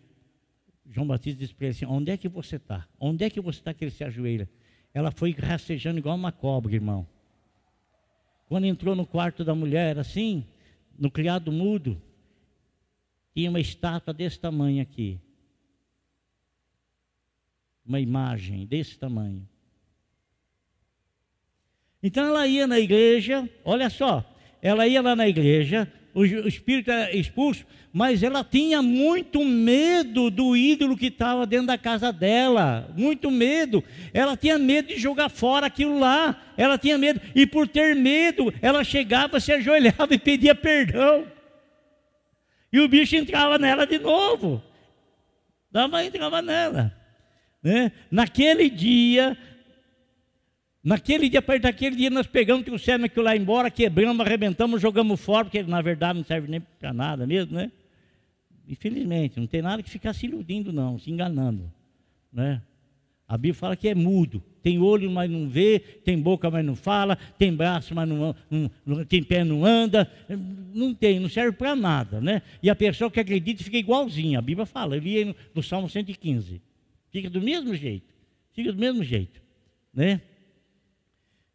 João 0.89 1.07
Batista 1.07 1.39
disse 1.39 1.53
para 1.53 1.67
ele 1.67 1.75
assim: 1.75 1.85
Onde 1.85 2.11
é 2.11 2.17
que 2.17 2.27
você 2.27 2.55
está? 2.55 2.87
Onde 2.99 3.23
é 3.23 3.29
que 3.29 3.41
você 3.41 3.59
está 3.59 3.73
que 3.73 3.83
ele 3.83 3.91
se 3.91 4.03
ajoelha? 4.03 4.49
Ela 4.93 5.11
foi 5.11 5.31
rastejando 5.31 5.99
igual 5.99 6.15
uma 6.15 6.31
cobra, 6.31 6.73
irmão. 6.73 7.07
Quando 8.47 8.65
entrou 8.65 8.95
no 8.95 9.05
quarto 9.05 9.43
da 9.43 9.53
mulher, 9.53 9.97
assim, 9.97 10.45
no 10.97 11.11
criado 11.11 11.51
mudo, 11.51 12.01
tinha 13.35 13.49
uma 13.49 13.59
estátua 13.59 14.13
desse 14.13 14.39
tamanho 14.39 14.81
aqui. 14.81 15.19
Uma 17.85 17.99
imagem 17.99 18.65
desse 18.65 18.97
tamanho. 18.97 19.47
Então 22.01 22.25
ela 22.25 22.47
ia 22.47 22.65
na 22.65 22.79
igreja, 22.79 23.49
olha 23.65 23.89
só, 23.89 24.23
ela 24.61 24.87
ia 24.87 25.01
lá 25.01 25.15
na 25.15 25.27
igreja, 25.27 25.91
o 26.13 26.25
espírito 26.25 26.89
era 26.89 27.15
expulso, 27.15 27.65
mas 27.93 28.21
ela 28.23 28.43
tinha 28.43 28.81
muito 28.81 29.43
medo 29.43 30.29
do 30.29 30.55
ídolo 30.55 30.97
que 30.97 31.07
estava 31.07 31.45
dentro 31.45 31.67
da 31.67 31.77
casa 31.77 32.11
dela, 32.11 32.93
muito 32.97 33.31
medo. 33.31 33.83
Ela 34.13 34.35
tinha 34.35 34.57
medo 34.57 34.89
de 34.89 34.97
jogar 34.97 35.29
fora 35.29 35.67
aquilo 35.67 35.99
lá, 35.99 36.53
ela 36.57 36.77
tinha 36.77 36.97
medo, 36.97 37.21
e 37.33 37.45
por 37.45 37.67
ter 37.67 37.95
medo, 37.95 38.53
ela 38.61 38.83
chegava, 38.83 39.39
se 39.39 39.51
ajoelhava 39.51 40.07
e 40.11 40.19
pedia 40.19 40.53
perdão. 40.53 41.25
E 42.71 42.79
o 42.79 42.87
bicho 42.87 43.15
entrava 43.15 43.57
nela 43.57 43.87
de 43.87 43.97
novo, 43.97 44.61
dava 45.71 46.03
entrava 46.03 46.41
nela. 46.41 46.93
Né? 47.63 47.91
Naquele 48.11 48.69
dia, 48.69 49.37
Naquele 50.87 51.27
dia, 51.27 51.39
a 51.39 51.41
partir 51.41 51.63
daquele 51.63 51.97
dia, 51.97 52.09
nós 52.09 52.25
pegamos, 52.25 52.63
trouxemos 52.63 53.03
aquilo 53.03 53.25
lá 53.25 53.35
embora, 53.35 53.69
quebramos, 53.69 54.25
arrebentamos, 54.25 54.81
jogamos 54.81 55.19
fora, 55.19 55.43
porque 55.43 55.61
na 55.61 55.81
verdade 55.81 56.17
não 56.17 56.23
serve 56.23 56.47
nem 56.47 56.61
para 56.61 56.93
nada 56.93 57.27
mesmo, 57.27 57.57
né? 57.57 57.69
Infelizmente, 58.69 59.37
não 59.37 59.47
tem 59.47 59.61
nada 59.61 59.83
que 59.83 59.89
ficar 59.89 60.13
se 60.13 60.27
iludindo, 60.27 60.71
não, 60.71 60.97
se 60.97 61.11
enganando, 61.11 61.69
né? 62.31 62.61
A 63.27 63.37
Bíblia 63.37 63.53
fala 63.55 63.75
que 63.75 63.89
é 63.89 63.93
mudo, 63.93 64.41
tem 64.63 64.79
olho, 64.79 65.11
mas 65.11 65.29
não 65.29 65.49
vê, 65.49 65.77
tem 65.77 66.17
boca, 66.17 66.49
mas 66.49 66.63
não 66.63 66.73
fala, 66.73 67.17
tem 67.37 67.53
braço, 67.53 67.93
mas 67.93 68.07
não, 68.07 68.33
não, 68.49 68.71
não 68.85 69.03
tem 69.03 69.21
pé, 69.21 69.43
não 69.43 69.65
anda, 69.65 70.09
não 70.73 70.93
tem, 70.93 71.19
não 71.19 71.27
serve 71.27 71.51
para 71.57 71.75
nada, 71.75 72.21
né? 72.21 72.41
E 72.63 72.69
a 72.69 72.75
pessoa 72.77 73.11
que 73.11 73.19
acredita 73.19 73.61
fica 73.61 73.75
igualzinha, 73.75 74.39
a 74.39 74.41
Bíblia 74.41 74.65
fala, 74.65 74.95
eu 74.95 75.01
li 75.01 75.35
no 75.53 75.61
Salmo 75.61 75.89
115, 75.89 76.61
fica 77.11 77.29
do 77.29 77.41
mesmo 77.41 77.75
jeito, 77.75 78.15
fica 78.53 78.71
do 78.71 78.79
mesmo 78.79 79.03
jeito, 79.03 79.41
né? 79.93 80.21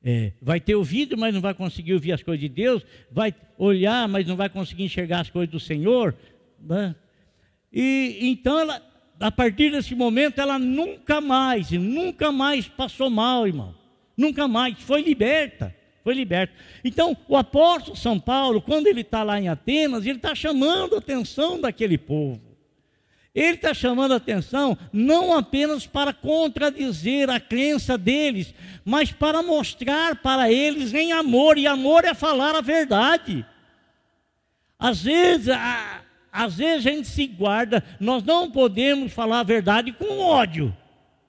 É, 0.05 0.33
vai 0.43 0.61
ter 0.61 0.75
ouvido, 0.75 1.17
mas 1.17 1.33
não 1.33 1.41
vai 1.41 1.55
conseguir 1.55 1.95
ouvir 1.95 2.13
as 2.13 2.23
coisas 2.23 2.41
de 2.41 2.49
Deus, 2.49 2.85
vai 3.11 3.33
olhar, 3.57 4.09
mas 4.09 4.27
não 4.27 4.35
vai 4.35 4.49
conseguir 4.49 4.85
enxergar 4.85 5.21
as 5.21 5.31
coisas 5.31 5.51
do 5.51 5.61
Senhor. 5.61 6.15
Né? 6.61 6.95
E 7.73 8.19
então 8.21 8.59
ela, 8.59 8.83
a 9.21 9.31
partir 9.31 9.71
desse 9.71 9.95
momento, 9.95 10.41
ela 10.41 10.59
nunca 10.59 11.21
mais, 11.21 11.71
nunca 11.71 12.33
mais 12.33 12.67
passou 12.67 13.09
mal, 13.09 13.47
irmão. 13.47 13.75
Nunca 14.17 14.49
mais, 14.49 14.79
foi 14.79 15.03
liberta. 15.03 15.75
Foi 16.03 16.15
liberta. 16.15 16.53
Então, 16.85 17.17
o 17.29 17.37
apóstolo 17.37 17.97
São 17.97 18.19
Paulo, 18.19 18.61
quando 18.61 18.89
ele 18.89 19.03
está 19.03 19.23
lá 19.23 19.41
em 19.41 19.49
Atenas, 19.49 20.05
ele 20.05 20.17
está 20.17 20.35
chamando 20.35 20.97
a 20.97 20.99
atenção 20.99 21.61
daquele 21.61 21.97
povo. 21.97 22.52
Ele 23.35 23.55
está 23.55 23.73
chamando 23.73 24.13
a 24.13 24.17
atenção 24.17 24.77
não 24.93 25.33
apenas 25.33 25.87
para 25.87 26.13
contradizer 26.13 27.31
a 27.31 27.41
crença 27.41 27.97
deles, 27.97 28.55
mas 28.85 29.11
para 29.11 29.43
mostrar 29.43 30.17
para 30.17 30.53
eles 30.53 30.93
em 30.93 31.13
amor, 31.13 31.57
e 31.57 31.67
amor 31.67 32.05
é 32.05 32.13
falar 32.13 32.55
a 32.55 32.61
verdade. 32.61 33.45
Às 34.79 35.03
vezes, 35.03 35.49
a, 35.49 36.03
às 36.31 36.57
vezes 36.57 36.87
a 36.87 36.91
gente 36.91 37.09
se 37.09 37.27
guarda, 37.27 37.83
nós 37.99 38.23
não 38.23 38.51
podemos 38.51 39.13
falar 39.13 39.41
a 39.41 39.45
verdade 39.45 39.93
com 39.93 40.19
ódio, 40.19 40.77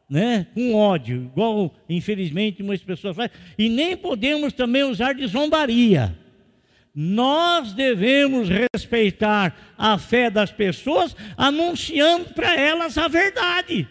né? 0.09 0.47
Com 0.53 0.75
ódio, 0.75 1.31
igual 1.31 1.73
infelizmente 1.87 2.61
muitas 2.61 2.85
pessoas 2.85 3.15
fazem, 3.15 3.31
e 3.57 3.69
nem 3.69 3.95
podemos 3.95 4.51
também 4.51 4.83
usar 4.83 5.13
de 5.13 5.25
zombaria. 5.25 6.17
Nós 6.95 7.73
devemos 7.73 8.47
respeitar 8.49 9.55
a 9.75 9.97
fé 9.97 10.29
das 10.29 10.51
pessoas, 10.51 11.15
anunciando 11.35 12.33
para 12.33 12.55
elas 12.55 12.97
a 12.97 13.07
verdade, 13.07 13.87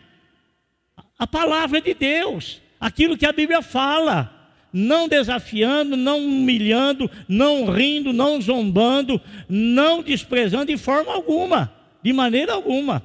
a 1.18 1.26
palavra 1.26 1.80
de 1.80 1.94
Deus, 1.94 2.62
aquilo 2.78 3.18
que 3.18 3.26
a 3.26 3.32
Bíblia 3.32 3.61
fala, 3.61 4.42
não 4.72 5.09
desafiando, 5.09 5.96
não 5.96 6.18
humilhando, 6.18 7.11
não 7.28 7.66
rindo, 7.66 8.12
não 8.12 8.40
zombando, 8.40 9.20
não 9.48 10.00
desprezando 10.00 10.66
de 10.66 10.76
forma 10.76 11.12
alguma, 11.12 11.72
de 12.03 12.12
maneira 12.12 12.53
alguma, 12.53 13.05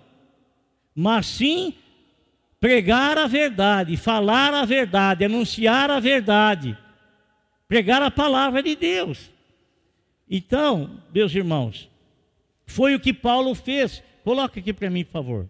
mas 0.95 1.25
sim 1.25 1.73
pregar 2.59 3.17
a 3.17 3.25
verdade, 3.25 3.97
falar 3.97 4.53
a 4.53 4.63
verdade, 4.63 5.25
anunciar 5.25 5.89
a 5.89 5.99
verdade, 5.99 6.77
pregar 7.67 8.01
a 8.03 8.11
palavra 8.11 8.61
de 8.61 8.75
Deus. 8.75 9.36
Então, 10.29 11.01
meus 11.13 11.33
irmãos, 11.33 11.89
foi 12.65 12.93
o 12.95 12.99
que 12.99 13.13
Paulo 13.13 13.55
fez. 13.55 14.03
Coloca 14.23 14.59
aqui 14.59 14.73
para 14.73 14.89
mim, 14.89 15.05
por 15.05 15.11
favor. 15.11 15.49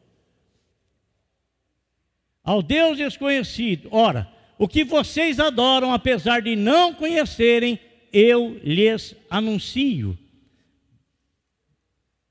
Ao 2.44 2.62
Deus 2.62 2.98
desconhecido, 2.98 3.90
ora, 3.92 4.32
o 4.58 4.68
que 4.68 4.84
vocês 4.84 5.40
adoram, 5.40 5.92
apesar 5.94 6.42
de 6.42 6.56
não 6.56 6.94
conhecerem, 6.94 7.80
eu 8.14 8.60
lhes 8.64 9.16
anuncio. 9.30 10.18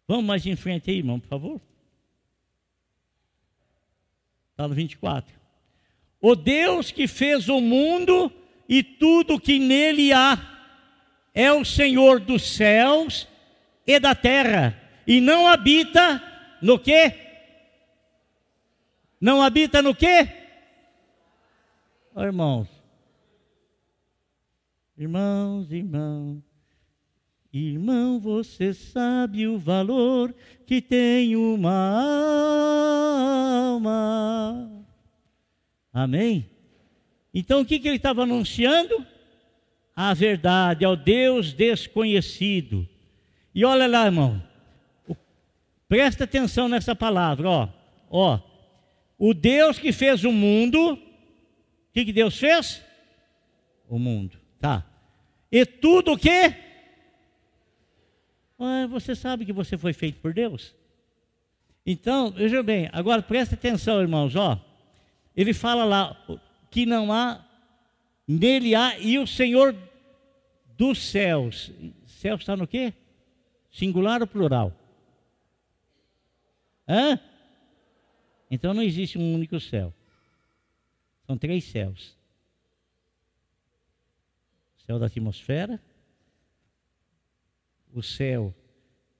Vamos 0.08 0.24
mais 0.24 0.46
em 0.46 0.56
frente 0.56 0.90
aí, 0.90 0.98
irmão, 0.98 1.20
por 1.20 1.28
favor. 1.28 1.60
Está 4.52 4.66
no 4.66 4.74
24. 4.74 5.34
O 6.20 6.34
Deus 6.34 6.90
que 6.90 7.06
fez 7.06 7.48
o 7.48 7.60
mundo 7.60 8.32
e 8.68 8.82
tudo 8.82 9.38
que 9.38 9.58
nele 9.58 10.12
há 10.12 10.55
é 11.36 11.52
o 11.52 11.64
Senhor 11.66 12.18
dos 12.18 12.56
céus 12.56 13.28
e 13.86 14.00
da 14.00 14.14
terra 14.14 14.74
e 15.06 15.20
não 15.20 15.46
habita 15.46 16.22
no 16.62 16.78
quê? 16.78 17.12
Não 19.20 19.42
habita 19.42 19.82
no 19.82 19.94
quê? 19.94 20.26
Oh, 22.14 22.22
irmãos. 22.22 22.66
Irmãos, 24.96 25.70
irmãos. 25.70 26.42
Irmão, 27.52 28.18
você 28.18 28.72
sabe 28.72 29.46
o 29.46 29.58
valor 29.58 30.34
que 30.66 30.80
tem 30.80 31.36
uma 31.36 32.00
alma. 33.74 34.84
Amém? 35.92 36.50
Então 37.32 37.60
o 37.60 37.64
que, 37.66 37.78
que 37.78 37.88
ele 37.88 37.96
estava 37.96 38.22
anunciando? 38.22 39.06
A 39.96 40.12
verdade 40.12 40.84
ao 40.84 40.94
Deus 40.94 41.54
desconhecido. 41.54 42.86
E 43.54 43.64
olha 43.64 43.86
lá, 43.86 44.04
irmão. 44.04 44.42
Presta 45.88 46.24
atenção 46.24 46.68
nessa 46.68 46.94
palavra, 46.94 47.48
ó. 47.48 47.68
Ó. 48.10 48.40
O 49.18 49.32
Deus 49.32 49.78
que 49.78 49.92
fez 49.92 50.22
o 50.24 50.30
mundo. 50.30 50.92
O 50.92 50.98
que, 51.92 52.04
que 52.04 52.12
Deus 52.12 52.38
fez? 52.38 52.82
O 53.88 53.98
mundo. 53.98 54.38
Tá. 54.60 54.84
E 55.50 55.64
tudo 55.64 56.12
o 56.12 56.18
quê? 56.18 56.54
você 58.88 59.14
sabe 59.14 59.44
que 59.44 59.52
você 59.52 59.76
foi 59.76 59.92
feito 59.92 60.20
por 60.20 60.32
Deus? 60.32 60.74
Então, 61.84 62.30
veja 62.30 62.62
bem, 62.62 62.88
agora 62.92 63.22
presta 63.22 63.54
atenção, 63.54 64.00
irmãos, 64.00 64.34
ó. 64.34 64.60
Ele 65.36 65.52
fala 65.52 65.84
lá 65.84 66.16
que 66.70 66.84
não 66.84 67.12
há, 67.12 67.45
nele 68.26 68.74
há, 68.74 68.98
e 68.98 69.18
o 69.18 69.26
Senhor 69.26 69.74
dos 70.76 70.98
céus. 70.98 71.70
Céu 72.06 72.36
está 72.36 72.56
no 72.56 72.66
quê? 72.66 72.92
Singular 73.70 74.20
ou 74.20 74.26
plural? 74.26 74.72
Hã? 76.88 77.20
Então 78.50 78.72
não 78.72 78.82
existe 78.82 79.18
um 79.18 79.34
único 79.34 79.58
céu. 79.60 79.92
São 81.26 81.36
três 81.36 81.64
céus: 81.64 82.16
o 84.76 84.80
céu 84.82 84.98
da 84.98 85.06
atmosfera, 85.06 85.82
o 87.92 88.02
céu 88.02 88.54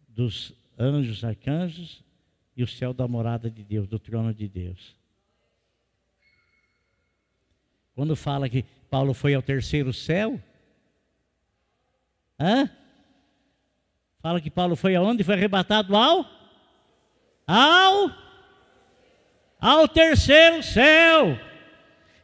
dos 0.08 0.52
anjos, 0.78 1.24
arcanjos 1.24 2.02
e 2.56 2.62
o 2.62 2.68
céu 2.68 2.94
da 2.94 3.06
morada 3.06 3.50
de 3.50 3.62
Deus, 3.62 3.88
do 3.88 3.98
trono 3.98 4.32
de 4.32 4.48
Deus. 4.48 4.96
Quando 7.94 8.14
fala 8.14 8.48
que 8.48 8.64
Paulo 8.90 9.12
foi 9.14 9.34
ao 9.34 9.42
terceiro 9.42 9.92
céu, 9.92 10.40
hã? 12.38 12.70
Fala 14.20 14.40
que 14.40 14.50
Paulo 14.50 14.74
foi 14.74 14.96
aonde? 14.96 15.22
Foi 15.22 15.34
arrebatado 15.34 15.94
ao? 15.94 16.26
Ao? 17.46 18.10
Ao 19.60 19.86
terceiro 19.86 20.62
céu. 20.62 21.38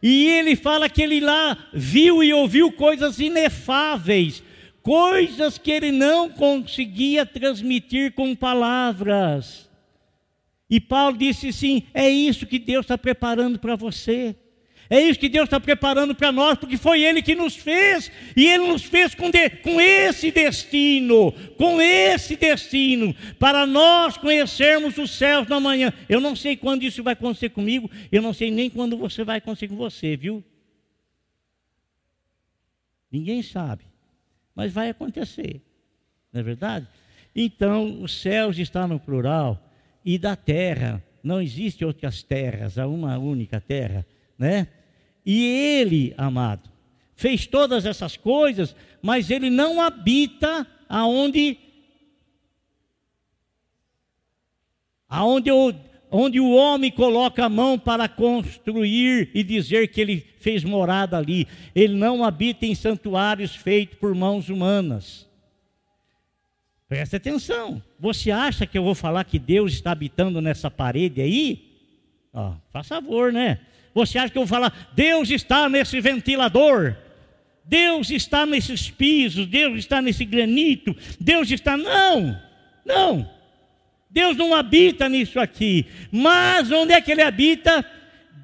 E 0.02 0.26
ele 0.28 0.56
fala 0.56 0.88
que 0.88 1.00
ele 1.00 1.20
lá 1.20 1.56
viu 1.72 2.24
e 2.24 2.34
ouviu 2.34 2.72
coisas 2.72 3.20
inefáveis, 3.20 4.42
coisas 4.82 5.58
que 5.58 5.70
ele 5.70 5.92
não 5.92 6.28
conseguia 6.28 7.24
transmitir 7.24 8.12
com 8.14 8.34
palavras. 8.34 9.70
E 10.68 10.80
Paulo 10.80 11.16
disse 11.16 11.52
sim: 11.52 11.86
é 11.94 12.08
isso 12.08 12.46
que 12.46 12.58
Deus 12.58 12.84
está 12.84 12.98
preparando 12.98 13.60
para 13.60 13.76
você. 13.76 14.34
É 14.92 15.00
isso 15.00 15.18
que 15.18 15.28
Deus 15.28 15.44
está 15.44 15.58
preparando 15.58 16.14
para 16.14 16.30
nós, 16.30 16.58
porque 16.58 16.76
foi 16.76 17.02
Ele 17.02 17.22
que 17.22 17.34
nos 17.34 17.56
fez, 17.56 18.12
e 18.36 18.46
Ele 18.46 18.68
nos 18.68 18.82
fez 18.84 19.14
com, 19.14 19.30
de, 19.30 19.48
com 19.48 19.80
esse 19.80 20.30
destino, 20.30 21.32
com 21.56 21.80
esse 21.80 22.36
destino, 22.36 23.14
para 23.38 23.64
nós 23.66 24.16
conhecermos 24.16 24.98
os 24.98 25.10
céus 25.12 25.48
na 25.48 25.58
manhã. 25.58 25.92
Eu 26.08 26.20
não 26.20 26.36
sei 26.36 26.56
quando 26.56 26.82
isso 26.82 27.02
vai 27.02 27.14
acontecer 27.14 27.48
comigo, 27.48 27.90
eu 28.10 28.20
não 28.20 28.34
sei 28.34 28.50
nem 28.50 28.68
quando 28.68 28.96
você 28.96 29.24
vai 29.24 29.38
acontecer 29.38 29.68
com 29.68 29.76
você, 29.76 30.16
viu? 30.16 30.44
Ninguém 33.10 33.42
sabe 33.42 33.92
mas 34.54 34.72
vai 34.72 34.90
acontecer, 34.90 35.60
não 36.32 36.40
é 36.40 36.44
verdade? 36.44 36.86
Então, 37.34 38.02
os 38.02 38.20
céus 38.20 38.58
estão 38.58 38.86
no 38.86 39.00
plural 39.00 39.70
e 40.04 40.18
da 40.18 40.36
terra, 40.36 41.02
não 41.22 41.40
existe 41.40 41.84
outras 41.84 42.22
terras, 42.22 42.78
há 42.78 42.86
uma 42.86 43.18
única 43.18 43.60
terra, 43.60 44.04
né? 44.38 44.68
E 45.24 45.44
ele, 45.44 46.14
amado, 46.16 46.68
fez 47.14 47.46
todas 47.46 47.86
essas 47.86 48.16
coisas, 48.16 48.74
mas 49.00 49.30
ele 49.30 49.50
não 49.50 49.80
habita 49.80 50.66
aonde 50.88 51.58
aonde 55.08 55.50
o 55.50 55.72
onde 56.14 56.38
o 56.38 56.50
homem 56.50 56.90
coloca 56.90 57.46
a 57.46 57.48
mão 57.48 57.78
para 57.78 58.06
construir 58.06 59.30
e 59.32 59.42
dizer 59.42 59.88
que 59.88 59.98
ele 59.98 60.20
fez 60.38 60.62
morada 60.62 61.16
ali. 61.16 61.48
Ele 61.74 61.94
não 61.94 62.22
habita 62.22 62.66
em 62.66 62.74
santuários 62.74 63.56
feitos 63.56 63.98
por 63.98 64.14
mãos 64.14 64.50
humanas. 64.50 65.26
Presta 66.86 67.16
atenção. 67.16 67.82
Você 67.98 68.30
acha 68.30 68.66
que 68.66 68.76
eu 68.76 68.84
vou 68.84 68.94
falar 68.94 69.24
que 69.24 69.38
Deus 69.38 69.72
está 69.72 69.92
habitando 69.92 70.42
nessa 70.42 70.70
parede 70.70 71.22
aí? 71.22 71.72
Ó, 72.34 72.52
faz 72.70 72.86
favor, 72.86 73.32
né? 73.32 73.60
Você 73.94 74.18
acha 74.18 74.30
que 74.30 74.38
eu 74.38 74.42
vou 74.42 74.48
falar, 74.48 74.90
Deus 74.94 75.30
está 75.30 75.68
nesse 75.68 76.00
ventilador? 76.00 76.96
Deus 77.64 78.10
está 78.10 78.44
nesses 78.44 78.90
pisos, 78.90 79.46
Deus 79.46 79.78
está 79.78 80.02
nesse 80.02 80.24
granito, 80.24 80.96
Deus 81.20 81.50
está. 81.50 81.76
Não, 81.76 82.40
não. 82.84 83.30
Deus 84.10 84.36
não 84.36 84.54
habita 84.54 85.08
nisso 85.08 85.40
aqui. 85.40 85.86
Mas 86.10 86.70
onde 86.70 86.92
é 86.92 87.00
que 87.00 87.12
ele 87.12 87.22
habita? 87.22 87.84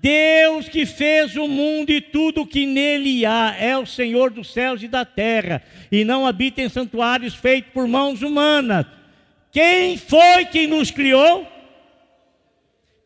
Deus 0.01 0.69
que 0.69 0.87
fez 0.87 1.37
o 1.37 1.49
mundo 1.49 1.91
e 1.91 2.01
tudo 2.01 2.47
que 2.47 2.65
nele 2.65 3.27
há, 3.27 3.57
é 3.59 3.77
o 3.77 3.85
Senhor 3.85 4.31
dos 4.31 4.53
céus 4.53 4.83
e 4.83 4.89
da 4.89 5.05
terra, 5.05 5.61
e 5.91 6.05
não 6.05 6.25
habita 6.25 6.63
em 6.63 6.69
santuários 6.69 7.35
feitos 7.35 7.73
por 7.73 7.89
mãos 7.89 8.23
humanas. 8.23 8.87
Quem 9.51 9.97
foi 9.97 10.45
que 10.47 10.69
nos 10.69 10.91
criou? 10.91 11.47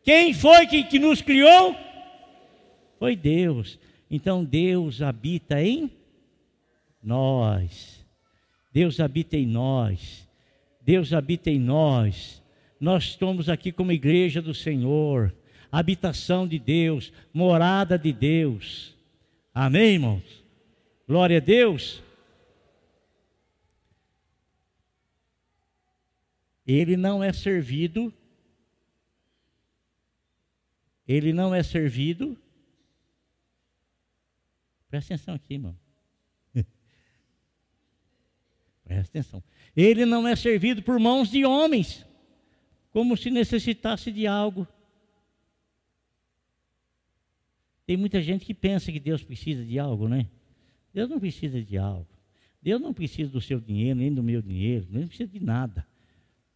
Quem 0.03 0.33
foi 0.33 0.67
que, 0.67 0.83
que 0.83 0.99
nos 0.99 1.21
criou? 1.21 1.75
Foi 3.03 3.17
Deus. 3.17 3.77
Então 4.09 4.45
Deus 4.45 5.01
habita 5.01 5.61
em 5.61 5.91
nós. 7.03 8.01
Deus 8.71 8.97
habita 9.01 9.35
em 9.35 9.45
nós. 9.45 10.25
Deus 10.79 11.11
habita 11.11 11.51
em 11.51 11.59
nós. 11.59 12.41
Nós 12.79 13.03
estamos 13.03 13.49
aqui 13.49 13.73
como 13.73 13.91
igreja 13.91 14.41
do 14.41 14.53
Senhor, 14.53 15.35
habitação 15.69 16.47
de 16.47 16.57
Deus, 16.57 17.11
morada 17.33 17.99
de 17.99 18.13
Deus. 18.13 18.97
Amém, 19.53 19.95
irmãos? 19.95 20.41
Glória 21.05 21.39
a 21.39 21.41
Deus. 21.41 22.01
Ele 26.65 26.95
não 26.95 27.21
é 27.21 27.33
servido, 27.33 28.13
ele 31.05 31.33
não 31.33 31.53
é 31.53 31.61
servido. 31.61 32.41
Presta 34.93 35.15
atenção 35.15 35.33
aqui, 35.33 35.55
irmão. 35.55 35.75
Presta 38.85 39.09
atenção. 39.09 39.43
Ele 39.75 40.05
não 40.05 40.27
é 40.27 40.35
servido 40.35 40.83
por 40.83 40.99
mãos 40.99 41.31
de 41.31 41.43
homens 41.43 42.05
como 42.91 43.17
se 43.17 43.31
necessitasse 43.31 44.11
de 44.11 44.27
algo. 44.27 44.67
Tem 47.87 47.97
muita 47.97 48.21
gente 48.21 48.45
que 48.45 48.53
pensa 48.53 48.91
que 48.91 48.99
Deus 48.99 49.23
precisa 49.23 49.65
de 49.65 49.79
algo, 49.79 50.07
né? 50.07 50.29
Deus 50.93 51.09
não 51.09 51.19
precisa 51.19 51.59
de 51.59 51.75
algo. 51.75 52.07
Deus 52.61 52.79
não 52.79 52.93
precisa 52.93 53.31
do 53.31 53.41
seu 53.41 53.59
dinheiro, 53.59 53.97
nem 53.97 54.13
do 54.13 54.21
meu 54.21 54.43
dinheiro, 54.43 54.85
nem 54.91 55.07
precisa 55.07 55.27
de 55.27 55.43
nada. 55.43 55.87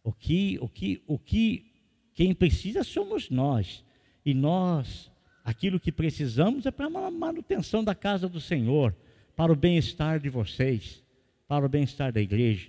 O 0.00 0.12
que, 0.12 0.56
o 0.60 0.68
que, 0.68 1.02
o 1.08 1.18
que, 1.18 1.72
quem 2.14 2.32
precisa 2.32 2.84
somos 2.84 3.30
nós. 3.30 3.84
E 4.24 4.32
nós 4.32 5.10
Aquilo 5.44 5.80
que 5.80 5.90
precisamos 5.90 6.66
é 6.66 6.70
para 6.70 6.86
a 6.86 7.10
manutenção 7.10 7.82
da 7.82 7.94
casa 7.94 8.28
do 8.28 8.40
Senhor, 8.40 8.94
para 9.34 9.52
o 9.52 9.56
bem-estar 9.56 10.20
de 10.20 10.28
vocês, 10.28 11.02
para 11.46 11.64
o 11.64 11.68
bem-estar 11.68 12.12
da 12.12 12.20
igreja, 12.20 12.68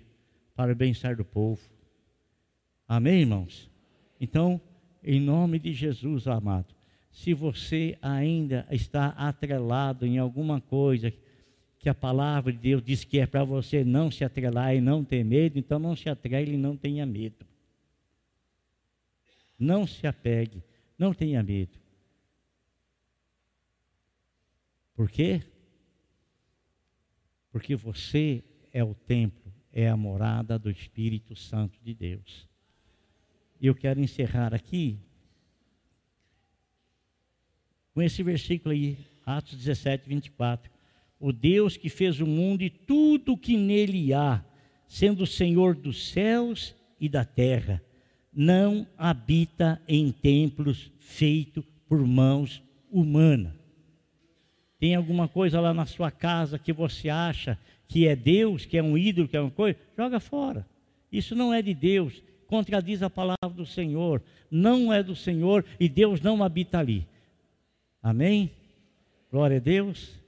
para 0.55 0.71
o 0.71 0.75
bem-estar 0.75 1.15
do 1.15 1.25
povo. 1.25 1.61
Amém, 2.87 3.21
irmãos? 3.21 3.69
Então, 4.19 4.61
em 5.03 5.19
nome 5.19 5.59
de 5.59 5.73
Jesus, 5.73 6.27
amado, 6.27 6.73
se 7.11 7.33
você 7.33 7.97
ainda 8.01 8.67
está 8.69 9.07
atrelado 9.09 10.05
em 10.05 10.17
alguma 10.17 10.61
coisa 10.61 11.13
que 11.79 11.87
a 11.87 11.95
palavra 11.95 12.51
de 12.51 12.59
Deus 12.59 12.83
diz 12.83 13.05
que 13.05 13.19
é 13.19 13.25
para 13.25 13.43
você 13.43 13.85
não 13.85 14.11
se 14.11 14.23
atrelar 14.25 14.75
e 14.75 14.81
não 14.81 15.03
ter 15.03 15.23
medo, 15.23 15.57
então 15.57 15.79
não 15.79 15.95
se 15.95 16.09
atrele 16.09 16.53
e 16.53 16.57
não 16.57 16.75
tenha 16.75 17.05
medo. 17.05 17.45
Não 19.57 19.87
se 19.87 20.05
apegue, 20.05 20.61
não 20.97 21.13
tenha 21.13 21.41
medo. 21.41 21.78
Por 24.99 25.09
quê? 25.09 25.41
Porque 27.53 27.73
você 27.73 28.43
é 28.73 28.83
o 28.83 28.93
templo, 28.93 29.49
é 29.71 29.87
a 29.87 29.95
morada 29.95 30.59
do 30.59 30.69
Espírito 30.69 31.37
Santo 31.37 31.79
de 31.81 31.93
Deus. 31.93 32.49
E 33.61 33.67
eu 33.67 33.73
quero 33.73 34.01
encerrar 34.01 34.53
aqui 34.53 34.99
com 37.93 38.01
esse 38.01 38.21
versículo 38.21 38.73
aí, 38.73 38.97
Atos 39.25 39.55
17, 39.55 40.05
24. 40.05 40.69
O 41.17 41.31
Deus 41.31 41.77
que 41.77 41.87
fez 41.87 42.19
o 42.19 42.27
mundo 42.27 42.61
e 42.61 42.69
tudo 42.69 43.31
o 43.31 43.37
que 43.37 43.55
nele 43.55 44.13
há, 44.13 44.43
sendo 44.85 45.25
Senhor 45.25 45.75
dos 45.75 46.09
céus 46.09 46.75
e 46.99 47.07
da 47.07 47.23
terra, 47.23 47.81
não 48.33 48.85
habita 48.97 49.81
em 49.87 50.11
templos 50.11 50.91
feitos 50.99 51.63
por 51.87 52.05
mãos 52.05 52.61
humanas. 52.91 53.58
Tem 54.79 54.95
alguma 54.95 55.27
coisa 55.27 55.59
lá 55.59 55.73
na 55.73 55.85
sua 55.85 56.09
casa 56.09 56.57
que 56.57 56.71
você 56.71 57.09
acha 57.09 57.57
que 57.87 58.07
é 58.07 58.15
Deus, 58.15 58.65
que 58.65 58.77
é 58.77 58.83
um 58.83 58.97
ídolo, 58.97 59.27
que 59.27 59.35
é 59.35 59.41
uma 59.41 59.51
coisa? 59.51 59.77
Joga 59.97 60.19
fora. 60.19 60.65
Isso 61.11 61.35
não 61.35 61.53
é 61.53 61.61
de 61.61 61.73
Deus, 61.73 62.23
contradiz 62.47 63.03
a 63.03 63.09
palavra 63.09 63.49
do 63.55 63.65
Senhor. 63.65 64.21
Não 64.49 64.93
é 64.93 65.03
do 65.03 65.15
Senhor 65.15 65.65
e 65.79 65.89
Deus 65.89 66.21
não 66.21 66.43
habita 66.43 66.79
ali. 66.79 67.05
Amém? 68.01 68.51
Glória 69.31 69.57
a 69.57 69.59
Deus. 69.59 70.19